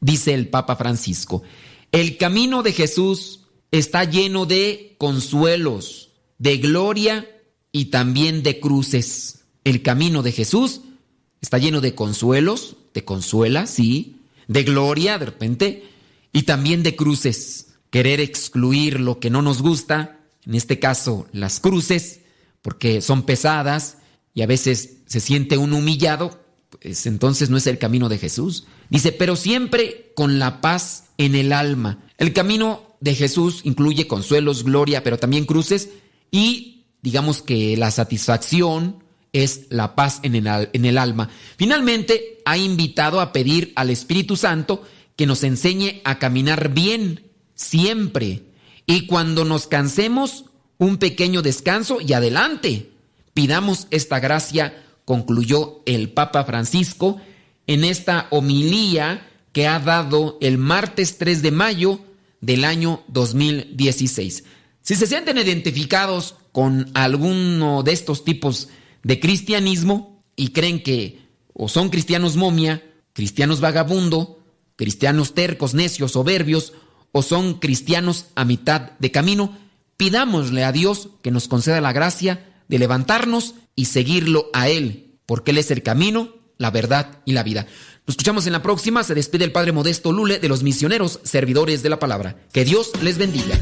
Dice 0.00 0.34
el 0.34 0.48
Papa 0.48 0.76
Francisco, 0.76 1.42
el 1.90 2.16
camino 2.16 2.62
de 2.62 2.72
Jesús 2.72 3.40
está 3.70 4.04
lleno 4.04 4.46
de 4.46 4.94
consuelos, 4.98 6.10
de 6.38 6.58
gloria 6.58 7.28
y 7.72 7.86
también 7.86 8.42
de 8.42 8.60
cruces. 8.60 9.44
El 9.64 9.82
camino 9.82 10.22
de 10.22 10.32
Jesús 10.32 10.80
está 11.40 11.58
lleno 11.58 11.80
de 11.80 11.94
consuelos, 11.94 12.76
te 12.92 13.04
consuela, 13.04 13.66
sí, 13.66 14.16
de 14.48 14.64
gloria 14.64 15.18
de 15.18 15.26
repente, 15.26 15.84
y 16.32 16.42
también 16.42 16.82
de 16.82 16.96
cruces. 16.96 17.74
Querer 17.90 18.20
excluir 18.20 19.00
lo 19.00 19.20
que 19.20 19.30
no 19.30 19.42
nos 19.42 19.60
gusta, 19.62 20.20
en 20.46 20.54
este 20.54 20.78
caso 20.78 21.26
las 21.32 21.60
cruces, 21.60 22.20
porque 22.62 23.00
son 23.00 23.22
pesadas 23.24 23.98
y 24.34 24.42
a 24.42 24.46
veces 24.46 24.98
se 25.06 25.20
siente 25.20 25.58
un 25.58 25.72
humillado, 25.72 26.40
pues 26.80 27.06
entonces 27.06 27.50
no 27.50 27.56
es 27.56 27.66
el 27.66 27.78
camino 27.78 28.08
de 28.08 28.18
Jesús. 28.18 28.66
Dice, 28.88 29.12
pero 29.12 29.36
siempre 29.36 30.12
con 30.14 30.38
la 30.38 30.60
paz 30.60 31.04
en 31.18 31.34
el 31.34 31.52
alma. 31.52 31.98
El 32.18 32.32
camino 32.32 32.96
de 33.00 33.14
Jesús 33.14 33.60
incluye 33.64 34.06
consuelos, 34.06 34.64
gloria, 34.64 35.02
pero 35.02 35.18
también 35.18 35.44
cruces 35.44 35.90
y 36.30 36.84
digamos 37.02 37.42
que 37.42 37.76
la 37.76 37.90
satisfacción, 37.90 39.02
es 39.32 39.66
la 39.70 39.94
paz 39.94 40.20
en 40.22 40.34
el, 40.34 40.68
en 40.72 40.84
el 40.84 40.98
alma. 40.98 41.30
Finalmente, 41.56 42.40
ha 42.44 42.56
invitado 42.56 43.20
a 43.20 43.32
pedir 43.32 43.72
al 43.76 43.90
Espíritu 43.90 44.36
Santo 44.36 44.82
que 45.16 45.26
nos 45.26 45.42
enseñe 45.42 46.00
a 46.04 46.18
caminar 46.18 46.72
bien, 46.72 47.30
siempre. 47.54 48.42
Y 48.86 49.06
cuando 49.06 49.44
nos 49.44 49.66
cansemos, 49.66 50.46
un 50.78 50.98
pequeño 50.98 51.42
descanso 51.42 51.98
y 52.00 52.12
adelante. 52.12 52.91
Pidamos 53.34 53.86
esta 53.90 54.20
gracia, 54.20 54.84
concluyó 55.04 55.82
el 55.86 56.10
Papa 56.10 56.44
Francisco 56.44 57.20
en 57.66 57.84
esta 57.84 58.26
homilía 58.30 59.28
que 59.52 59.66
ha 59.66 59.78
dado 59.78 60.38
el 60.40 60.58
martes 60.58 61.18
3 61.18 61.42
de 61.42 61.50
mayo 61.50 62.00
del 62.40 62.64
año 62.64 63.02
2016. 63.08 64.44
Si 64.82 64.96
se 64.96 65.06
sienten 65.06 65.38
identificados 65.38 66.34
con 66.52 66.90
alguno 66.94 67.82
de 67.82 67.92
estos 67.92 68.24
tipos 68.24 68.68
de 69.02 69.20
cristianismo 69.20 70.22
y 70.36 70.48
creen 70.48 70.82
que 70.82 71.22
o 71.54 71.68
son 71.68 71.88
cristianos 71.88 72.36
momia, 72.36 72.82
cristianos 73.12 73.60
vagabundo, 73.60 74.40
cristianos 74.76 75.34
tercos, 75.34 75.74
necios, 75.74 76.12
soberbios, 76.12 76.72
o 77.12 77.22
son 77.22 77.54
cristianos 77.54 78.26
a 78.34 78.44
mitad 78.44 78.92
de 78.98 79.10
camino, 79.10 79.56
pidámosle 79.96 80.64
a 80.64 80.72
Dios 80.72 81.10
que 81.22 81.30
nos 81.30 81.46
conceda 81.46 81.80
la 81.80 81.92
gracia 81.92 82.51
de 82.72 82.78
levantarnos 82.78 83.54
y 83.76 83.84
seguirlo 83.84 84.46
a 84.54 84.70
Él, 84.70 85.18
porque 85.26 85.50
Él 85.50 85.58
es 85.58 85.70
el 85.70 85.82
camino, 85.82 86.30
la 86.56 86.70
verdad 86.70 87.20
y 87.26 87.32
la 87.32 87.42
vida. 87.42 87.66
Nos 88.06 88.14
escuchamos 88.14 88.46
en 88.46 88.54
la 88.54 88.62
próxima. 88.62 89.04
Se 89.04 89.14
despide 89.14 89.44
el 89.44 89.52
Padre 89.52 89.72
Modesto 89.72 90.10
Lule 90.10 90.38
de 90.38 90.48
los 90.48 90.62
misioneros 90.62 91.20
servidores 91.22 91.82
de 91.82 91.90
la 91.90 91.98
palabra. 91.98 92.34
Que 92.50 92.64
Dios 92.64 92.90
les 93.02 93.18
bendiga. 93.18 93.60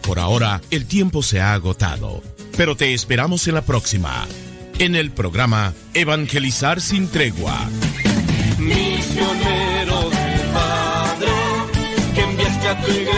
Por 0.00 0.18
ahora, 0.18 0.62
el 0.70 0.86
tiempo 0.86 1.22
se 1.22 1.42
ha 1.42 1.52
agotado, 1.52 2.22
pero 2.56 2.76
te 2.76 2.94
esperamos 2.94 3.46
en 3.46 3.54
la 3.56 3.62
próxima, 3.62 4.26
en 4.78 4.96
el 4.96 5.10
programa 5.10 5.74
Evangelizar 5.92 6.80
sin 6.80 7.08
tregua. 7.08 7.68
Misionero 8.58 10.08
del 10.08 10.40
Padre, 10.54 11.28
que 12.14 12.20
enviaste 12.22 12.68
a 12.68 12.80
tu 12.80 12.90
iglesia 12.90 13.17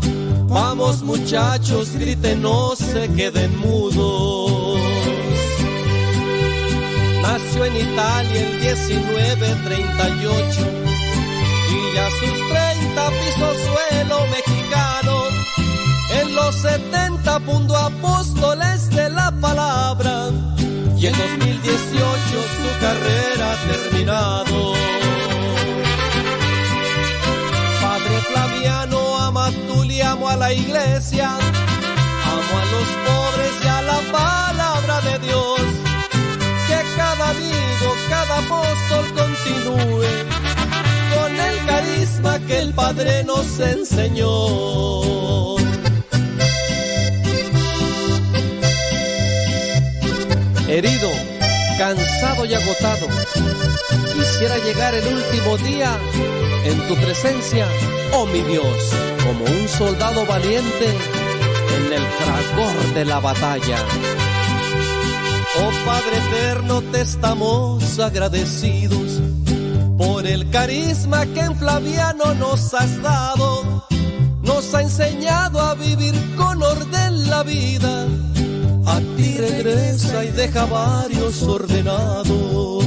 Vamos 0.51 1.01
muchachos, 1.01 1.91
griten, 1.93 2.41
no 2.41 2.75
se 2.75 3.07
queden 3.13 3.57
mudos. 3.57 4.81
Nació 7.21 7.63
en 7.65 7.77
Italia 7.77 8.41
el 8.41 8.59
1938 8.59 10.59
y 11.71 11.95
ya 11.95 12.09
sus 12.19 12.37
30 12.49 13.11
pisos 13.21 13.55
suelo 13.63 14.27
mexicano. 14.27 15.23
En 16.19 16.35
los 16.35 16.53
70 16.55 17.39
fundó 17.39 17.77
apóstoles 17.77 18.89
de 18.89 19.09
la 19.09 19.31
palabra 19.31 20.31
y 20.97 21.07
en 21.07 21.13
2018 21.13 22.43
su 22.57 22.67
carrera 22.81 23.53
ha 23.53 23.55
a 30.31 30.37
la 30.37 30.53
iglesia, 30.53 31.27
amo 31.27 32.53
a 32.61 32.65
los 32.73 32.87
pobres 33.05 33.53
y 33.63 33.67
a 33.67 33.81
la 33.81 33.99
palabra 34.11 35.01
de 35.01 35.19
Dios. 35.27 35.61
Que 36.67 36.79
cada 36.95 37.29
amigo, 37.31 37.87
cada 38.09 38.37
apóstol 38.37 39.05
continúe 39.21 40.11
con 41.15 41.31
el 41.47 41.65
carisma 41.65 42.39
que 42.47 42.59
el 42.59 42.73
Padre 42.73 43.23
nos 43.25 43.59
enseñó. 43.59 44.31
Herido, 50.67 51.09
cansado 51.81 52.45
y 52.45 52.53
agotado, 52.53 53.07
quisiera 54.13 54.55
llegar 54.59 54.93
el 54.93 55.15
último 55.15 55.57
día 55.57 55.97
en 56.63 56.87
tu 56.87 56.95
presencia, 56.95 57.67
oh 58.13 58.27
mi 58.27 58.43
Dios, 58.43 58.93
como 59.25 59.43
un 59.45 59.67
soldado 59.67 60.23
valiente 60.27 60.85
en 60.85 61.93
el 61.93 62.03
fragor 62.03 62.93
de 62.93 63.05
la 63.05 63.19
batalla. 63.19 63.77
Oh 65.57 65.71
Padre 65.83 66.17
eterno, 66.27 66.83
te 66.91 67.01
estamos 67.01 67.97
agradecidos 67.97 69.19
por 69.97 70.27
el 70.27 70.51
carisma 70.51 71.25
que 71.25 71.39
en 71.39 71.55
Flaviano 71.55 72.35
nos 72.35 72.75
has 72.75 73.01
dado. 73.01 73.87
Nos 74.43 74.71
ha 74.75 74.83
enseñado 74.83 75.59
a 75.59 75.73
vivir 75.73 76.13
con 76.35 76.61
orden 76.61 77.27
la 77.27 77.41
vida. 77.41 78.05
A 78.93 78.99
ti 79.15 79.37
regresa 79.37 80.25
y 80.25 80.31
deja 80.31 80.65
varios 80.65 81.41
ordenados. 81.43 82.83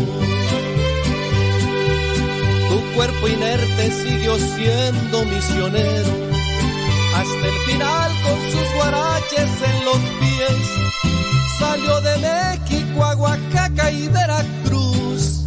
Tu 2.69 2.95
cuerpo 2.95 3.27
inerte 3.27 3.91
siguió 3.91 4.37
siendo 4.37 5.25
misionero 5.25 6.13
hasta 7.15 7.47
el 7.47 7.59
final 7.67 8.11
con 8.23 8.39
sus 8.53 8.75
guaraches 8.77 9.51
en 9.71 9.85
los 9.87 10.01
pies. 10.21 10.63
Salió 11.59 12.01
de 12.03 12.15
México 12.19 13.05
a 13.05 13.15
Oaxaca 13.17 13.91
y 13.91 14.09
Veracruz 14.09 15.45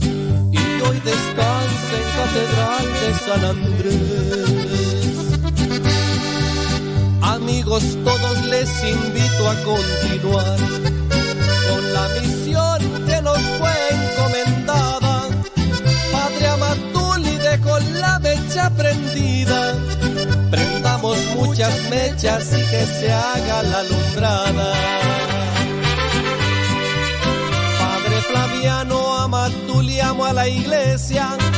y 0.52 0.82
hoy 0.82 1.00
descansa 1.06 1.94
en 2.00 2.08
Catedral 2.18 2.88
de 3.02 3.10
San 3.26 3.46
Andrés. 3.46 5.17
Amigos, 7.50 7.82
todos 8.04 8.46
les 8.48 8.70
invito 8.84 9.50
a 9.50 9.56
continuar 9.64 10.58
con 11.70 11.94
la 11.94 12.10
misión 12.20 13.06
que 13.06 13.22
nos 13.22 13.40
fue 13.40 13.72
encomendada. 13.90 15.30
Padre 16.12 16.48
Amatuli 16.50 17.38
dejó 17.38 17.80
la 18.02 18.20
mecha 18.20 18.70
prendida. 18.72 19.76
Prendamos 20.52 21.18
muchas 21.38 21.74
mechas 21.90 22.52
y 22.52 22.70
que 22.70 22.86
se 22.86 23.14
haga 23.14 23.64
la 23.64 23.80
alumbrada. 23.80 24.74
Padre 27.80 28.22
Flaviano, 28.30 29.20
Amatuli, 29.20 30.02
amo 30.02 30.26
a 30.26 30.34
la 30.34 30.50
iglesia 30.50 31.38